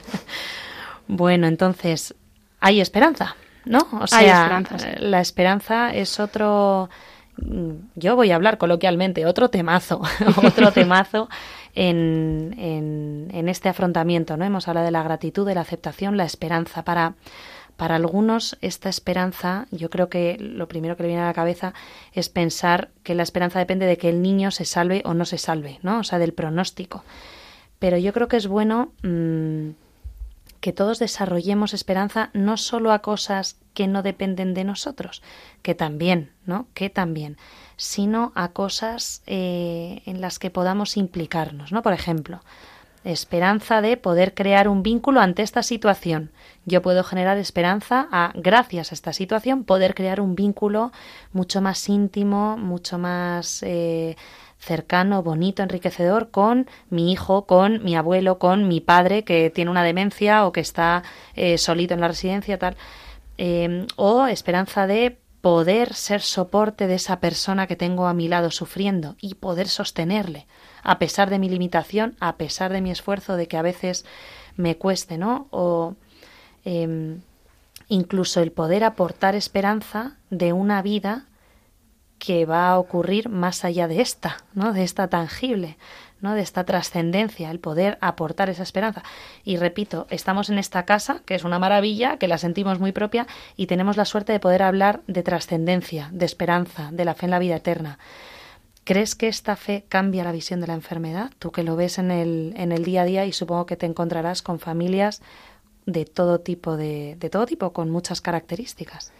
bueno, 1.07 1.47
entonces, 1.47 2.13
hay 2.59 2.81
esperanza, 2.81 3.37
¿no? 3.63 3.87
O 3.99 4.05
sea, 4.05 4.19
hay 4.19 4.27
esperanza, 4.27 4.77
la 4.99 5.21
esperanza 5.21 5.93
es 5.93 6.19
otro, 6.19 6.89
yo 7.95 8.15
voy 8.17 8.31
a 8.31 8.35
hablar 8.35 8.57
coloquialmente, 8.57 9.25
otro 9.25 9.49
temazo, 9.49 10.01
otro 10.43 10.73
temazo 10.73 11.29
en, 11.73 12.53
en, 12.59 13.29
en 13.33 13.47
este 13.47 13.69
afrontamiento, 13.69 14.35
¿no? 14.35 14.43
Hemos 14.43 14.67
hablado 14.67 14.85
de 14.85 14.91
la 14.91 15.03
gratitud, 15.03 15.47
de 15.47 15.55
la 15.55 15.61
aceptación, 15.61 16.17
la 16.17 16.25
esperanza 16.25 16.83
para 16.83 17.13
para 17.83 17.97
algunos 17.97 18.57
esta 18.61 18.87
esperanza, 18.87 19.67
yo 19.69 19.89
creo 19.89 20.07
que 20.07 20.37
lo 20.39 20.69
primero 20.69 20.95
que 20.95 21.03
le 21.03 21.09
viene 21.09 21.21
a 21.21 21.25
la 21.25 21.33
cabeza 21.33 21.73
es 22.13 22.29
pensar 22.29 22.91
que 23.03 23.13
la 23.13 23.23
esperanza 23.23 23.59
depende 23.59 23.85
de 23.85 23.97
que 23.97 24.07
el 24.07 24.21
niño 24.21 24.51
se 24.51 24.63
salve 24.63 25.01
o 25.03 25.13
no 25.13 25.25
se 25.25 25.37
salve, 25.37 25.79
¿no? 25.81 25.99
O 25.99 26.03
sea, 26.05 26.17
del 26.17 26.31
pronóstico. 26.31 27.03
Pero 27.79 27.97
yo 27.97 28.13
creo 28.13 28.29
que 28.29 28.37
es 28.37 28.47
bueno 28.47 28.93
mm, 29.03 29.71
que 30.61 30.71
todos 30.71 30.99
desarrollemos 30.99 31.73
esperanza 31.73 32.29
no 32.31 32.55
solo 32.55 32.93
a 32.93 32.99
cosas 32.99 33.57
que 33.73 33.87
no 33.87 34.01
dependen 34.01 34.53
de 34.53 34.63
nosotros, 34.63 35.21
que 35.61 35.75
también, 35.75 36.31
¿no? 36.45 36.67
Que 36.73 36.89
también, 36.89 37.35
sino 37.75 38.31
a 38.33 38.53
cosas 38.53 39.23
eh, 39.27 40.03
en 40.05 40.21
las 40.21 40.39
que 40.39 40.51
podamos 40.51 40.95
implicarnos, 40.95 41.73
¿no? 41.73 41.81
Por 41.81 41.91
ejemplo, 41.91 42.39
esperanza 43.03 43.81
de 43.81 43.97
poder 43.97 44.33
crear 44.33 44.67
un 44.67 44.83
vínculo 44.83 45.19
ante 45.19 45.41
esta 45.41 45.63
situación. 45.63 46.31
Yo 46.65 46.81
puedo 46.81 47.03
generar 47.03 47.37
esperanza 47.37 48.07
a, 48.11 48.31
gracias 48.35 48.91
a 48.91 48.95
esta 48.95 49.13
situación, 49.13 49.63
poder 49.63 49.95
crear 49.95 50.21
un 50.21 50.35
vínculo 50.35 50.91
mucho 51.31 51.61
más 51.61 51.89
íntimo, 51.89 52.57
mucho 52.57 52.97
más 52.97 53.63
eh, 53.63 54.15
cercano, 54.59 55.23
bonito, 55.23 55.61
enriquecedor 55.61 56.31
con 56.31 56.67
mi 56.89 57.11
hijo, 57.11 57.45
con 57.45 57.83
mi 57.83 57.95
abuelo, 57.95 58.39
con 58.39 58.67
mi 58.67 58.79
padre 58.79 59.23
que 59.23 59.49
tiene 59.49 59.71
una 59.71 59.83
demencia 59.83 60.45
o 60.45 60.51
que 60.51 60.61
está 60.61 61.03
eh, 61.35 61.57
solito 61.57 61.93
en 61.93 62.01
la 62.01 62.07
residencia, 62.07 62.57
tal. 62.57 62.77
Eh, 63.37 63.85
o 63.97 64.27
esperanza 64.27 64.87
de 64.87 65.17
poder 65.41 65.93
ser 65.93 66.21
soporte 66.21 66.87
de 66.87 66.95
esa 66.95 67.19
persona 67.19 67.67
que 67.67 67.75
tengo 67.75 68.07
a 68.07 68.13
mi 68.13 68.29
lado 68.29 68.49
sufriendo 68.49 69.17
y 69.19 69.33
poder 69.35 69.67
sostenerle 69.67 70.47
a 70.83 70.99
pesar 70.99 71.29
de 71.29 71.39
mi 71.39 71.49
limitación, 71.49 72.15
a 72.19 72.35
pesar 72.35 72.71
de 72.71 72.81
mi 72.81 72.91
esfuerzo, 72.91 73.35
de 73.35 73.47
que 73.47 73.57
a 73.57 73.61
veces 73.61 74.05
me 74.57 74.77
cueste, 74.77 75.17
¿no? 75.17 75.47
O 75.51 75.95
em, 76.65 77.21
incluso 77.87 78.41
el 78.41 78.51
poder 78.51 78.83
aportar 78.83 79.35
esperanza 79.35 80.17
de 80.29 80.53
una 80.53 80.81
vida 80.81 81.25
que 82.19 82.45
va 82.45 82.69
a 82.69 82.79
ocurrir 82.79 83.27
más 83.27 83.65
allá 83.65 83.87
de 83.87 84.01
esta, 84.01 84.37
¿no? 84.53 84.71
De 84.71 84.83
esta 84.83 85.09
tangible, 85.09 85.77
¿no? 86.21 86.35
De 86.35 86.41
esta 86.41 86.63
trascendencia, 86.63 87.51
el 87.51 87.59
poder 87.59 87.97
aportar 87.99 88.49
esa 88.49 88.63
esperanza. 88.63 89.03
Y 89.43 89.57
repito, 89.57 90.07
estamos 90.09 90.49
en 90.49 90.57
esta 90.57 90.85
casa, 90.85 91.21
que 91.25 91.35
es 91.35 91.43
una 91.43 91.59
maravilla, 91.59 92.17
que 92.17 92.29
la 92.29 92.37
sentimos 92.37 92.79
muy 92.79 92.93
propia, 92.93 93.27
y 93.57 93.67
tenemos 93.67 93.97
la 93.97 94.05
suerte 94.05 94.31
de 94.31 94.39
poder 94.39 94.63
hablar 94.63 95.01
de 95.07 95.21
trascendencia, 95.21 96.09
de 96.13 96.25
esperanza, 96.25 96.89
de 96.93 97.03
la 97.03 97.13
fe 97.13 97.25
en 97.25 97.31
la 97.31 97.39
vida 97.39 97.57
eterna. 97.57 97.99
¿Crees 98.83 99.15
que 99.15 99.27
esta 99.27 99.55
fe 99.55 99.85
cambia 99.87 100.23
la 100.23 100.31
visión 100.31 100.59
de 100.59 100.67
la 100.67 100.73
enfermedad? 100.73 101.31
Tú 101.39 101.51
que 101.51 101.63
lo 101.63 101.75
ves 101.75 101.97
en 101.97 102.11
el, 102.11 102.53
en 102.57 102.71
el 102.71 102.83
día 102.83 103.03
a 103.03 103.05
día 103.05 103.25
y 103.25 103.31
supongo 103.31 103.65
que 103.65 103.77
te 103.77 103.85
encontrarás 103.85 104.41
con 104.41 104.59
familias 104.59 105.21
de 105.85 106.05
todo 106.05 106.39
tipo, 106.39 106.75
de, 106.75 107.15
de 107.17 107.29
todo 107.29 107.45
tipo, 107.45 107.71
con 107.71 107.89
muchas 107.89 108.19
características. 108.21 109.13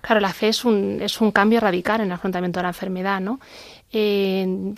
Claro, 0.00 0.20
la 0.20 0.34
fe 0.34 0.48
es 0.48 0.64
un, 0.66 1.00
es 1.00 1.20
un 1.20 1.32
cambio 1.32 1.60
radical 1.60 2.00
en 2.00 2.08
el 2.08 2.12
afrontamiento 2.12 2.58
de 2.58 2.64
la 2.64 2.68
enfermedad, 2.68 3.20
¿no? 3.20 3.40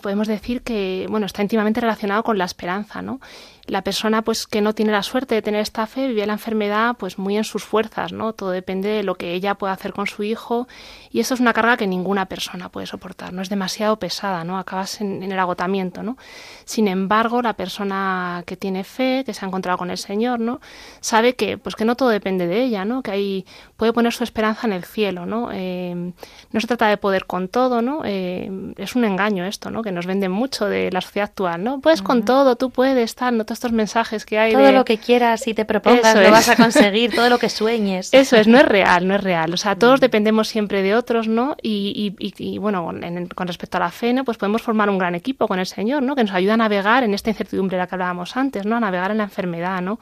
Podemos 0.02 0.28
decir 0.28 0.62
que, 0.62 1.06
bueno, 1.08 1.26
está 1.26 1.42
íntimamente 1.42 1.80
relacionado 1.80 2.22
con 2.22 2.38
la 2.38 2.44
esperanza, 2.44 3.02
¿no? 3.02 3.20
la 3.66 3.82
persona 3.82 4.22
pues 4.22 4.46
que 4.46 4.60
no 4.60 4.74
tiene 4.74 4.92
la 4.92 5.02
suerte 5.02 5.34
de 5.34 5.42
tener 5.42 5.60
esta 5.60 5.86
fe 5.86 6.08
vive 6.08 6.26
la 6.26 6.34
enfermedad 6.34 6.96
pues 6.96 7.18
muy 7.18 7.36
en 7.36 7.44
sus 7.44 7.64
fuerzas, 7.64 8.12
¿no? 8.12 8.32
Todo 8.32 8.50
depende 8.50 8.88
de 8.88 9.02
lo 9.02 9.16
que 9.16 9.34
ella 9.34 9.56
pueda 9.56 9.72
hacer 9.72 9.92
con 9.92 10.06
su 10.06 10.22
hijo 10.22 10.68
y 11.10 11.20
esto 11.20 11.34
es 11.34 11.40
una 11.40 11.52
carga 11.52 11.76
que 11.76 11.86
ninguna 11.86 12.26
persona 12.26 12.68
puede 12.68 12.86
soportar, 12.86 13.32
no 13.32 13.42
es 13.42 13.48
demasiado 13.48 13.98
pesada, 13.98 14.44
¿no? 14.44 14.58
Acabas 14.58 15.00
en, 15.00 15.22
el 15.22 15.38
agotamiento, 15.38 16.02
¿no? 16.02 16.16
Sin 16.64 16.86
embargo, 16.86 17.42
la 17.42 17.54
persona 17.54 18.44
que 18.46 18.56
tiene 18.56 18.84
fe, 18.84 19.24
que 19.26 19.34
se 19.34 19.44
ha 19.44 19.48
encontrado 19.48 19.78
con 19.78 19.90
el 19.90 19.98
Señor, 19.98 20.38
¿no? 20.38 20.60
Sabe 21.00 21.34
que 21.34 21.58
pues 21.58 21.74
que 21.74 21.84
no 21.84 21.96
todo 21.96 22.10
depende 22.10 22.46
de 22.46 22.62
ella, 22.62 22.84
¿no? 22.84 23.02
Que 23.02 23.10
ahí 23.10 23.46
puede 23.76 23.92
poner 23.92 24.12
su 24.12 24.22
esperanza 24.22 24.66
en 24.66 24.74
el 24.74 24.84
cielo, 24.84 25.26
¿no? 25.26 25.50
Eh, 25.52 26.12
no 26.52 26.60
se 26.60 26.66
trata 26.66 26.86
de 26.88 26.96
poder 26.98 27.26
con 27.26 27.48
todo, 27.48 27.82
¿no? 27.82 28.02
Eh, 28.04 28.74
es 28.76 28.94
un 28.94 29.04
engaño 29.07 29.44
esto, 29.44 29.70
¿no? 29.70 29.82
Que 29.82 29.92
nos 29.92 30.07
venden 30.07 30.30
mucho 30.30 30.66
de 30.66 30.90
la 30.90 31.00
sociedad 31.00 31.28
actual, 31.30 31.62
¿no? 31.62 31.80
Puedes 31.80 32.02
con 32.02 32.24
todo, 32.24 32.57
tú 32.57 32.70
puedes 32.70 32.96
estar, 32.98 33.32
¿no? 33.32 33.44
estos 33.48 33.72
mensajes 33.72 34.26
que 34.26 34.38
hay. 34.38 34.52
Todo 34.52 34.72
lo 34.72 34.84
que 34.84 34.98
quieras 34.98 35.46
y 35.46 35.54
te 35.54 35.64
propongas 35.64 36.14
lo 36.14 36.30
vas 36.30 36.48
a 36.48 36.57
conseguir, 36.62 37.14
todo 37.14 37.28
lo 37.30 37.38
que 37.38 37.48
sueñes. 37.48 38.12
Eso 38.12 38.36
es, 38.36 38.46
no 38.46 38.59
es 38.59 38.66
real, 38.66 39.07
no 39.07 39.14
es 39.14 39.22
real. 39.22 39.52
O 39.54 39.57
sea, 39.57 39.76
todos 39.76 40.00
mm. 40.00 40.02
dependemos 40.02 40.48
siempre 40.48 40.82
de 40.82 40.94
otros, 40.94 41.28
¿no? 41.28 41.57
Y, 41.62 42.14
y, 42.18 42.59
bueno, 42.59 42.92
con 43.34 43.46
respecto 43.46 43.76
a 43.78 43.80
la 43.80 43.90
fe, 43.90 44.12
¿no? 44.12 44.24
Pues 44.24 44.36
podemos 44.36 44.62
formar 44.62 44.90
un 44.90 44.98
gran 44.98 45.14
equipo 45.14 45.48
con 45.48 45.59
el 45.59 45.66
Señor, 45.66 46.02
¿no? 46.02 46.14
Que 46.16 46.24
nos 46.24 46.34
ayuda 46.34 46.54
a 46.54 46.59
navegar 46.59 47.04
en 47.04 47.14
esta 47.14 47.30
incertidumbre 47.30 47.76
de 47.76 47.82
la 47.82 47.86
que 47.86 47.94
hablábamos 47.94 48.36
antes, 48.36 48.66
¿no? 48.66 48.76
A 48.76 48.80
navegar 48.80 49.11
en 49.11 49.18
la 49.18 49.24
enfermedad, 49.24 49.80
¿no? 49.80 49.98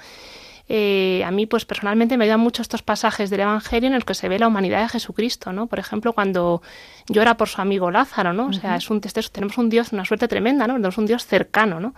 Eh, 0.68 1.22
a 1.24 1.30
mí, 1.30 1.44
pues 1.44 1.66
personalmente 1.66 2.16
me 2.16 2.24
ayudan 2.24 2.40
mucho 2.40 2.62
estos 2.62 2.82
pasajes 2.82 3.28
del 3.28 3.40
Evangelio 3.40 3.88
en 3.88 3.94
el 3.94 4.04
que 4.04 4.14
se 4.14 4.28
ve 4.28 4.38
la 4.38 4.48
humanidad 4.48 4.80
de 4.82 4.88
Jesucristo, 4.88 5.52
¿no? 5.52 5.66
Por 5.66 5.78
ejemplo, 5.78 6.14
cuando 6.14 6.62
llora 7.08 7.36
por 7.36 7.48
su 7.48 7.60
amigo 7.60 7.90
Lázaro, 7.90 8.32
¿no? 8.32 8.46
O 8.46 8.52
sea, 8.52 8.76
es 8.76 8.88
un, 8.88 9.00
tenemos 9.00 9.58
un 9.58 9.68
Dios, 9.68 9.92
una 9.92 10.06
suerte 10.06 10.26
tremenda, 10.26 10.66
¿no? 10.66 10.74
Tenemos 10.74 10.96
un 10.96 11.06
Dios 11.06 11.26
cercano, 11.26 11.80
¿no? 11.80 11.94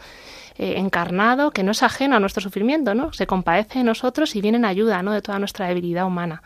Eh, 0.58 0.74
encarnado, 0.78 1.52
que 1.52 1.62
no 1.62 1.70
es 1.72 1.82
ajeno 1.82 2.16
a 2.16 2.20
nuestro 2.20 2.42
sufrimiento, 2.42 2.94
¿no? 2.94 3.12
Se 3.12 3.26
compadece 3.26 3.78
de 3.78 3.84
nosotros 3.84 4.34
y 4.34 4.40
viene 4.40 4.58
en 4.58 4.64
ayuda, 4.64 5.02
¿no? 5.02 5.12
De 5.12 5.22
toda 5.22 5.38
nuestra 5.38 5.68
debilidad 5.68 6.06
humana. 6.06 6.42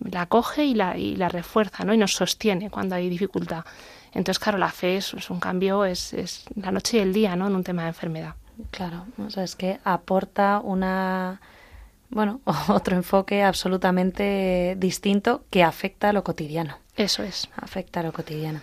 La 0.00 0.26
coge 0.26 0.64
y 0.64 0.74
la, 0.74 0.96
y 0.96 1.14
la 1.14 1.28
refuerza, 1.28 1.84
¿no? 1.84 1.94
Y 1.94 1.98
nos 1.98 2.14
sostiene 2.14 2.70
cuando 2.70 2.96
hay 2.96 3.08
dificultad. 3.08 3.64
Entonces, 4.12 4.40
claro, 4.40 4.58
la 4.58 4.70
fe 4.70 4.96
es, 4.96 5.30
un 5.30 5.38
cambio, 5.38 5.84
es, 5.84 6.12
es, 6.12 6.44
la 6.56 6.72
noche 6.72 6.98
y 6.98 7.00
el 7.00 7.12
día, 7.12 7.36
¿no? 7.36 7.46
En 7.46 7.54
un 7.54 7.62
tema 7.62 7.82
de 7.82 7.88
enfermedad. 7.88 8.34
Claro, 8.70 9.06
o 9.18 9.30
sea, 9.30 9.44
es 9.44 9.56
que 9.56 9.80
aporta 9.84 10.60
una, 10.62 11.40
bueno, 12.10 12.40
otro 12.68 12.96
enfoque 12.96 13.42
absolutamente 13.42 14.76
distinto 14.78 15.44
que 15.50 15.62
afecta 15.62 16.10
a 16.10 16.12
lo 16.12 16.24
cotidiano. 16.24 16.78
Eso 16.96 17.22
es. 17.22 17.48
Afecta 17.56 18.00
a 18.00 18.02
lo 18.02 18.12
cotidiano. 18.12 18.60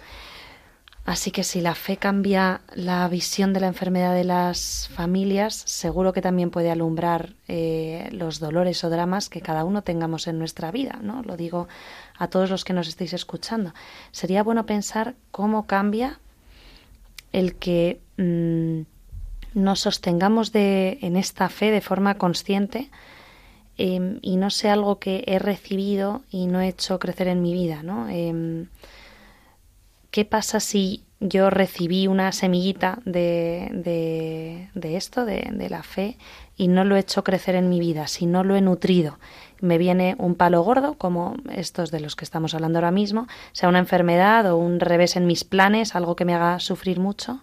Así 1.05 1.31
que 1.31 1.43
si 1.43 1.59
la 1.59 1.73
fe 1.73 1.97
cambia 1.97 2.61
la 2.75 3.07
visión 3.07 3.51
de 3.51 3.59
la 3.59 3.65
enfermedad 3.65 4.13
de 4.13 4.23
las 4.23 4.89
familias, 4.93 5.55
seguro 5.55 6.13
que 6.13 6.21
también 6.21 6.51
puede 6.51 6.69
alumbrar 6.69 7.33
eh, 7.47 8.09
los 8.11 8.39
dolores 8.39 8.83
o 8.83 8.91
dramas 8.91 9.27
que 9.27 9.41
cada 9.41 9.63
uno 9.63 9.81
tengamos 9.81 10.27
en 10.27 10.37
nuestra 10.37 10.69
vida, 10.69 10.99
¿no? 11.01 11.23
Lo 11.23 11.35
digo 11.35 11.67
a 12.15 12.27
todos 12.27 12.51
los 12.51 12.63
que 12.63 12.73
nos 12.73 12.87
estéis 12.87 13.13
escuchando. 13.13 13.73
Sería 14.11 14.43
bueno 14.43 14.67
pensar 14.67 15.15
cómo 15.31 15.65
cambia 15.65 16.19
el 17.31 17.55
que 17.55 17.99
mm, 18.17 18.81
nos 19.53 19.81
sostengamos 19.81 20.51
de, 20.51 20.99
en 21.01 21.15
esta 21.15 21.49
fe 21.49 21.71
de 21.71 21.81
forma 21.81 22.15
consciente 22.15 22.89
em, 23.77 24.19
y 24.21 24.37
no 24.37 24.49
sea 24.49 24.73
algo 24.73 24.99
que 24.99 25.23
he 25.27 25.39
recibido 25.39 26.23
y 26.29 26.47
no 26.47 26.61
he 26.61 26.67
hecho 26.67 26.99
crecer 26.99 27.27
en 27.27 27.41
mi 27.41 27.53
vida, 27.53 27.83
¿no? 27.83 28.09
Em, 28.09 28.67
¿qué 30.11 30.25
pasa 30.25 30.59
si 30.59 31.03
yo 31.19 31.49
recibí 31.49 32.07
una 32.07 32.31
semillita 32.31 32.99
de, 33.03 34.69
de, 34.73 34.95
esto, 34.95 35.25
de, 35.25 35.49
de, 35.51 35.69
la 35.69 35.83
fe, 35.83 36.17
y 36.55 36.69
no 36.69 36.85
lo 36.85 36.95
he 36.95 36.99
hecho 36.99 37.23
crecer 37.23 37.55
en 37.55 37.69
mi 37.69 37.79
vida, 37.79 38.07
si 38.07 38.25
no 38.25 38.43
lo 38.43 38.55
he 38.55 38.61
nutrido? 38.61 39.19
Me 39.59 39.77
viene 39.77 40.15
un 40.17 40.35
palo 40.35 40.61
gordo, 40.61 40.93
como 40.93 41.35
estos 41.51 41.91
de 41.91 41.99
los 41.99 42.15
que 42.15 42.23
estamos 42.23 42.53
hablando 42.53 42.79
ahora 42.79 42.91
mismo, 42.91 43.27
sea 43.51 43.67
una 43.67 43.79
enfermedad 43.79 44.49
o 44.49 44.57
un 44.57 44.79
revés 44.79 45.17
en 45.17 45.27
mis 45.27 45.43
planes, 45.43 45.95
algo 45.95 46.15
que 46.15 46.25
me 46.25 46.33
haga 46.33 46.59
sufrir 46.59 46.99
mucho. 46.99 47.41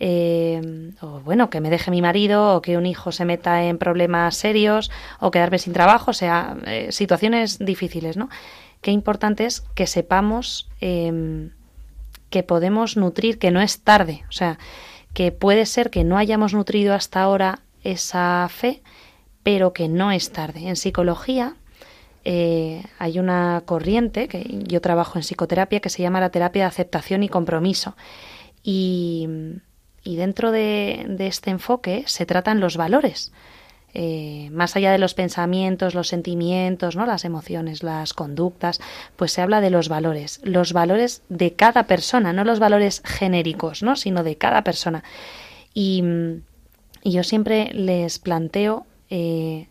Eh, 0.00 0.92
o 1.00 1.20
bueno, 1.20 1.50
que 1.50 1.60
me 1.60 1.70
deje 1.70 1.90
mi 1.90 2.02
marido, 2.02 2.56
o 2.56 2.62
que 2.62 2.76
un 2.76 2.86
hijo 2.86 3.10
se 3.12 3.24
meta 3.24 3.64
en 3.64 3.78
problemas 3.78 4.36
serios, 4.36 4.90
o 5.20 5.30
quedarme 5.30 5.58
sin 5.58 5.72
trabajo, 5.72 6.12
o 6.12 6.14
sea, 6.14 6.56
eh, 6.66 6.88
situaciones 6.92 7.58
difíciles, 7.58 8.16
¿no? 8.16 8.28
Qué 8.80 8.92
importante 8.92 9.44
es 9.44 9.62
que 9.74 9.86
sepamos 9.86 10.68
eh, 10.80 11.50
que 12.30 12.42
podemos 12.42 12.96
nutrir, 12.96 13.38
que 13.38 13.50
no 13.50 13.60
es 13.60 13.80
tarde, 13.80 14.24
o 14.28 14.32
sea, 14.32 14.58
que 15.14 15.32
puede 15.32 15.66
ser 15.66 15.90
que 15.90 16.04
no 16.04 16.16
hayamos 16.16 16.54
nutrido 16.54 16.94
hasta 16.94 17.22
ahora 17.22 17.60
esa 17.82 18.46
fe, 18.50 18.82
pero 19.42 19.72
que 19.72 19.88
no 19.88 20.12
es 20.12 20.30
tarde. 20.30 20.68
En 20.68 20.76
psicología 20.76 21.56
eh, 22.24 22.84
hay 22.98 23.18
una 23.18 23.62
corriente, 23.64 24.28
que 24.28 24.44
yo 24.64 24.80
trabajo 24.80 25.18
en 25.18 25.22
psicoterapia, 25.22 25.80
que 25.80 25.90
se 25.90 26.02
llama 26.02 26.20
la 26.20 26.30
terapia 26.30 26.64
de 26.64 26.68
aceptación 26.68 27.22
y 27.22 27.28
compromiso. 27.28 27.96
Y, 28.62 29.26
y 30.04 30.16
dentro 30.16 30.52
de, 30.52 31.16
este 31.18 31.50
enfoque 31.50 32.04
se 32.06 32.26
tratan 32.26 32.60
los 32.60 32.76
valores. 32.76 33.32
Eh, 33.94 34.50
más 34.52 34.76
allá 34.76 34.92
de 34.92 34.98
los 34.98 35.14
pensamientos, 35.14 35.94
los 35.94 36.08
sentimientos, 36.08 36.94
¿no? 36.94 37.06
las 37.06 37.24
emociones, 37.24 37.82
las 37.82 38.12
conductas, 38.12 38.80
pues 39.16 39.32
se 39.32 39.40
habla 39.40 39.60
de 39.60 39.70
los 39.70 39.88
valores, 39.88 40.40
los 40.44 40.72
valores 40.72 41.22
de 41.30 41.54
cada 41.54 41.84
persona, 41.84 42.32
no 42.32 42.44
los 42.44 42.58
valores 42.58 43.02
genéricos, 43.04 43.82
¿no? 43.82 43.96
sino 43.96 44.22
de 44.22 44.36
cada 44.36 44.62
persona. 44.62 45.04
Y, 45.74 46.02
yo 47.04 47.22
siempre 47.22 47.70
les 47.72 48.18
planteo 48.18 48.84
eh, 49.08 49.68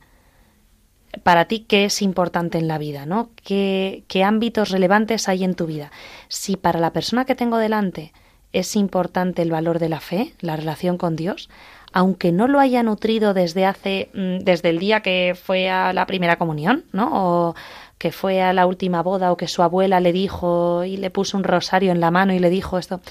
para 1.23 1.45
ti 1.45 1.59
qué 1.59 1.85
es 1.85 2.01
importante 2.01 2.57
en 2.57 2.67
la 2.67 2.77
vida, 2.77 3.05
¿no? 3.05 3.29
¿Qué, 3.43 4.05
¿Qué 4.07 4.23
ámbitos 4.23 4.69
relevantes 4.69 5.27
hay 5.27 5.43
en 5.43 5.53
tu 5.53 5.67
vida? 5.67 5.91
Si 6.29 6.55
para 6.55 6.79
la 6.79 6.93
persona 6.93 7.25
que 7.25 7.35
tengo 7.35 7.57
delante 7.57 8.13
es 8.53 8.75
importante 8.75 9.41
el 9.41 9.51
valor 9.51 9.79
de 9.79 9.89
la 9.89 9.99
fe, 9.99 10.33
la 10.39 10.55
relación 10.55 10.97
con 10.97 11.15
Dios, 11.15 11.49
aunque 11.93 12.31
no 12.31 12.47
lo 12.47 12.59
haya 12.59 12.83
nutrido 12.83 13.33
desde 13.33 13.65
hace, 13.65 14.09
mm, 14.13 14.39
desde 14.39 14.69
el 14.69 14.79
día 14.79 15.01
que 15.01 15.37
fue 15.41 15.69
a 15.69 15.93
la 15.93 16.05
primera 16.05 16.37
comunión, 16.37 16.85
¿no? 16.91 17.09
O 17.11 17.55
que 17.97 18.11
fue 18.11 18.41
a 18.41 18.53
la 18.53 18.65
última 18.65 19.01
boda 19.01 19.31
o 19.31 19.37
que 19.37 19.47
su 19.47 19.63
abuela 19.63 19.99
le 19.99 20.11
dijo 20.11 20.83
y 20.83 20.97
le 20.97 21.09
puso 21.09 21.37
un 21.37 21.43
rosario 21.43 21.91
en 21.91 21.99
la 21.99 22.11
mano 22.11 22.33
y 22.33 22.39
le 22.39 22.49
dijo 22.49 22.77
esto, 22.77 23.01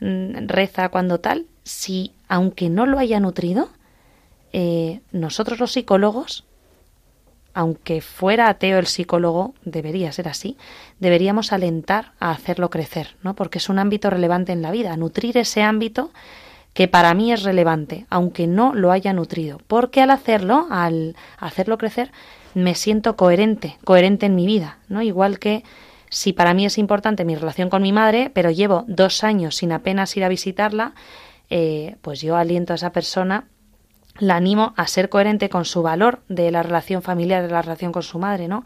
mm, 0.00 0.48
reza 0.48 0.88
cuando 0.90 1.20
tal, 1.20 1.46
si 1.64 2.12
aunque 2.28 2.68
no 2.68 2.86
lo 2.86 2.98
haya 2.98 3.20
nutrido, 3.20 3.70
eh, 4.52 5.00
nosotros 5.12 5.58
los 5.58 5.72
psicólogos, 5.72 6.44
aunque 7.56 8.02
fuera 8.02 8.50
ateo 8.50 8.78
el 8.78 8.86
psicólogo, 8.86 9.54
debería 9.64 10.12
ser 10.12 10.28
así, 10.28 10.58
deberíamos 11.00 11.54
alentar 11.54 12.12
a 12.20 12.30
hacerlo 12.30 12.68
crecer, 12.68 13.16
¿no? 13.22 13.34
Porque 13.34 13.56
es 13.56 13.70
un 13.70 13.78
ámbito 13.78 14.10
relevante 14.10 14.52
en 14.52 14.60
la 14.60 14.70
vida, 14.70 14.94
nutrir 14.98 15.38
ese 15.38 15.62
ámbito 15.62 16.10
que 16.74 16.86
para 16.86 17.14
mí 17.14 17.32
es 17.32 17.44
relevante, 17.44 18.04
aunque 18.10 18.46
no 18.46 18.74
lo 18.74 18.92
haya 18.92 19.14
nutrido, 19.14 19.58
porque 19.68 20.02
al 20.02 20.10
hacerlo, 20.10 20.66
al 20.70 21.16
hacerlo 21.38 21.78
crecer, 21.78 22.12
me 22.52 22.74
siento 22.74 23.16
coherente, 23.16 23.78
coherente 23.84 24.26
en 24.26 24.34
mi 24.34 24.44
vida, 24.44 24.76
¿no? 24.90 25.00
Igual 25.00 25.38
que 25.38 25.64
si 26.10 26.34
para 26.34 26.52
mí 26.52 26.66
es 26.66 26.76
importante 26.76 27.24
mi 27.24 27.36
relación 27.36 27.70
con 27.70 27.80
mi 27.80 27.92
madre, 27.92 28.30
pero 28.34 28.50
llevo 28.50 28.84
dos 28.86 29.24
años 29.24 29.56
sin 29.56 29.72
apenas 29.72 30.14
ir 30.14 30.24
a 30.24 30.28
visitarla, 30.28 30.92
eh, 31.48 31.96
pues 32.02 32.20
yo 32.20 32.36
aliento 32.36 32.74
a 32.74 32.76
esa 32.76 32.92
persona, 32.92 33.46
la 34.18 34.36
animo 34.36 34.74
a 34.76 34.86
ser 34.86 35.08
coherente 35.08 35.48
con 35.48 35.64
su 35.64 35.82
valor 35.82 36.20
de 36.28 36.50
la 36.50 36.62
relación 36.62 37.02
familiar, 37.02 37.42
de 37.42 37.52
la 37.52 37.62
relación 37.62 37.92
con 37.92 38.02
su 38.02 38.18
madre, 38.18 38.48
¿no? 38.48 38.64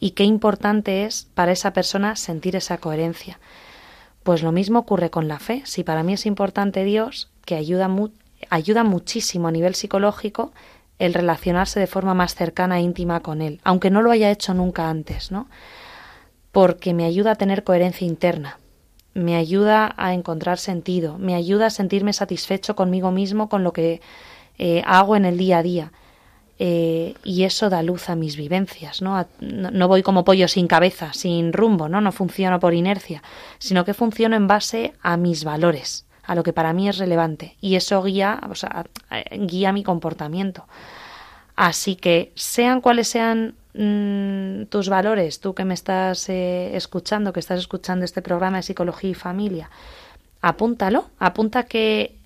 Y 0.00 0.10
qué 0.10 0.24
importante 0.24 1.04
es 1.04 1.28
para 1.34 1.52
esa 1.52 1.72
persona 1.72 2.16
sentir 2.16 2.56
esa 2.56 2.78
coherencia. 2.78 3.38
Pues 4.22 4.42
lo 4.42 4.52
mismo 4.52 4.80
ocurre 4.80 5.10
con 5.10 5.28
la 5.28 5.38
fe. 5.38 5.62
Si 5.64 5.84
para 5.84 6.02
mí 6.02 6.14
es 6.14 6.26
importante 6.26 6.84
Dios, 6.84 7.30
que 7.44 7.54
ayuda, 7.54 7.90
ayuda 8.50 8.84
muchísimo 8.84 9.48
a 9.48 9.52
nivel 9.52 9.74
psicológico 9.74 10.52
el 10.98 11.14
relacionarse 11.14 11.80
de 11.80 11.86
forma 11.86 12.14
más 12.14 12.34
cercana 12.34 12.78
e 12.78 12.82
íntima 12.82 13.20
con 13.20 13.42
Él, 13.42 13.60
aunque 13.64 13.90
no 13.90 14.02
lo 14.02 14.10
haya 14.10 14.30
hecho 14.30 14.54
nunca 14.54 14.88
antes, 14.88 15.30
¿no? 15.30 15.48
Porque 16.52 16.94
me 16.94 17.04
ayuda 17.04 17.32
a 17.32 17.36
tener 17.36 17.64
coherencia 17.64 18.06
interna, 18.06 18.58
me 19.12 19.36
ayuda 19.36 19.94
a 19.96 20.14
encontrar 20.14 20.58
sentido, 20.58 21.18
me 21.18 21.34
ayuda 21.34 21.66
a 21.66 21.70
sentirme 21.70 22.12
satisfecho 22.12 22.76
conmigo 22.76 23.10
mismo 23.10 23.48
con 23.48 23.64
lo 23.64 23.72
que 23.72 24.00
eh, 24.58 24.82
hago 24.86 25.16
en 25.16 25.24
el 25.24 25.38
día 25.38 25.58
a 25.58 25.62
día. 25.62 25.92
Eh, 26.58 27.14
y 27.24 27.42
eso 27.42 27.68
da 27.68 27.82
luz 27.82 28.08
a 28.08 28.14
mis 28.14 28.36
vivencias, 28.36 29.02
¿no? 29.02 29.26
¿no? 29.40 29.88
voy 29.88 30.04
como 30.04 30.24
pollo 30.24 30.46
sin 30.46 30.68
cabeza, 30.68 31.12
sin 31.12 31.52
rumbo, 31.52 31.88
¿no? 31.88 32.00
No 32.00 32.12
funciono 32.12 32.60
por 32.60 32.74
inercia, 32.74 33.22
sino 33.58 33.84
que 33.84 33.92
funciono 33.92 34.36
en 34.36 34.46
base 34.46 34.92
a 35.02 35.16
mis 35.16 35.42
valores, 35.42 36.06
a 36.22 36.36
lo 36.36 36.44
que 36.44 36.52
para 36.52 36.72
mí 36.72 36.88
es 36.88 36.98
relevante. 36.98 37.56
Y 37.60 37.74
eso 37.74 38.00
guía, 38.04 38.40
o 38.48 38.54
sea, 38.54 38.86
guía 39.32 39.72
mi 39.72 39.82
comportamiento. 39.82 40.66
Así 41.56 41.96
que, 41.96 42.32
sean 42.36 42.80
cuales 42.80 43.08
sean 43.08 43.54
mm, 43.74 44.66
tus 44.66 44.88
valores, 44.88 45.40
tú 45.40 45.54
que 45.54 45.64
me 45.64 45.74
estás 45.74 46.28
eh, 46.28 46.76
escuchando, 46.76 47.32
que 47.32 47.40
estás 47.40 47.58
escuchando 47.58 48.04
este 48.04 48.22
programa 48.22 48.58
de 48.58 48.62
psicología 48.62 49.10
y 49.10 49.14
familia, 49.14 49.70
apúntalo, 50.40 51.06
apunta 51.18 51.64
que 51.64 52.16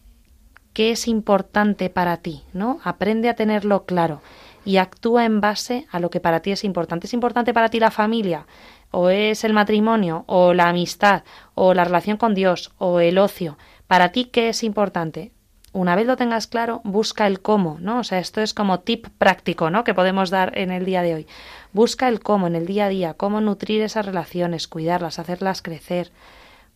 qué 0.78 0.92
es 0.92 1.08
importante 1.08 1.90
para 1.90 2.18
ti, 2.18 2.44
¿no? 2.52 2.78
Aprende 2.84 3.28
a 3.28 3.34
tenerlo 3.34 3.84
claro 3.84 4.22
y 4.64 4.76
actúa 4.76 5.24
en 5.24 5.40
base 5.40 5.88
a 5.90 5.98
lo 5.98 6.08
que 6.08 6.20
para 6.20 6.38
ti 6.38 6.52
es 6.52 6.62
importante. 6.62 7.08
¿Es 7.08 7.14
importante 7.14 7.52
para 7.52 7.68
ti 7.68 7.80
la 7.80 7.90
familia? 7.90 8.46
¿O 8.92 9.08
es 9.08 9.42
el 9.42 9.54
matrimonio? 9.54 10.22
¿O 10.28 10.54
la 10.54 10.68
amistad? 10.68 11.24
¿O 11.56 11.74
la 11.74 11.82
relación 11.82 12.16
con 12.16 12.32
Dios? 12.32 12.70
¿O 12.78 13.00
el 13.00 13.18
ocio? 13.18 13.58
¿Para 13.88 14.12
ti 14.12 14.26
qué 14.26 14.50
es 14.50 14.62
importante? 14.62 15.32
Una 15.72 15.96
vez 15.96 16.06
lo 16.06 16.16
tengas 16.16 16.46
claro, 16.46 16.80
busca 16.84 17.26
el 17.26 17.40
cómo, 17.40 17.78
¿no? 17.80 17.98
O 17.98 18.04
sea, 18.04 18.20
esto 18.20 18.40
es 18.40 18.54
como 18.54 18.78
tip 18.78 19.08
práctico, 19.18 19.70
¿no? 19.70 19.82
Que 19.82 19.94
podemos 19.94 20.30
dar 20.30 20.56
en 20.56 20.70
el 20.70 20.84
día 20.84 21.02
de 21.02 21.14
hoy. 21.14 21.26
Busca 21.72 22.06
el 22.06 22.20
cómo 22.20 22.46
en 22.46 22.54
el 22.54 22.66
día 22.66 22.84
a 22.84 22.88
día, 22.88 23.14
cómo 23.14 23.40
nutrir 23.40 23.82
esas 23.82 24.06
relaciones, 24.06 24.68
cuidarlas, 24.68 25.18
hacerlas 25.18 25.60
crecer, 25.60 26.12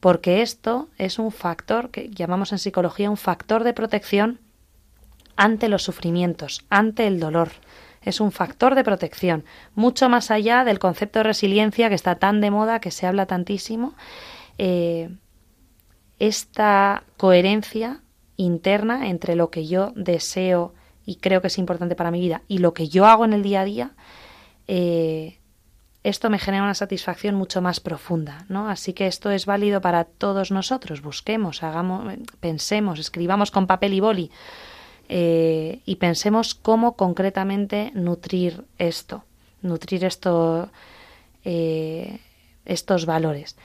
porque 0.03 0.42
esto 0.42 0.88
es 0.98 1.20
un 1.20 1.30
factor 1.30 1.90
que 1.90 2.11
llamamos 2.11 2.50
en 2.50 2.59
psicología 2.59 3.09
un 3.09 3.16
factor 3.16 3.62
de 3.62 3.72
protección 3.72 4.40
ante 5.36 5.68
los 5.68 5.84
sufrimientos, 5.84 6.64
ante 6.70 7.07
el 7.07 7.20
dolor. 7.20 7.50
Es 8.03 8.20
un 8.20 8.32
factor 8.32 8.74
de 8.74 8.82
protección, 8.82 9.44
mucho 9.76 10.09
más 10.09 10.32
allá 10.32 10.64
del 10.64 10.80
concepto 10.80 11.20
de 11.20 11.22
resiliencia 11.22 11.88
que 11.88 11.94
está 11.94 12.16
tan 12.16 12.40
de 12.40 12.50
moda, 12.50 12.80
que 12.80 12.90
se 12.90 13.07
habla 13.07 13.26
tantísimo. 13.26 13.94
Eh, 14.59 15.09
esta 16.18 17.05
coherencia 17.16 18.00
interna 18.36 19.09
entre 19.09 19.36
lo 19.36 19.50
que 19.50 19.68
yo 19.68 19.92
deseo 19.94 20.74
y 21.07 21.18
creo 21.18 21.40
que 21.40 21.46
es 21.46 21.59
importante 21.59 21.94
para 21.94 22.11
mi 22.11 22.18
vida 22.18 22.42
y 22.48 22.59
lo 22.59 22.74
que 22.74 22.88
yo 22.88 23.07
hago 23.07 23.24
en 23.24 23.34
el 23.34 23.44
día 23.44 23.61
a 23.61 23.64
día, 23.64 23.92
eh, 24.66 25.38
esto 26.05 26.30
me 26.30 26.38
genera 26.38 26.64
una 26.64 26.74
satisfacción 26.74 27.34
mucho 27.36 27.62
más 27.62 27.78
profunda, 27.78 28.44
¿no? 28.48 28.68
Así 28.68 28.92
que 28.92 29.07
esto 29.07 29.30
es 29.30 29.46
válido 29.46 29.80
para 29.80 30.05
todos 30.05 30.50
nosotros. 30.50 31.00
Busquemos, 31.00 31.62
hagamos, 31.62 32.14
pensemos, 32.40 32.98
escribamos 32.98 33.50
con 33.50 33.66
papel 33.66 33.94
y 33.94 34.00
boli 34.00 34.30
eh, 35.09 35.80
y 35.86 35.96
pensemos 35.96 36.55
cómo 36.55 36.96
concretamente 36.96 37.92
nutrir 37.94 38.64
esto, 38.78 39.24
nutrir 39.61 40.09
eh, 41.44 42.18
estos 42.64 43.07
valores. 43.07 43.57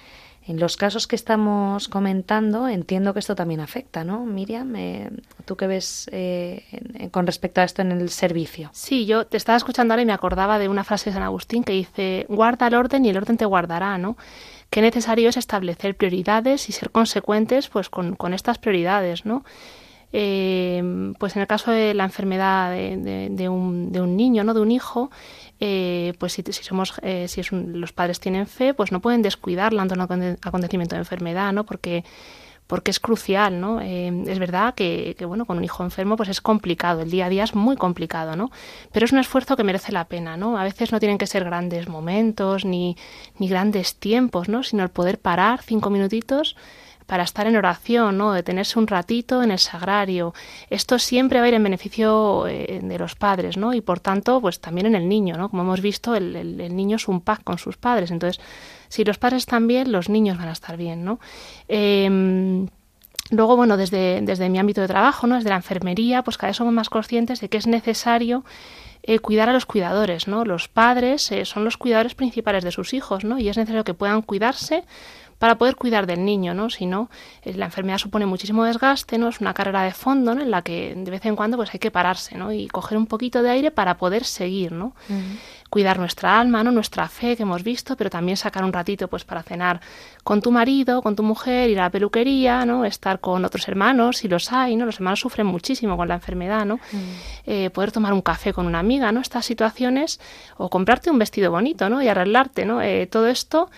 En 0.47 0.61
los 0.61 0.77
casos 0.77 1.07
que 1.07 1.17
estamos 1.17 1.89
comentando, 1.89 2.69
entiendo 2.69 3.13
que 3.13 3.19
esto 3.19 3.35
también 3.35 3.59
afecta, 3.59 4.05
¿no? 4.05 4.25
Miriam, 4.25 4.73
eh, 4.77 5.09
¿tú 5.43 5.57
qué 5.57 5.67
ves 5.67 6.09
eh, 6.13 6.63
con 7.11 7.27
respecto 7.27 7.59
a 7.59 7.65
esto 7.65 7.81
en 7.81 7.91
el 7.91 8.09
servicio? 8.09 8.69
Sí, 8.71 9.05
yo 9.05 9.27
te 9.27 9.35
estaba 9.35 9.57
escuchando 9.57 9.93
ahora 9.93 10.03
y 10.03 10.05
me 10.05 10.13
acordaba 10.13 10.57
de 10.57 10.69
una 10.69 10.85
frase 10.85 11.09
de 11.09 11.15
San 11.15 11.23
Agustín 11.23 11.65
que 11.65 11.73
dice, 11.73 12.25
guarda 12.29 12.67
el 12.67 12.75
orden 12.75 13.03
y 13.03 13.09
el 13.09 13.17
orden 13.17 13.35
te 13.35 13.43
guardará, 13.43 13.97
¿no? 13.97 14.15
Qué 14.69 14.81
necesario 14.81 15.27
es 15.27 15.35
establecer 15.35 15.97
prioridades 15.97 16.69
y 16.69 16.71
ser 16.71 16.91
consecuentes 16.91 17.67
pues 17.67 17.89
con, 17.89 18.15
estas 18.33 18.57
prioridades, 18.57 19.25
¿no? 19.25 19.43
Eh, 20.13 21.13
pues 21.19 21.35
en 21.35 21.41
el 21.41 21.47
caso 21.47 21.71
de 21.71 21.93
la 21.93 22.05
enfermedad 22.05 22.71
de, 22.71 23.49
un, 23.49 23.91
de, 23.91 23.99
un, 23.99 24.15
niño, 24.15 24.45
¿no? 24.45 24.53
de 24.53 24.61
un 24.61 24.71
hijo, 24.71 25.11
eh, 25.59 26.13
pues 26.19 26.33
si, 26.33 26.43
somos, 26.51 26.93
eh, 27.01 27.27
si 27.27 27.41
los 27.51 27.93
padres 27.93 28.19
tienen 28.19 28.47
fe, 28.47 28.73
pues 28.73 28.91
no 28.91 28.99
pueden 29.01 29.21
descuidarla 29.21 29.81
ante 29.81 29.95
un 29.95 30.01
acontecimiento 30.01 30.95
de 30.95 30.99
enfermedad, 30.99 31.53
¿no? 31.53 31.65
Porque 31.65 32.03
porque 32.67 32.91
es 32.91 32.99
crucial, 32.99 33.61
¿no? 33.61 33.79
es 33.79 34.39
verdad 34.39 34.75
que, 34.75 35.15
que, 35.17 35.23
bueno, 35.23 35.45
con 35.45 35.57
un 35.57 35.63
hijo 35.63 35.85
enfermo 35.85 36.17
pues 36.17 36.27
es 36.27 36.41
complicado, 36.41 37.01
el 37.01 37.09
día 37.09 37.27
a 37.27 37.29
día 37.29 37.45
es 37.45 37.55
muy 37.55 37.77
complicado, 37.77 38.35
¿no? 38.35 38.51
Pero 38.91 39.05
es 39.05 39.13
un 39.13 39.19
esfuerzo 39.19 39.55
que 39.55 39.63
merece 39.63 39.93
la 39.93 40.03
pena, 40.03 40.35
¿no? 40.35 40.57
A 40.57 40.65
veces 40.65 40.91
no 40.91 40.99
tienen 40.99 41.17
que 41.17 41.27
ser 41.27 41.45
grandes 41.45 41.87
momentos 41.87 42.65
ni, 42.65 42.97
ni 43.39 43.47
grandes 43.47 43.95
tiempos, 43.95 44.49
¿no? 44.49 44.63
Sino 44.63 44.83
el 44.83 44.89
poder 44.89 45.17
parar 45.17 45.61
cinco 45.63 45.89
minutitos 45.89 46.57
para 47.07 47.23
estar 47.23 47.47
en 47.47 47.55
oración, 47.55 48.17
¿no? 48.17 48.33
detenerse 48.33 48.77
un 48.77 48.85
ratito 48.85 49.41
en 49.41 49.49
el 49.49 49.59
sagrario. 49.59 50.33
Esto 50.69 50.99
siempre 50.99 51.39
va 51.39 51.45
a 51.45 51.47
ir 51.47 51.53
en 51.55 51.63
beneficio 51.63 52.45
eh, 52.47 52.81
de 52.83 52.99
los 52.99 53.15
padres, 53.15 53.57
¿no? 53.57 53.73
Y 53.73 53.81
por 53.81 54.01
tanto, 54.01 54.39
pues 54.41 54.59
también 54.59 54.87
en 54.87 54.95
el 54.95 55.07
niño, 55.07 55.37
¿no? 55.37 55.49
Como 55.49 55.63
hemos 55.63 55.81
visto, 55.81 56.15
el, 56.15 56.75
niño 56.75 56.97
es 56.97 57.07
un 57.07 57.21
pack 57.21 57.43
con 57.43 57.57
sus 57.57 57.77
padres. 57.77 58.11
Entonces, 58.11 58.43
si 58.89 59.05
los 59.05 59.17
padres 59.17 59.43
están 59.43 59.67
bien, 59.67 59.91
los 59.91 60.09
niños 60.09 60.37
van 60.37 60.49
a 60.49 60.51
estar 60.51 60.75
bien, 60.75 61.05
¿no? 61.05 61.19
Em, 61.69 62.67
luego, 63.31 63.55
bueno, 63.55 63.77
desde, 63.77 64.21
desde 64.21 64.49
mi 64.49 64.59
ámbito 64.59 64.81
de 64.81 64.87
trabajo, 64.87 65.27
¿no? 65.27 65.35
desde 65.35 65.49
la 65.49 65.55
enfermería, 65.55 66.23
pues 66.23 66.37
cada 66.37 66.49
vez 66.49 66.57
somos 66.57 66.73
más 66.73 66.89
conscientes 66.89 67.39
de 67.39 67.47
que 67.47 67.57
es 67.57 67.67
necesario 67.67 68.43
eh, 69.03 69.19
cuidar 69.19 69.47
a 69.47 69.53
los 69.53 69.65
cuidadores, 69.65 70.27
¿no? 70.27 70.43
Los 70.43 70.67
padres 70.67 71.31
eh, 71.31 71.45
son 71.45 71.63
los 71.63 71.77
cuidadores 71.77 72.13
principales 72.13 72.65
de 72.65 72.71
sus 72.71 72.93
hijos, 72.93 73.23
¿no? 73.23 73.39
Y 73.39 73.47
es 73.47 73.55
necesario 73.55 73.85
que 73.85 73.93
puedan 73.93 74.21
cuidarse 74.21 74.83
para 75.39 75.57
poder 75.57 75.75
cuidar 75.75 76.07
del 76.07 76.25
niño, 76.25 76.53
¿no? 76.53 76.69
Si 76.69 76.85
no, 76.85 77.09
eh, 77.43 77.53
la 77.53 77.65
enfermedad 77.65 77.97
supone 77.97 78.25
muchísimo 78.25 78.63
desgaste, 78.63 79.17
¿no? 79.17 79.27
Es 79.27 79.39
una 79.39 79.53
carrera 79.53 79.83
de 79.83 79.91
fondo, 79.91 80.35
¿no? 80.35 80.41
En 80.41 80.51
la 80.51 80.61
que 80.61 80.93
de 80.95 81.11
vez 81.11 81.25
en 81.25 81.35
cuando 81.35 81.57
pues 81.57 81.73
hay 81.73 81.79
que 81.79 81.91
pararse, 81.91 82.37
¿no? 82.37 82.51
Y 82.51 82.67
coger 82.67 82.97
un 82.97 83.07
poquito 83.07 83.41
de 83.41 83.49
aire 83.49 83.71
para 83.71 83.97
poder 83.97 84.23
seguir, 84.23 84.71
¿no? 84.71 84.93
Cuidar 85.69 85.99
nuestra 85.99 86.39
alma, 86.39 86.63
¿no? 86.63 86.71
Nuestra 86.71 87.07
fe 87.07 87.35
que 87.35 87.43
hemos 87.43 87.63
visto, 87.63 87.95
pero 87.97 88.09
también 88.09 88.37
sacar 88.37 88.63
un 88.63 88.73
ratito 88.73 89.07
pues 89.07 89.23
para 89.23 89.43
cenar 89.43 89.81
con 90.23 90.41
tu 90.41 90.51
marido, 90.51 91.01
con 91.01 91.15
tu 91.15 91.23
mujer, 91.23 91.69
ir 91.69 91.79
a 91.79 91.83
la 91.83 91.89
peluquería, 91.89 92.65
¿no? 92.65 92.85
Estar 92.85 93.19
con 93.19 93.45
otros 93.45 93.67
hermanos, 93.67 94.17
si 94.17 94.27
los 94.27 94.51
hay, 94.51 94.75
¿no? 94.75 94.85
Los 94.85 94.95
hermanos 94.95 95.19
sufren 95.19 95.47
muchísimo 95.47 95.97
con 95.97 96.07
la 96.07 96.15
enfermedad, 96.15 96.65
¿no? 96.65 96.79
Eh, 97.45 97.69
poder 97.69 97.91
tomar 97.91 98.13
un 98.13 98.21
café 98.21 98.53
con 98.53 98.65
una 98.65 98.79
amiga, 98.79 99.11
¿no? 99.11 99.21
Estas 99.21 99.45
situaciones, 99.45 100.19
o 100.57 100.69
comprarte 100.69 101.11
un 101.11 101.19
vestido 101.19 101.51
bonito, 101.51 101.89
¿no? 101.89 102.01
Y 102.01 102.07
arreglarte, 102.07 102.65
¿no? 102.65 102.81
Eh, 102.81 103.07
todo 103.07 103.27
esto 103.27 103.69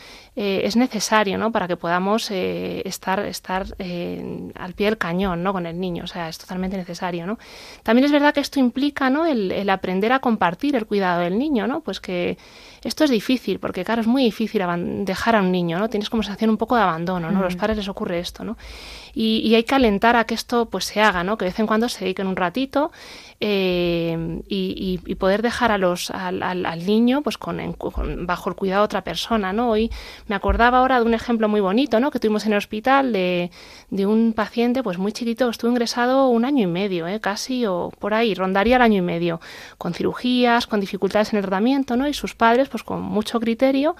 eh, 0.41 0.65
es 0.65 0.77
necesario 0.77 1.37
¿no? 1.37 1.51
para 1.51 1.67
que 1.67 1.75
podamos 1.75 2.31
eh, 2.31 2.81
estar, 2.85 3.19
estar 3.25 3.65
eh, 3.77 4.51
al 4.55 4.73
pie 4.73 4.85
del 4.85 4.97
cañón 4.97 5.43
¿no? 5.43 5.51
con 5.51 5.65
el 5.65 5.77
niño. 5.77 6.05
O 6.05 6.07
sea, 6.07 6.29
es 6.29 6.37
totalmente 6.37 6.77
necesario. 6.77 7.27
¿no? 7.27 7.37
También 7.83 8.05
es 8.05 8.11
verdad 8.13 8.33
que 8.33 8.39
esto 8.39 8.57
implica 8.57 9.09
¿no? 9.09 9.25
el, 9.25 9.51
el 9.51 9.69
aprender 9.69 10.13
a 10.13 10.19
compartir 10.19 10.77
el 10.77 10.85
cuidado 10.85 11.19
del 11.19 11.37
niño, 11.37 11.67
¿no? 11.67 11.81
Pues 11.89 11.99
que 11.99 12.37
esto 12.83 13.03
es 13.03 13.09
difícil, 13.09 13.59
porque 13.59 13.83
claro, 13.83 14.01
es 14.01 14.05
muy 14.05 14.23
difícil 14.23 14.61
dejar 15.05 15.35
a 15.35 15.41
un 15.41 15.51
niño, 15.51 15.79
¿no? 15.79 15.89
Tienes 15.89 16.07
como 16.11 16.21
sensación 16.21 16.51
un 16.51 16.57
poco 16.57 16.75
de 16.75 16.83
abandono, 16.83 17.31
¿no? 17.31 17.39
A 17.39 17.41
los 17.41 17.55
padres 17.55 17.77
les 17.77 17.87
ocurre 17.87 18.19
esto, 18.19 18.43
¿no? 18.43 18.59
Y, 19.15 19.55
hay 19.55 19.63
que 19.63 19.73
alentar 19.73 20.15
a 20.15 20.25
que 20.25 20.35
esto 20.35 20.69
pues 20.69 20.85
se 20.85 21.01
haga, 21.01 21.23
¿no? 21.23 21.35
Que 21.35 21.45
de 21.45 21.49
vez 21.49 21.59
en 21.59 21.65
cuando 21.65 21.89
se 21.89 22.05
dediquen 22.05 22.27
un 22.27 22.35
ratito 22.35 22.91
eh, 23.41 24.41
y, 24.49 24.97
poder 25.15 25.41
dejar 25.41 25.71
a 25.71 25.77
los, 25.77 26.11
al, 26.11 26.43
al, 26.43 26.85
niño 26.85 27.21
pues 27.21 27.37
con, 27.37 27.75
bajo 28.25 28.49
el 28.49 28.55
cuidado 28.55 28.81
de 28.81 28.85
otra 28.85 29.03
persona, 29.03 29.53
¿no? 29.53 29.69
Hoy 29.69 29.91
me 30.27 30.35
acordaba 30.35 30.79
ahora 30.79 30.99
de 30.99 31.05
un 31.05 31.13
ejemplo 31.13 31.47
muy 31.47 31.61
bonito, 31.61 31.99
¿no? 31.99 32.11
Que 32.11 32.19
tuvimos 32.19 32.45
en 32.45 32.53
el 32.53 32.57
hospital 32.57 33.11
de, 33.13 33.51
de 33.89 34.05
un 34.05 34.33
paciente 34.33 34.83
pues 34.83 34.97
muy 34.97 35.11
chiquito 35.11 35.49
estuvo 35.49 35.71
ingresado 35.71 36.27
un 36.27 36.45
año 36.45 36.63
y 36.63 36.67
medio, 36.67 37.07
¿eh? 37.07 37.19
Casi 37.19 37.65
o 37.65 37.91
por 37.99 38.13
ahí, 38.13 38.33
rondaría 38.33 38.75
el 38.75 38.81
año 38.81 38.97
y 38.97 39.01
medio, 39.01 39.39
con 39.77 39.93
cirugías, 39.93 40.67
con 40.67 40.79
dificultades 40.79 41.31
en 41.33 41.37
el 41.37 41.43
tratamiento, 41.43 41.95
¿no? 41.95 42.07
Y 42.07 42.13
sus 42.13 42.35
padres 42.35 42.69
pues 42.69 42.83
con 42.83 43.01
mucho 43.01 43.39
criterio, 43.39 43.95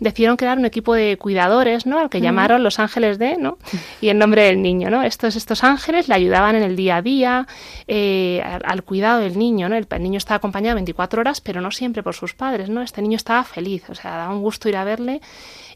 decidieron 0.00 0.36
crear 0.36 0.58
un 0.58 0.64
equipo 0.64 0.94
de 0.94 1.16
cuidadores, 1.16 1.86
¿no? 1.86 1.98
Al 1.98 2.10
que 2.10 2.20
llamaron 2.20 2.62
los 2.62 2.78
ángeles 2.78 3.18
de, 3.18 3.36
¿no? 3.36 3.58
Y 4.00 4.08
en 4.08 4.18
nombre 4.18 4.44
del 4.44 4.62
niño, 4.62 4.90
¿no? 4.90 5.02
Estos, 5.02 5.36
estos 5.36 5.64
ángeles 5.64 6.08
le 6.08 6.14
ayudaban 6.14 6.56
en 6.56 6.62
el 6.62 6.76
día 6.76 6.96
a 6.96 7.02
día, 7.02 7.46
eh, 7.86 8.42
al, 8.64 8.82
cuidado 8.82 9.20
del 9.20 9.38
niño, 9.38 9.68
¿no? 9.68 9.76
El, 9.76 9.86
niño 10.00 10.18
estaba 10.18 10.36
acompañado 10.36 10.76
24 10.76 11.20
horas, 11.20 11.40
pero 11.40 11.60
no 11.60 11.70
siempre 11.70 12.02
por 12.02 12.14
sus 12.14 12.34
padres, 12.34 12.68
¿no? 12.68 12.82
Este 12.82 13.02
niño 13.02 13.16
estaba 13.16 13.44
feliz, 13.44 13.88
o 13.90 13.94
sea, 13.94 14.12
daba 14.12 14.32
un 14.32 14.42
gusto 14.42 14.68
ir 14.68 14.76
a 14.76 14.84
verle. 14.84 15.20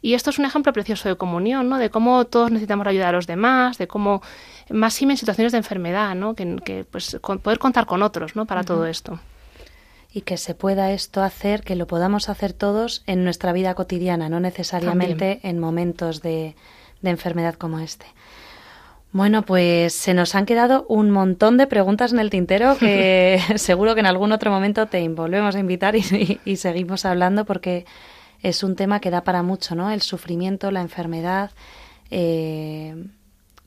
Y 0.00 0.14
esto 0.14 0.30
es 0.30 0.38
un 0.38 0.44
ejemplo 0.44 0.72
precioso 0.72 1.08
de 1.08 1.16
comunión, 1.16 1.68
¿no? 1.68 1.78
De 1.78 1.90
cómo 1.90 2.24
todos 2.24 2.50
necesitamos 2.50 2.86
ayudar 2.86 3.08
a 3.08 3.12
los 3.12 3.26
demás, 3.26 3.78
de 3.78 3.86
cómo, 3.86 4.22
más 4.70 5.00
en 5.02 5.16
situaciones 5.16 5.52
de 5.52 5.58
enfermedad, 5.58 6.14
¿no? 6.14 6.34
Que, 6.34 6.84
pues 6.90 7.18
poder 7.20 7.58
contar 7.58 7.86
con 7.86 8.02
otros, 8.02 8.36
¿no? 8.36 8.46
Para 8.46 8.62
todo 8.64 8.86
esto 8.86 9.18
y 10.12 10.22
que 10.22 10.36
se 10.36 10.54
pueda 10.54 10.92
esto 10.92 11.22
hacer, 11.22 11.62
que 11.62 11.76
lo 11.76 11.86
podamos 11.86 12.28
hacer 12.28 12.52
todos 12.52 13.02
en 13.06 13.24
nuestra 13.24 13.52
vida 13.52 13.74
cotidiana, 13.74 14.28
no 14.28 14.40
necesariamente 14.40 15.40
en 15.42 15.58
momentos 15.58 16.20
de, 16.20 16.54
de 17.00 17.10
enfermedad 17.10 17.54
como 17.54 17.78
este. 17.78 18.06
Bueno, 19.12 19.42
pues 19.42 19.92
se 19.92 20.14
nos 20.14 20.34
han 20.34 20.46
quedado 20.46 20.86
un 20.88 21.10
montón 21.10 21.58
de 21.58 21.66
preguntas 21.66 22.12
en 22.12 22.18
el 22.18 22.30
tintero 22.30 22.78
que 22.78 23.40
seguro 23.56 23.94
que 23.94 24.00
en 24.00 24.06
algún 24.06 24.32
otro 24.32 24.50
momento 24.50 24.86
te 24.86 25.06
volvemos 25.08 25.54
a 25.54 25.58
invitar 25.58 25.94
y, 25.96 26.56
seguimos 26.56 27.04
hablando 27.04 27.44
porque 27.44 27.84
es 28.42 28.62
un 28.62 28.74
tema 28.74 29.00
que 29.00 29.10
da 29.10 29.22
para 29.22 29.42
mucho, 29.42 29.74
¿no? 29.74 29.90
El 29.90 30.00
sufrimiento, 30.00 30.70
la 30.70 30.80
enfermedad, 30.80 31.50
eh, 32.10 33.06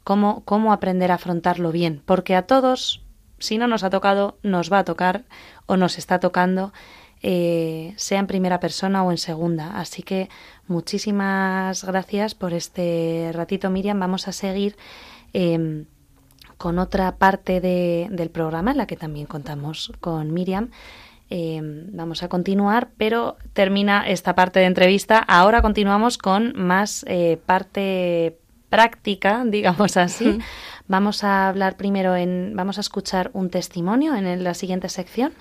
cómo, 0.04 0.42
cómo 0.46 0.74
aprender 0.74 1.12
a 1.12 1.16
afrontarlo 1.16 1.72
bien, 1.72 2.02
porque 2.06 2.36
a 2.36 2.44
todos 2.44 3.06
si 3.38 3.58
no 3.58 3.68
nos 3.68 3.84
ha 3.84 3.90
tocado, 3.90 4.38
nos 4.44 4.72
va 4.72 4.80
a 4.80 4.84
tocar 4.84 5.24
o 5.66 5.78
nos 5.78 5.98
está 5.98 6.20
tocando, 6.20 6.74
eh, 7.22 7.94
sea 7.98 8.20
en 8.20 8.28
primera 8.28 8.60
persona 8.60 9.04
o 9.04 9.12
en 9.12 9.18
segunda. 9.18 9.80
Así 9.80 10.04
que 10.04 10.30
muchísimas 10.68 11.84
gracias 11.84 12.36
por 12.36 12.54
este 12.54 13.32
ratito, 13.34 13.70
Miriam. 13.70 14.00
Vamos 14.00 14.28
a 14.28 14.32
seguir 14.32 14.78
em, 15.34 15.86
con 16.58 16.80
otra 16.80 17.18
parte 17.18 17.62
del 17.62 18.30
programa 18.30 18.72
en 18.72 18.78
la 18.78 18.88
que 18.88 18.96
también 18.96 19.26
contamos 19.26 19.92
con 20.00 20.34
Miriam. 20.34 20.70
Em, 21.30 21.88
vamos 21.92 22.22
a 22.22 22.30
continuar, 22.30 22.90
pero 22.98 23.38
termina 23.54 24.08
esta 24.08 24.36
parte 24.36 24.60
de 24.60 24.66
entrevista. 24.66 25.18
Ahora 25.18 25.62
continuamos 25.64 26.20
con 26.20 26.54
más 26.56 27.04
eh, 27.08 27.40
parte 27.46 28.38
práctica, 28.76 29.44
digamos 29.46 29.98
así. 29.98 30.40
Vamos 30.88 31.24
a 31.24 31.48
hablar 31.48 31.78
primero 31.78 32.16
en, 32.16 32.54
vamos 32.56 32.78
a 32.78 32.82
escuchar 32.82 33.32
un 33.34 33.50
testimonio 33.50 34.16
en 34.16 34.44
la 34.44 34.54
siguiente 34.54 34.90
sección 34.90 35.34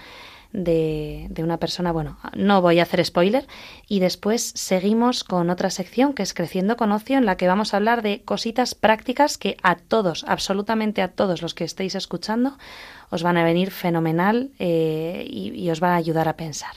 de, 0.55 1.27
de, 1.31 1.43
una 1.43 1.59
persona, 1.59 1.91
bueno, 1.91 2.17
no 2.37 2.63
voy 2.63 2.79
a 2.79 2.85
hacer 2.85 3.05
spoiler, 3.05 3.47
y 3.89 3.99
después 3.99 4.53
seguimos 4.55 5.25
con 5.25 5.51
otra 5.51 5.69
sección 5.69 6.15
que 6.15 6.23
es 6.23 6.33
Creciendo 6.33 6.77
con 6.77 6.93
Ocio, 6.93 7.19
en 7.19 7.27
la 7.27 7.37
que 7.37 7.49
vamos 7.49 7.75
a 7.75 7.79
hablar 7.79 8.03
de 8.03 8.23
cositas 8.23 8.77
prácticas 8.77 9.37
que 9.37 9.57
a 9.65 9.75
todos, 9.75 10.25
absolutamente 10.29 11.03
a 11.03 11.09
todos 11.09 11.43
los 11.43 11.55
que 11.55 11.65
estéis 11.65 11.97
escuchando, 11.97 12.57
os 13.11 13.25
van 13.25 13.37
a 13.37 13.45
venir 13.45 13.73
fenomenal 13.73 14.53
eh, 14.61 15.27
y, 15.29 15.51
y 15.61 15.71
os 15.71 15.81
van 15.81 15.93
a 15.93 15.97
ayudar 15.97 16.29
a 16.29 16.37
pensar. 16.37 16.73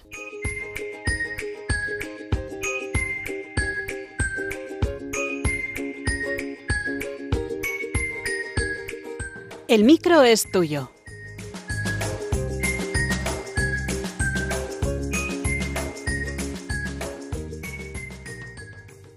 El 9.69 9.83
micro 9.83 10.23
es 10.23 10.49
tuyo. 10.49 10.91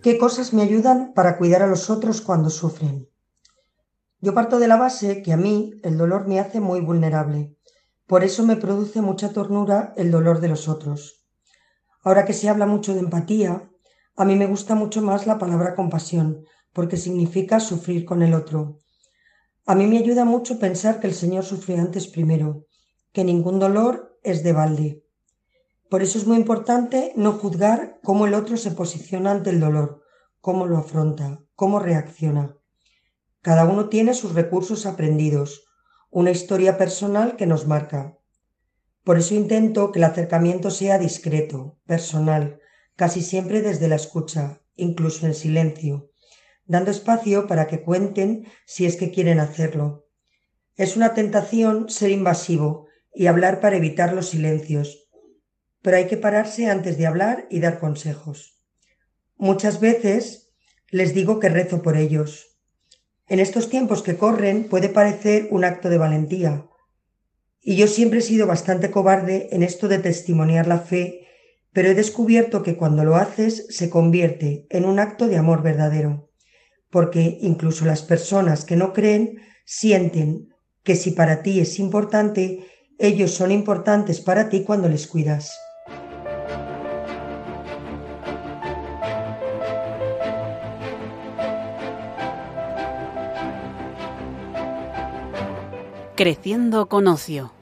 ¿Qué 0.02 0.18
cosas 0.18 0.52
me 0.52 0.62
ayudan 0.62 1.12
para 1.14 1.38
cuidar 1.38 1.62
a 1.62 1.68
los 1.68 1.88
otros 1.88 2.20
cuando 2.20 2.50
sufren? 2.50 3.08
Yo 4.20 4.34
parto 4.34 4.58
de 4.58 4.66
la 4.66 4.76
base 4.76 5.22
que 5.22 5.32
a 5.32 5.36
mí 5.36 5.78
el 5.84 5.96
dolor 5.96 6.26
me 6.26 6.40
hace 6.40 6.58
muy 6.58 6.80
vulnerable. 6.80 7.56
Por 8.08 8.24
eso 8.24 8.44
me 8.44 8.56
produce 8.56 9.02
mucha 9.02 9.32
tornura 9.32 9.94
el 9.96 10.10
dolor 10.10 10.40
de 10.40 10.48
los 10.48 10.68
otros. 10.68 11.28
Ahora 12.02 12.24
que 12.24 12.32
se 12.32 12.48
habla 12.48 12.66
mucho 12.66 12.92
de 12.92 12.98
empatía, 12.98 13.70
a 14.16 14.24
mí 14.24 14.34
me 14.34 14.48
gusta 14.48 14.74
mucho 14.74 15.00
más 15.00 15.28
la 15.28 15.38
palabra 15.38 15.76
compasión, 15.76 16.42
porque 16.72 16.96
significa 16.96 17.60
sufrir 17.60 18.04
con 18.04 18.20
el 18.22 18.34
otro. 18.34 18.80
A 19.70 19.76
mí 19.76 19.86
me 19.86 19.98
ayuda 19.98 20.24
mucho 20.24 20.58
pensar 20.58 20.98
que 20.98 21.06
el 21.06 21.14
Señor 21.14 21.44
sufrió 21.44 21.78
antes 21.78 22.08
primero, 22.08 22.66
que 23.12 23.22
ningún 23.22 23.60
dolor 23.60 24.18
es 24.24 24.42
de 24.42 24.52
balde. 24.52 25.04
Por 25.88 26.02
eso 26.02 26.18
es 26.18 26.26
muy 26.26 26.38
importante 26.38 27.12
no 27.14 27.34
juzgar 27.34 28.00
cómo 28.02 28.26
el 28.26 28.34
otro 28.34 28.56
se 28.56 28.72
posiciona 28.72 29.30
ante 29.30 29.50
el 29.50 29.60
dolor, 29.60 30.02
cómo 30.40 30.66
lo 30.66 30.76
afronta, 30.76 31.44
cómo 31.54 31.78
reacciona. 31.78 32.56
Cada 33.42 33.64
uno 33.64 33.88
tiene 33.88 34.14
sus 34.14 34.34
recursos 34.34 34.86
aprendidos, 34.86 35.68
una 36.10 36.32
historia 36.32 36.76
personal 36.76 37.36
que 37.36 37.46
nos 37.46 37.68
marca. 37.68 38.18
Por 39.04 39.18
eso 39.18 39.36
intento 39.36 39.92
que 39.92 40.00
el 40.00 40.04
acercamiento 40.06 40.72
sea 40.72 40.98
discreto, 40.98 41.78
personal, 41.86 42.58
casi 42.96 43.22
siempre 43.22 43.62
desde 43.62 43.86
la 43.86 43.94
escucha, 43.94 44.62
incluso 44.74 45.26
en 45.26 45.34
silencio, 45.34 46.09
dando 46.70 46.92
espacio 46.92 47.48
para 47.48 47.66
que 47.66 47.82
cuenten 47.82 48.46
si 48.64 48.86
es 48.86 48.94
que 48.94 49.10
quieren 49.10 49.40
hacerlo. 49.40 50.06
Es 50.76 50.96
una 50.96 51.14
tentación 51.14 51.90
ser 51.90 52.12
invasivo 52.12 52.86
y 53.12 53.26
hablar 53.26 53.60
para 53.60 53.76
evitar 53.76 54.12
los 54.12 54.28
silencios, 54.28 55.10
pero 55.82 55.96
hay 55.96 56.06
que 56.06 56.16
pararse 56.16 56.70
antes 56.70 56.96
de 56.96 57.08
hablar 57.08 57.48
y 57.50 57.58
dar 57.58 57.80
consejos. 57.80 58.62
Muchas 59.36 59.80
veces 59.80 60.52
les 60.90 61.12
digo 61.12 61.40
que 61.40 61.48
rezo 61.48 61.82
por 61.82 61.96
ellos. 61.96 62.60
En 63.26 63.40
estos 63.40 63.68
tiempos 63.68 64.04
que 64.04 64.16
corren 64.16 64.68
puede 64.68 64.88
parecer 64.88 65.48
un 65.50 65.64
acto 65.64 65.88
de 65.90 65.98
valentía, 65.98 66.68
y 67.60 67.74
yo 67.74 67.88
siempre 67.88 68.20
he 68.20 68.22
sido 68.22 68.46
bastante 68.46 68.92
cobarde 68.92 69.48
en 69.50 69.64
esto 69.64 69.88
de 69.88 69.98
testimoniar 69.98 70.68
la 70.68 70.78
fe, 70.78 71.26
pero 71.72 71.88
he 71.88 71.94
descubierto 71.94 72.62
que 72.62 72.76
cuando 72.76 73.02
lo 73.02 73.16
haces 73.16 73.66
se 73.70 73.90
convierte 73.90 74.68
en 74.70 74.84
un 74.84 75.00
acto 75.00 75.26
de 75.26 75.36
amor 75.36 75.62
verdadero, 75.62 76.29
porque 76.90 77.38
incluso 77.40 77.84
las 77.84 78.02
personas 78.02 78.64
que 78.64 78.76
no 78.76 78.92
creen 78.92 79.40
sienten 79.64 80.48
que 80.82 80.96
si 80.96 81.12
para 81.12 81.42
ti 81.42 81.60
es 81.60 81.78
importante, 81.78 82.66
ellos 82.98 83.30
son 83.30 83.52
importantes 83.52 84.20
para 84.20 84.48
ti 84.48 84.64
cuando 84.64 84.88
les 84.88 85.06
cuidas. 85.06 85.56
Creciendo 96.16 96.86
con 96.86 97.06
ocio. 97.06 97.59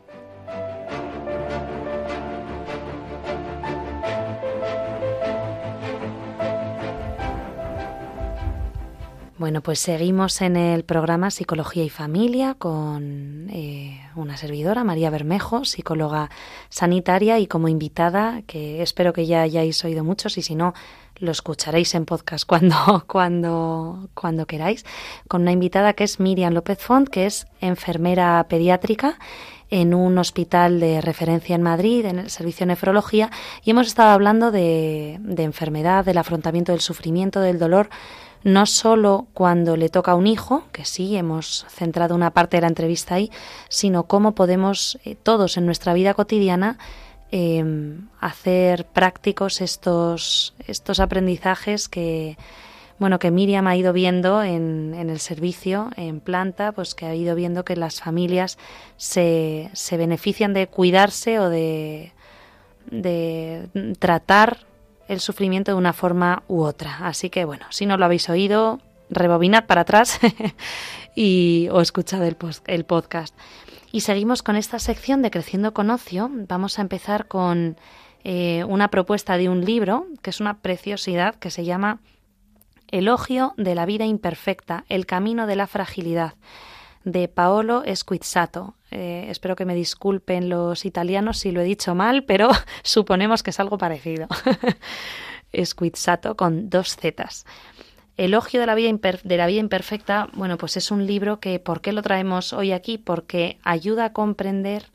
Bueno, 9.49 9.63
pues 9.63 9.79
seguimos 9.79 10.43
en 10.43 10.57
el 10.59 10.85
programa 10.85 11.31
Psicología 11.31 11.83
y 11.83 11.89
Familia 11.89 12.53
con 12.53 13.49
eh, 13.51 13.99
una 14.15 14.37
servidora, 14.37 14.85
María 14.85 15.09
Bermejo, 15.09 15.65
psicóloga 15.65 16.29
sanitaria 16.69 17.39
y 17.39 17.47
como 17.47 17.69
invitada, 17.69 18.43
que 18.47 18.83
espero 18.83 19.15
que 19.15 19.25
ya 19.25 19.41
hayáis 19.41 19.83
oído 19.87 20.05
muchos 20.05 20.37
y 20.37 20.43
si 20.43 20.55
no, 20.55 20.75
lo 21.17 21.31
escucharéis 21.31 21.95
en 21.95 22.05
podcast 22.05 22.45
cuando, 22.47 23.05
cuando, 23.07 24.11
cuando 24.13 24.45
queráis, 24.45 24.85
con 25.29 25.41
una 25.41 25.53
invitada 25.53 25.95
que 25.95 26.05
es 26.05 26.21
Miriam 26.21 26.53
López 26.53 26.79
Font, 26.83 27.09
que 27.09 27.25
es 27.25 27.47
enfermera 27.63 28.45
pediátrica 28.51 29.19
en 29.71 29.95
un 29.95 30.19
hospital 30.19 30.79
de 30.79 31.01
referencia 31.01 31.55
en 31.55 31.63
Madrid, 31.63 32.05
en 32.05 32.19
el 32.19 32.29
servicio 32.29 32.67
de 32.67 32.73
nefrología, 32.73 33.31
y 33.65 33.71
hemos 33.71 33.87
estado 33.87 34.11
hablando 34.11 34.51
de, 34.51 35.17
de 35.23 35.43
enfermedad, 35.43 36.05
del 36.05 36.19
afrontamiento 36.19 36.73
del 36.73 36.83
sufrimiento, 36.83 37.41
del 37.41 37.59
dolor, 37.59 37.89
no 38.45 38.67
solo 38.67 39.27
cuando 39.35 39.77
le 39.77 39.89
toca 39.89 40.13
a 40.13 40.17
un 40.17 40.27
hijo, 40.27 40.65
que 40.73 40.85
sí, 40.85 41.17
hemos 41.17 41.67
centrado 41.69 42.15
una 42.15 42.31
parte 42.31 42.57
de 42.57 42.63
la 42.63 42.69
entrevista 42.69 43.17
ahí, 43.17 43.31
sino 43.69 44.05
cómo 44.05 44.35
podemos 44.35 44.99
eh, 45.05 45.15
todos 45.15 45.57
en 45.57 45.67
nuestra 45.67 45.95
vida 45.95 46.15
cotidiana 46.15 46.79
Em, 47.31 48.09
hacer 48.21 48.87
prácticos 48.87 49.61
estos, 49.61 50.55
estos 50.67 50.99
aprendizajes 50.99 51.87
que, 51.91 52.39
bueno, 52.99 53.19
que 53.19 53.31
Miriam 53.31 53.67
ha 53.67 53.77
ido 53.77 53.93
viendo 53.93 54.43
en, 54.43 54.95
en, 54.95 55.11
el 55.11 55.19
servicio, 55.21 55.91
en 55.97 56.21
planta, 56.21 56.73
pues 56.73 56.95
que 56.95 57.05
ha 57.05 57.15
ido 57.15 57.35
viendo 57.35 57.67
que 57.67 57.77
las 57.77 58.01
familias 58.01 58.57
se, 58.97 59.69
se 59.75 59.99
benefician 59.99 60.55
de 60.55 60.69
cuidarse 60.69 61.39
o 61.39 61.51
de, 61.51 62.13
de 62.91 63.69
tratar 63.99 64.61
el 65.09 65.21
sufrimiento 65.21 65.73
de 65.73 65.79
una 65.79 65.93
forma 65.93 66.43
u 66.49 66.63
otra. 66.63 66.99
Así 67.03 67.31
que, 67.31 67.45
bueno, 67.45 67.67
si 67.71 67.87
no 67.87 67.97
lo 67.97 68.05
habéis 68.05 68.29
oído, 68.29 68.81
rebobinad 69.11 69.67
para 69.67 69.83
atrás 69.83 70.21
y 71.15 71.69
o 71.73 71.81
escuchad 71.81 72.23
el, 72.25 72.85
podcast. 72.85 73.35
Y 73.91 74.03
seguimos 74.03 74.43
con 74.43 74.57
esta 74.57 74.79
sección 74.79 75.23
de 75.23 75.31
Creciendo 75.31 75.73
con 75.73 75.91
Ocio. 75.91 76.31
Vamos 76.31 76.79
a 76.79 76.83
empezar 76.83 77.27
con 77.27 77.77
eh, 78.23 78.65
una 78.65 78.89
propuesta 78.89 79.39
de 79.39 79.49
un 79.49 79.65
libro, 79.65 80.07
que 80.23 80.31
es 80.31 80.41
una 80.41 80.59
preciosidad, 80.59 81.35
que 81.37 81.51
se 81.51 81.65
llama 81.65 82.01
Elogio 82.89 83.55
de 83.57 83.75
la 83.75 83.87
vida 83.87 84.05
imperfecta, 84.05 84.85
el 84.89 85.07
camino 85.07 85.47
de 85.47 85.57
la 85.57 85.67
fragilidad, 85.67 86.35
de 87.05 87.29
Paolo 87.29 87.83
Squizzato. 87.95 88.75
Eh, 88.91 89.27
espero 89.29 89.57
que 89.57 89.65
me 89.65 89.75
disculpen 89.75 90.49
los 90.49 90.85
italianos 90.85 91.39
si 91.39 91.53
lo 91.53 91.61
he 91.61 91.65
dicho 91.65 91.95
mal, 91.95 92.25
pero 92.25 92.51
suponemos 92.83 93.43
que 93.43 93.51
es 93.51 93.61
algo 93.61 93.79
parecido. 93.79 94.29
Squizzato 95.65 96.37
con 96.37 96.71
dos 96.71 96.97
zetas. 96.97 97.47
Elogio 98.17 98.59
de 98.59 98.67
la, 98.67 98.75
vida 98.75 98.91
de 99.23 99.37
la 99.37 99.49
imperfecta, 99.49 100.29
bueno, 100.35 100.59
pues 100.59 100.77
es 100.77 100.91
un 100.91 101.07
libro 101.07 101.39
que, 101.39 101.61
¿por 101.61 101.81
qué 101.81 101.93
lo 101.93 102.03
traemos 102.03 102.53
hoy 102.53 102.73
aquí? 102.73 102.99
Porque 102.99 103.59
ayuda 103.63 104.07
a 104.07 104.13
comprender 104.13 104.87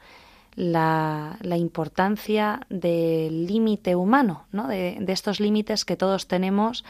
la, 0.55 1.37
la 1.41 1.57
importancia 1.57 2.65
del 2.69 3.47
límite 3.47 3.95
humano, 3.95 4.45
¿no? 4.51 4.67
de, 4.67 4.97
de 4.99 5.13
estos 5.13 5.39
límites 5.39 5.85
que 5.85 5.95
todos 5.95 6.27
tenemos, 6.27 6.83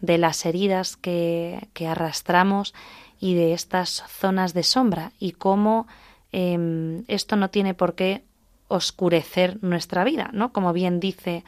de 0.00 0.18
las 0.18 0.44
heridas 0.46 0.96
que, 0.96 1.68
que, 1.72 1.86
arrastramos 1.86 2.74
y 3.20 3.34
de 3.34 3.52
estas 3.52 4.04
zonas 4.08 4.54
de 4.54 4.62
sombra 4.62 5.12
y 5.18 5.32
cómo 5.32 5.86
eh, 6.32 7.02
esto 7.08 7.36
no 7.36 7.50
tiene 7.50 7.74
por 7.74 7.94
qué 7.94 8.24
oscurecer 8.68 9.58
nuestra 9.62 10.04
vida, 10.04 10.30
¿no? 10.32 10.52
Como 10.52 10.72
bien 10.72 11.00
dice 11.00 11.44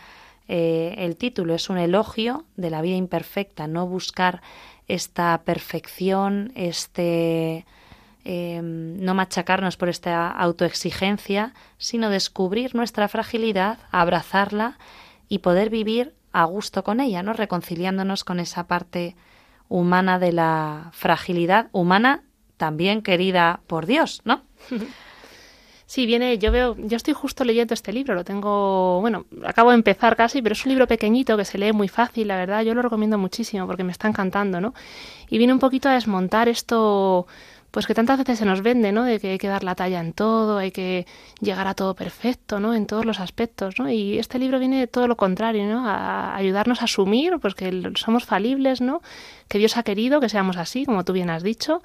eh, 0.49 0.95
el 0.99 1.17
título 1.17 1.55
es 1.55 1.71
un 1.71 1.79
elogio 1.79 2.45
de 2.57 2.71
la 2.71 2.83
vida 2.83 2.97
imperfecta, 2.97 3.69
no 3.69 3.87
buscar 3.87 4.43
esta 4.89 5.41
perfección, 5.45 6.51
este 6.57 7.67
em, 8.25 8.97
no 8.97 9.15
machacarnos 9.15 9.77
por 9.77 9.89
esta 9.89 10.29
autoexigencia, 10.29 11.55
sino 11.79 12.11
descubrir 12.11 12.75
nuestra 12.75 13.07
fragilidad, 13.07 13.79
abrazarla 13.93 14.79
y 15.29 15.39
poder 15.39 15.71
vivir 15.71 16.15
a 16.33 16.45
gusto 16.45 16.83
con 16.83 17.01
ella, 17.01 17.23
¿no? 17.23 17.33
reconciliándonos 17.33 18.25
con 18.25 18.41
esa 18.41 18.67
parte 18.67 19.15
humana 19.71 20.19
de 20.19 20.33
la 20.33 20.91
fragilidad 20.93 21.69
humana 21.73 22.25
también 22.59 23.01
querida 23.01 23.61
por 23.67 23.87
Dios, 23.87 24.21
¿no? 24.27 24.43
Sí, 25.91 26.07
viene, 26.07 26.39
yo 26.39 26.53
veo, 26.53 26.77
yo 26.79 26.97
estoy 26.97 27.15
justo 27.15 27.43
leyendo 27.43 27.75
este 27.75 27.93
libro, 27.93 28.15
lo 28.15 28.23
tengo, 28.23 29.01
bueno, 29.01 29.27
acabo 29.45 29.71
de 29.71 29.75
empezar 29.75 30.15
casi, 30.15 30.41
pero 30.41 30.53
es 30.53 30.65
un 30.65 30.69
libro 30.69 30.87
pequeñito 30.87 31.37
que 31.37 31.45
se 31.45 31.59
lee 31.59 31.73
muy 31.73 31.89
fácil, 31.89 32.29
la 32.29 32.37
verdad, 32.37 32.63
yo 32.63 32.75
lo 32.75 32.83
recomiendo 32.83 33.19
muchísimo 33.19 33.67
porque 33.67 33.83
me 33.83 33.91
está 33.91 34.07
encantando, 34.07 34.61
¿no? 34.61 34.73
Y 35.29 35.39
viene 35.39 35.53
un 35.53 35.59
poquito 35.59 35.89
a 35.89 35.95
desmontar 35.95 36.49
esto, 36.49 37.27
pues 37.71 37.87
que 37.87 37.95
tantas 37.95 38.19
veces 38.19 38.39
se 38.39 38.45
nos 38.45 38.63
vende, 38.63 38.93
¿no? 38.93 39.05
De 39.05 39.21
que 39.21 39.31
hay 39.31 39.39
que 39.39 39.49
dar 39.49 39.63
la 39.63 39.75
talla 39.75 40.01
en 40.01 40.13
todo, 40.13 40.59
hay 40.59 40.71
que 40.71 41.07
llegar 41.41 41.67
a 41.67 41.75
todo 41.75 41.95
perfecto, 41.95 42.61
¿no? 42.61 42.75
En 42.75 42.87
todos 42.87 43.05
los 43.05 43.21
aspectos, 43.21 43.79
¿no? 43.79 43.91
Y 43.91 44.19
este 44.19 44.39
libro 44.39 44.59
viene 44.59 44.81
de 44.81 44.87
todo 44.87 45.07
lo 45.07 45.17
contrario, 45.17 45.65
¿no? 45.67 45.87
A 45.87 46.35
ayudarnos 46.37 46.83
a 46.83 46.85
asumir, 46.85 47.39
pues 47.41 47.55
que 47.55 47.93
somos 47.97 48.25
falibles, 48.25 48.81
¿no? 48.81 49.03
Que 49.49 49.59
Dios 49.59 49.77
ha 49.77 49.83
querido 49.83 50.21
que 50.21 50.29
seamos 50.29 50.57
así, 50.57 50.85
como 50.85 51.05
tú 51.05 51.13
bien 51.13 51.31
has 51.31 51.43
dicho, 51.43 51.83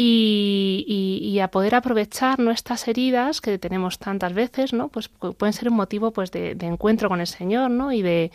y, 0.00 1.38
a 1.42 1.48
poder 1.48 1.74
aprovechar 1.74 2.38
nuestras 2.38 2.86
heridas 2.86 3.40
que 3.40 3.58
tenemos 3.58 3.98
tantas 3.98 4.32
veces, 4.32 4.72
¿no? 4.72 4.88
Pues 4.88 5.08
pueden 5.08 5.52
ser 5.52 5.68
un 5.68 5.76
motivo 5.76 6.12
pues 6.12 6.30
de, 6.30 6.56
encuentro 6.60 7.08
con 7.08 7.20
el 7.20 7.26
Señor, 7.26 7.70
¿no? 7.70 7.92
Y 7.92 8.02
de, 8.02 8.30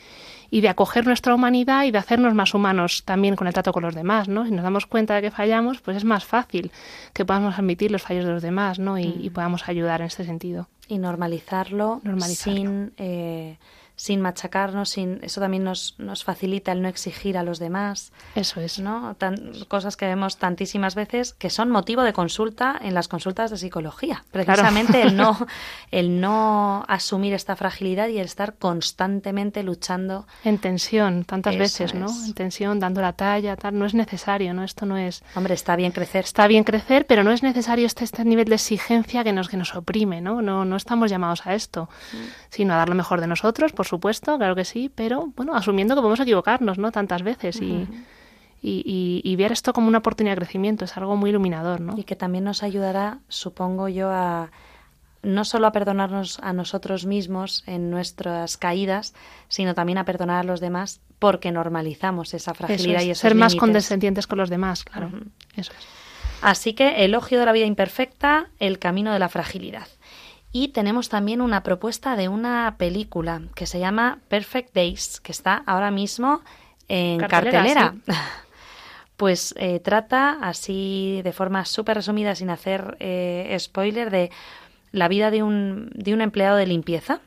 y 0.53 0.61
de 0.61 0.69
acoger 0.69 1.07
nuestra 1.07 1.33
humanidad 1.33 1.85
y 1.85 1.89
de 1.89 1.97
hacernos 1.97 2.35
más 2.35 2.53
humanos 2.53 3.01
también 3.05 3.35
con 3.35 3.47
el 3.47 3.53
trato 3.53 3.73
con 3.73 3.81
los 3.81 3.95
demás, 3.95 4.27
¿no? 4.27 4.45
Si 4.45 4.51
nos 4.51 4.61
damos 4.61 4.85
cuenta 4.85 5.15
de 5.15 5.23
que 5.23 5.31
fallamos, 5.31 5.81
pues 5.81 5.97
es 5.97 6.03
más 6.03 6.25
fácil 6.25 6.71
que 7.11 7.25
podamos 7.25 7.57
admitir 7.57 7.89
los 7.89 8.03
fallos 8.03 8.23
de 8.23 8.33
los 8.33 8.43
demás, 8.43 8.77
¿no? 8.77 8.99
Y, 8.99 9.07
mm. 9.07 9.33
podamos 9.33 9.67
ayudar 9.67 10.01
en 10.01 10.07
este 10.07 10.25
sentido. 10.25 10.67
Y 10.87 10.99
normalizarlo, 10.99 12.03
sin... 12.19 12.93
Eh, 12.97 13.57
sin 13.95 14.21
machacarnos, 14.21 14.89
sin 14.89 15.19
eso 15.23 15.39
también 15.39 15.63
nos, 15.63 15.95
nos 15.97 16.23
facilita 16.23 16.71
el 16.71 16.81
no 16.81 16.87
exigir 16.87 17.37
a 17.37 17.43
los 17.43 17.59
demás. 17.59 18.11
Eso 18.35 18.59
es. 18.59 18.79
¿no? 18.79 19.15
cosas 19.67 19.97
que 19.97 20.05
vemos 20.05 20.37
tantísimas 20.37 20.95
veces 20.95 21.33
que 21.33 21.49
son 21.49 21.69
motivo 21.69 22.03
de 22.03 22.13
consulta 22.13 22.79
en 22.81 22.93
las 22.93 23.07
consultas 23.07 23.51
de 23.51 23.57
psicología. 23.57 24.23
Precisamente 24.31 25.01
el, 25.01 25.15
no, 25.15 25.37
el 25.91 26.19
no 26.19 26.83
asumir 26.87 27.33
esta 27.33 27.55
fragilidad 27.55 28.07
y 28.07 28.17
el 28.17 28.25
estar 28.25 28.55
constantemente 28.55 29.63
luchando. 29.63 30.25
En 30.43 30.57
tensión, 30.57 31.25
tantas 31.25 31.57
veces, 31.57 31.93
¿no? 31.93 32.07
En 32.25 32.33
tensión, 32.33 32.79
dando 32.79 33.01
la 33.01 33.13
talla, 33.13 33.55
tal. 33.55 33.77
No 33.77 33.85
es 33.85 33.93
necesario, 33.93 34.53
¿no? 34.53 34.63
Esto 34.63 34.85
no 34.85 34.97
es... 34.97 35.23
Hombre, 35.35 35.53
está 35.53 35.75
bien 35.75 35.91
crecer. 35.91 36.25
Está 36.25 36.47
bien 36.47 36.63
crecer, 36.63 37.05
pero 37.05 37.23
no 37.23 37.31
es 37.31 37.43
necesario 37.43 37.85
este, 37.85 38.03
este 38.03 38.25
nivel 38.25 38.45
de 38.45 38.55
exigencia 38.55 39.23
que 39.23 39.33
nos, 39.33 39.49
que 39.49 39.57
nos 39.57 39.75
oprime, 39.75 40.21
¿no? 40.21 40.41
No, 40.41 40.65
no 40.65 40.75
estamos 40.75 41.09
llamados 41.09 41.45
a 41.45 41.53
esto, 41.53 41.89
mm. 42.13 42.17
sino 42.49 42.73
a 42.73 42.77
dar 42.77 42.89
lo 42.89 42.95
mejor 42.95 43.21
de 43.21 43.27
nosotros, 43.27 43.71
por 43.71 43.82
supuesto, 43.85 44.37
claro 44.37 44.55
que 44.55 44.65
sí, 44.65 44.91
pero 44.93 45.31
bueno, 45.35 45.55
asumiendo 45.55 45.95
que 45.95 46.01
podemos 46.01 46.19
equivocarnos, 46.19 46.77
¿no? 46.77 46.91
Tantas 46.91 47.23
veces 47.23 47.61
y, 47.61 47.87
y, 48.61 49.35
ver 49.35 49.51
esto 49.51 49.73
como 49.73 49.87
una 49.87 49.97
oportunidad 49.97 50.35
de 50.35 50.41
crecimiento 50.41 50.85
es 50.85 50.95
algo 50.97 51.15
muy 51.15 51.31
iluminador, 51.31 51.81
¿no? 51.81 51.97
Y 51.97 52.03
que 52.03 52.15
también 52.15 52.45
nos 52.45 52.63
ayudará, 52.63 53.19
supongo 53.27 53.89
yo, 53.89 54.09
a 54.09 54.51
no 55.21 55.45
solo 55.45 55.67
a 55.67 55.71
perdonarnos 55.71 56.39
a 56.41 56.51
nosotros 56.53 57.05
mismos 57.05 57.63
en 57.65 57.89
nuestras 57.89 58.57
caídas, 58.57 59.13
sino 59.47 59.73
también 59.73 59.97
a 59.97 60.05
perdonar 60.05 60.41
a 60.41 60.43
los 60.43 60.59
demás 60.59 60.99
porque 61.17 61.51
normalizamos 61.51 62.33
esa 62.33 62.53
fragilidad 62.53 63.01
y 63.01 63.11
esos 63.11 63.21
ser 63.21 63.35
más 63.35 63.55
condescendientes 63.55 64.27
con 64.27 64.37
los 64.37 64.49
demás, 64.49 64.83
claro. 64.83 65.11
Eso 65.55 65.71
es. 65.71 65.87
Así 66.41 66.73
que 66.73 67.05
elogio 67.05 67.39
de 67.39 67.45
la 67.45 67.53
vida 67.53 67.65
imperfecta, 67.65 68.49
el 68.59 68.77
camino 68.77 69.13
de 69.13 69.19
la 69.19 69.29
fragilidad. 69.29 69.87
Y 70.55 70.67
tenemos 70.67 71.09
también 71.09 71.41
una 71.41 71.63
propuesta 71.63 72.15
de 72.15 72.29
una 72.29 72.75
película 72.77 73.41
que 73.55 73.65
se 73.65 73.79
llama 73.79 74.19
Perfect 74.27 74.73
Days, 74.75 75.19
que 75.19 75.31
está 75.31 75.63
ahora 75.65 75.89
mismo 75.91 76.41
en 76.87 77.19
cartelera. 77.19 77.95
Pues 79.15 79.53
eh, 79.57 79.79
trata, 79.79 80.39
así 80.41 81.21
de 81.23 81.33
forma 81.33 81.65
súper 81.65 81.97
resumida, 81.97 82.33
sin 82.33 82.49
hacer 82.49 82.97
eh, 82.99 83.55
spoiler, 83.59 84.09
de 84.09 84.31
la 84.91 85.07
vida 85.07 85.29
de 85.29 85.43
un, 85.43 85.91
de 85.93 86.15
un 86.15 86.21
empleado 86.21 86.57
de 86.57 86.65
limpieza 86.65 87.21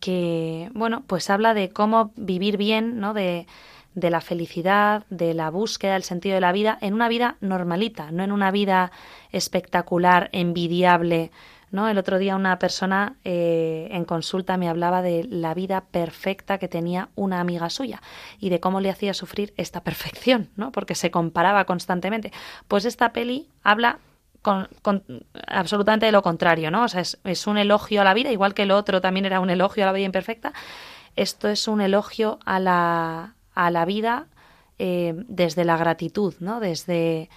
que, 0.00 0.68
bueno, 0.74 1.04
pues 1.06 1.30
habla 1.30 1.54
de 1.54 1.70
cómo 1.70 2.12
vivir 2.16 2.56
bien, 2.56 2.98
¿no? 2.98 3.14
De, 3.14 3.46
de 3.94 4.10
la 4.10 4.20
felicidad, 4.20 5.04
de 5.10 5.32
la 5.32 5.48
búsqueda 5.48 5.94
del 5.94 6.02
sentido 6.02 6.34
de 6.34 6.40
la 6.40 6.52
vida, 6.52 6.76
en 6.80 6.92
una 6.92 7.08
vida 7.08 7.36
normalita, 7.40 8.10
no 8.10 8.24
en 8.24 8.32
una 8.32 8.50
vida 8.50 8.90
espectacular, 9.30 10.28
envidiable, 10.32 11.30
El 11.72 11.98
otro 11.98 12.18
día 12.18 12.34
una 12.34 12.58
persona 12.58 13.16
eh, 13.24 13.88
en 13.92 14.04
consulta 14.04 14.56
me 14.56 14.68
hablaba 14.68 15.02
de 15.02 15.24
la 15.24 15.54
vida 15.54 15.84
perfecta 15.90 16.58
que 16.58 16.66
tenía 16.66 17.10
una 17.14 17.40
amiga 17.40 17.70
suya 17.70 18.02
y 18.40 18.48
de 18.48 18.58
cómo 18.58 18.80
le 18.80 18.90
hacía 18.90 19.14
sufrir 19.14 19.54
esta 19.56 19.80
perfección, 19.84 20.50
¿no? 20.56 20.72
Porque 20.72 20.94
se 20.94 21.10
comparaba 21.10 21.64
constantemente. 21.64 22.32
Pues 22.66 22.84
esta 22.84 23.12
peli 23.12 23.48
habla 23.62 23.98
con, 24.42 24.68
absolutamente 25.46 26.06
de 26.06 26.12
lo 26.12 26.22
contrario, 26.22 26.70
¿no? 26.70 26.84
O 26.84 26.88
sea, 26.88 27.02
es, 27.02 27.46
un 27.46 27.58
elogio 27.58 28.00
a 28.00 28.04
la 28.04 28.14
vida, 28.14 28.32
igual 28.32 28.54
que 28.54 28.62
el 28.62 28.70
otro 28.70 29.00
también 29.00 29.26
era 29.26 29.38
un 29.38 29.50
elogio 29.50 29.84
a 29.84 29.86
la 29.86 29.92
vida 29.92 30.06
imperfecta. 30.06 30.52
Esto 31.14 31.48
es 31.48 31.68
un 31.68 31.80
elogio 31.80 32.38
a 32.44 32.58
la, 32.58 33.34
a 33.54 33.70
la 33.70 33.84
vida 33.84 34.26
eh, 34.78 35.14
desde 35.28 35.64
la 35.64 35.76
gratitud, 35.76 36.34
¿no? 36.40 36.58
Desde 36.58 37.28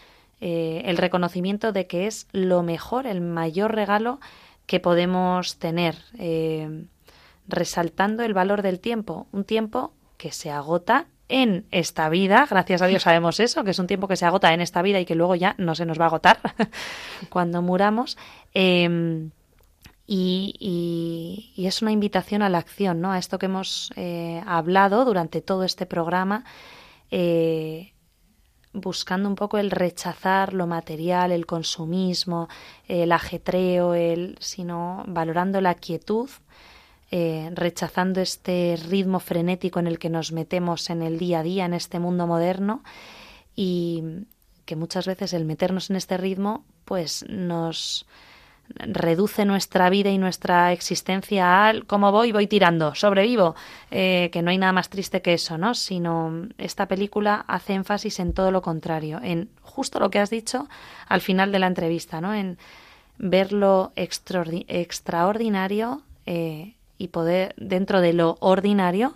eh, 0.46 0.82
el 0.90 0.98
reconocimiento 0.98 1.72
de 1.72 1.88
que 1.88 2.06
es 2.06 2.28
lo 2.34 2.64
mejor, 2.64 3.08
el 3.08 3.22
mayor 3.22 3.74
regalo 3.74 4.20
que 4.66 4.82
podemos 4.82 5.58
tener, 5.58 5.96
eh, 6.20 6.84
resaltando 7.48 8.24
el 8.24 8.34
valor 8.34 8.62
del 8.62 8.82
tiempo, 8.82 9.26
un 9.32 9.46
tiempo 9.46 9.94
que 10.18 10.34
se 10.34 10.52
agota 10.52 11.06
en 11.30 11.66
esta 11.72 12.10
vida, 12.10 12.46
gracias 12.50 12.82
a 12.82 12.88
Dios 12.88 13.04
sabemos 13.04 13.40
eso, 13.40 13.64
que 13.64 13.72
es 13.72 13.80
un 13.80 13.88
tiempo 13.88 14.10
que 14.10 14.18
se 14.18 14.26
agota 14.26 14.54
en 14.54 14.60
esta 14.60 14.82
vida 14.82 15.00
y 15.00 15.06
que 15.06 15.16
luego 15.16 15.36
ya 15.36 15.56
no 15.60 15.76
se 15.76 15.86
nos 15.86 15.98
va 15.98 16.04
a 16.04 16.08
agotar 16.08 16.40
cuando 17.30 17.62
muramos. 17.62 18.18
Em, 18.54 19.32
y, 20.06 21.54
es 21.56 21.82
una 21.82 21.94
invitación 21.94 22.42
a 22.42 22.50
la 22.50 22.58
acción, 22.58 23.00
¿no? 23.00 23.14
A 23.14 23.18
esto 23.18 23.40
que 23.40 23.46
hemos 23.46 23.94
eh, 23.96 24.44
hablado 24.46 25.06
durante 25.06 25.40
todo 25.40 25.64
este 25.64 25.86
programa, 25.86 26.44
buscando 28.74 29.30
un 29.30 29.36
poco 29.36 29.58
el 29.58 29.72
rechazar 29.72 30.54
lo 30.54 30.68
material, 30.68 31.32
el 31.32 31.46
consumismo, 31.46 32.50
el 32.88 33.12
ajetreo, 33.12 33.94
el, 33.94 34.36
sino 34.40 35.04
valorando 35.08 35.62
la 35.62 35.76
quietud, 35.76 36.30
eh, 37.12 37.52
rechazando 37.54 38.22
este 38.22 38.78
ritmo 38.90 39.20
frenético 39.20 39.80
en 39.80 39.88
el 39.88 40.00
que 40.00 40.10
nos 40.10 40.32
metemos 40.32 40.90
en 40.90 41.04
el 41.04 41.20
día 41.20 41.40
a 41.40 41.44
día, 41.44 41.66
en 41.66 41.76
este 41.76 42.00
mundo 42.00 42.26
moderno, 42.26 42.84
y 43.56 44.04
que 44.66 44.76
muchas 44.76 45.06
veces 45.06 45.34
el 45.34 45.46
meternos 45.46 45.90
en 45.90 45.96
este 45.96 46.18
ritmo, 46.18 46.66
pues 46.86 47.24
nos, 47.30 48.08
reduce 48.76 49.46
nuestra 49.46 49.90
vida 49.90 50.10
y 50.10 50.18
nuestra 50.18 50.72
existencia 50.72 51.68
al 51.68 51.86
cómo 51.86 52.12
voy, 52.12 52.32
voy 52.32 52.48
tirando, 52.48 52.96
sobrevivo, 52.96 53.56
eh, 53.92 54.30
que 54.32 54.42
no 54.42 54.52
hay 54.52 54.58
nada 54.58 54.74
más 54.74 54.90
triste 54.90 55.22
que 55.22 55.34
eso, 55.34 55.58
¿no? 55.58 55.76
Sino 55.76 56.48
esta 56.58 56.88
película 56.88 57.44
hace 57.48 57.74
énfasis 57.74 58.20
en 58.20 58.34
todo 58.34 58.52
lo 58.52 58.62
contrario, 58.62 59.20
en 59.22 59.50
justo 59.62 60.00
lo 60.00 60.10
que 60.10 60.20
has 60.20 60.30
dicho 60.30 60.68
al 61.08 61.22
final 61.22 61.52
de 61.52 61.60
la 61.60 61.68
entrevista, 61.68 62.22
¿no? 62.22 62.34
En 62.34 62.58
ver 63.18 63.54
lo 63.54 63.92
extraordinario 63.96 66.02
eh, 66.26 66.74
y 66.98 67.10
poder, 67.10 67.54
dentro 67.58 68.02
de 68.02 68.14
lo 68.14 68.38
ordinario, 68.40 69.16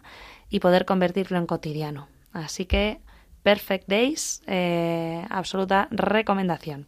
y 0.49 0.59
poder 0.59 0.85
convertirlo 0.85 1.37
en 1.37 1.45
cotidiano. 1.45 2.07
Así 2.33 2.65
que 2.65 2.99
Perfect 3.43 3.87
Days, 3.87 4.41
eh, 4.47 5.25
absoluta 5.29 5.87
recomendación. 5.91 6.87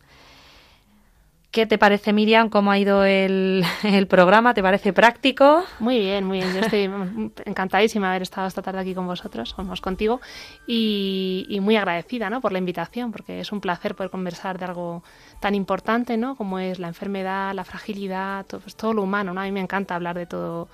¿Qué 1.52 1.66
te 1.66 1.80
parece, 1.80 2.14
Miriam? 2.14 2.50
¿Cómo 2.50 2.70
ha 2.70 2.78
ido 2.78 3.04
el, 3.06 3.64
programa? 4.08 4.54
¿Te 4.54 4.62
parece 4.62 4.94
práctico? 4.94 5.64
Muy 5.80 5.98
bien, 5.98 6.24
muy 6.26 6.40
bien. 6.40 6.54
Yo 6.54 6.60
estoy 6.60 6.84
encantadísima 7.46 8.08
de 8.08 8.12
haber 8.12 8.22
estado 8.22 8.48
esta 8.48 8.62
tarde 8.62 8.82
aquí 8.82 8.94
con 8.94 9.08
vosotros, 9.08 9.50
somos 9.50 9.82
contigo, 9.82 10.22
y, 10.68 11.58
muy 11.62 11.76
agradecida 11.76 12.30
¿no? 12.30 12.40
por 12.40 12.52
la 12.52 12.60
invitación, 12.60 13.12
porque 13.12 13.40
es 13.40 13.52
un 13.52 13.62
placer 13.62 13.96
poder 13.96 14.12
conversar 14.12 14.60
de 14.60 14.66
algo 14.66 15.04
tan 15.40 15.56
importante 15.56 16.18
¿no? 16.18 16.36
como 16.36 16.60
es 16.60 16.78
la 16.78 16.88
enfermedad, 16.88 17.54
la 17.56 17.64
fragilidad, 17.64 18.46
todo, 18.46 18.62
pues, 18.62 18.76
todo 18.76 18.94
lo 18.94 19.02
humano. 19.02 19.34
¿no? 19.34 19.42
A 19.42 19.46
mí 19.46 19.52
me 19.52 19.60
encanta 19.60 19.96
hablar 19.96 20.18
de 20.18 20.28
todo, 20.28 20.70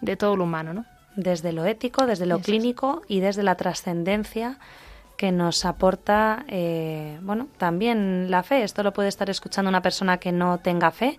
de 0.00 0.16
todo 0.16 0.36
lo 0.36 0.44
humano. 0.44 0.72
¿no? 0.72 0.84
Desde 1.16 1.52
lo 1.52 1.64
ético, 1.64 2.06
desde 2.06 2.26
lo 2.26 2.38
clínico 2.38 3.02
y 3.08 3.18
desde 3.18 3.42
la 3.42 3.56
trascendencia 3.56 4.58
que 5.20 5.32
nos 5.32 5.66
aporta, 5.66 6.46
eh, 6.48 7.18
bueno, 7.20 7.48
también 7.58 8.30
la 8.30 8.42
fe. 8.42 8.62
Esto 8.62 8.82
lo 8.82 8.94
puede 8.94 9.10
estar 9.10 9.28
escuchando 9.28 9.68
una 9.68 9.82
persona 9.82 10.16
que 10.16 10.32
no 10.32 10.56
tenga 10.60 10.92
fe. 10.92 11.18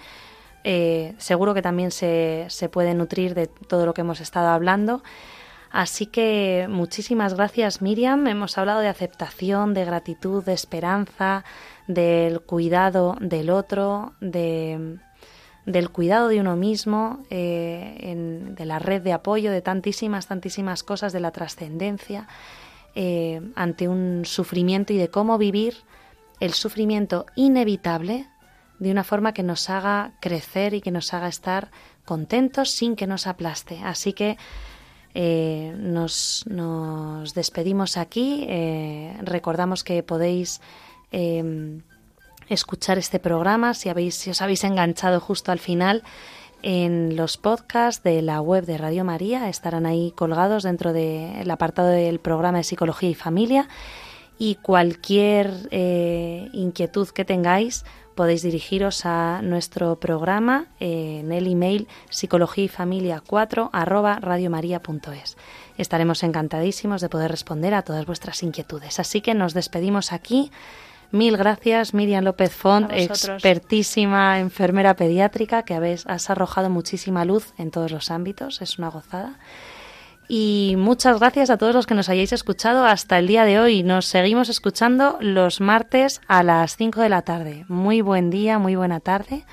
Eh, 0.64 1.14
seguro 1.20 1.54
que 1.54 1.62
también 1.62 1.92
se, 1.92 2.48
se 2.50 2.68
puede 2.68 2.96
nutrir 2.96 3.36
de 3.36 3.46
todo 3.46 3.86
lo 3.86 3.94
que 3.94 4.02
hemos 4.02 4.20
estado 4.20 4.48
hablando. 4.48 5.04
Así 5.70 6.08
que 6.08 6.66
muchísimas 6.68 7.36
gracias 7.36 7.84
Miriam. 7.84 8.26
Hemos 8.26 8.58
hablado 8.58 8.80
de 8.80 8.88
aceptación, 8.88 9.76
de 9.76 9.86
gratitud, 9.86 10.44
de 10.44 10.54
esperanza, 10.54 11.46
del 11.86 12.42
cuidado 12.42 13.18
del 13.22 13.52
otro, 13.52 14.14
de, 14.20 14.98
del 15.68 15.92
cuidado 15.92 16.28
de 16.30 16.40
uno 16.40 16.56
mismo, 16.56 17.22
eh, 17.30 18.16
de 18.50 18.66
la 18.66 18.80
red 18.80 19.04
de 19.04 19.14
apoyo, 19.14 19.52
de 19.52 19.62
tantísimas, 19.62 20.26
tantísimas 20.26 20.82
cosas, 20.82 21.14
de 21.14 21.20
la 21.20 21.30
trascendencia. 21.30 22.28
Eh, 22.94 23.40
ante 23.56 23.88
un 23.88 24.24
sufrimiento 24.26 24.92
y 24.92 24.98
de 24.98 25.10
cómo 25.10 25.38
vivir 25.38 25.76
el 26.42 26.54
sufrimiento 26.54 27.26
inevitable 27.36 28.28
de 28.80 28.92
una 28.92 29.06
forma 29.06 29.34
que 29.34 29.44
nos 29.44 29.70
haga 29.70 30.12
crecer 30.20 30.74
y 30.74 30.82
que 30.82 30.92
nos 30.92 31.14
haga 31.14 31.30
estar 31.30 31.72
contentos 32.04 32.70
sin 32.70 32.98
que 32.98 33.08
nos 33.08 33.28
aplaste. 33.28 33.80
Así 33.82 34.12
que 34.12 34.38
eh, 35.14 35.74
nos, 35.78 36.44
despedimos 37.34 37.96
aquí. 37.96 38.46
Eh, 38.50 39.16
recordamos 39.22 39.86
que 39.86 40.04
podéis 40.04 40.60
escuchar 42.50 42.98
este 42.98 43.20
programa 43.20 43.74
si, 43.74 43.88
habéis, 43.88 44.16
si 44.16 44.30
os 44.30 44.42
habéis 44.42 44.64
enganchado 44.66 45.20
justo 45.20 45.52
al 45.52 45.60
final 45.60 46.04
en 46.64 47.16
los 47.16 47.38
podcasts 47.38 48.04
de 48.04 48.22
la 48.22 48.42
web 48.42 48.66
de 48.66 48.78
Radio 48.78 49.04
María. 49.04 49.50
Estarán 49.50 49.86
ahí 49.86 50.12
colgados 50.16 50.64
dentro 50.64 50.94
del 50.94 51.50
apartado 51.50 51.90
del 51.90 52.20
programa 52.20 52.60
de 52.60 52.64
Psicología 52.64 53.10
y 53.10 53.16
Familia. 53.16 53.68
Y 54.38 54.56
cualquier 54.56 55.52
eh, 55.70 56.50
inquietud 56.54 57.08
que 57.10 57.26
tengáis, 57.26 57.86
podéis 58.16 58.42
dirigiros 58.42 59.06
a 59.06 59.42
nuestro 59.44 60.00
programa 60.00 60.68
en 60.80 61.32
el 61.32 61.48
email 61.48 61.88
psicología 62.10 62.66
y 62.66 62.68
familia 62.68 63.22
4 63.26 63.70
arroba. 63.72 64.20
Estaremos 65.78 66.24
encantadísimos 66.24 67.02
de 67.02 67.10
poder 67.10 67.32
responder 67.32 67.74
a 67.74 67.82
todas 67.82 68.06
vuestras 68.06 68.44
inquietudes. 68.44 69.00
Así 69.00 69.22
que 69.22 69.34
nos 69.34 69.54
despedimos 69.54 70.12
aquí. 70.12 70.52
Mil 71.12 71.36
gracias, 71.36 71.94
Miriam 71.94 72.24
López 72.24 72.54
Font, 72.54 72.90
expertísima 72.92 74.40
enfermera 74.40 74.96
pediátrica, 74.96 75.64
que 75.64 75.74
habéis, 75.74 76.06
has 76.08 76.30
arrojado 76.30 76.70
muchísima 76.70 77.26
luz 77.26 77.54
en 77.58 77.70
todos 77.70 77.92
los 77.92 78.12
ámbitos. 78.12 78.62
Es 78.62 78.80
una 78.80 78.90
gozada. 78.90 79.38
Y 80.30 80.76
muchas 80.78 81.20
gracias 81.20 81.50
a 81.50 81.58
todos 81.58 81.76
los 81.76 81.86
que 81.86 81.96
nos 81.96 82.08
hayáis 82.08 82.32
escuchado 82.32 82.86
hasta 82.86 83.20
el 83.20 83.28
día 83.28 83.44
de 83.44 83.60
hoy. 83.60 83.84
Nos 83.84 84.06
seguimos 84.06 84.48
escuchando 84.48 85.18
los 85.20 85.60
martes 85.60 86.22
a 86.28 86.44
las 86.44 86.78
5 86.78 87.02
de 87.02 87.10
la 87.10 87.24
tarde. 87.24 87.66
Muy 87.68 88.00
buen 88.00 88.30
día, 88.30 88.58
muy 88.58 88.78
buena 88.78 89.02
tarde. 89.02 89.46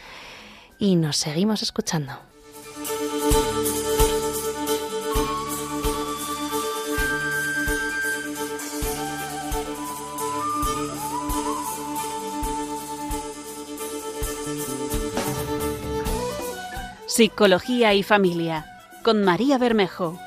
Y 0.78 0.94
nos 0.94 1.16
seguimos 1.16 1.62
escuchando. 1.62 2.27
Psicología 17.18 17.94
y 17.94 18.04
Familia 18.04 18.64
con 19.02 19.24
María 19.24 19.58
Bermejo. 19.58 20.20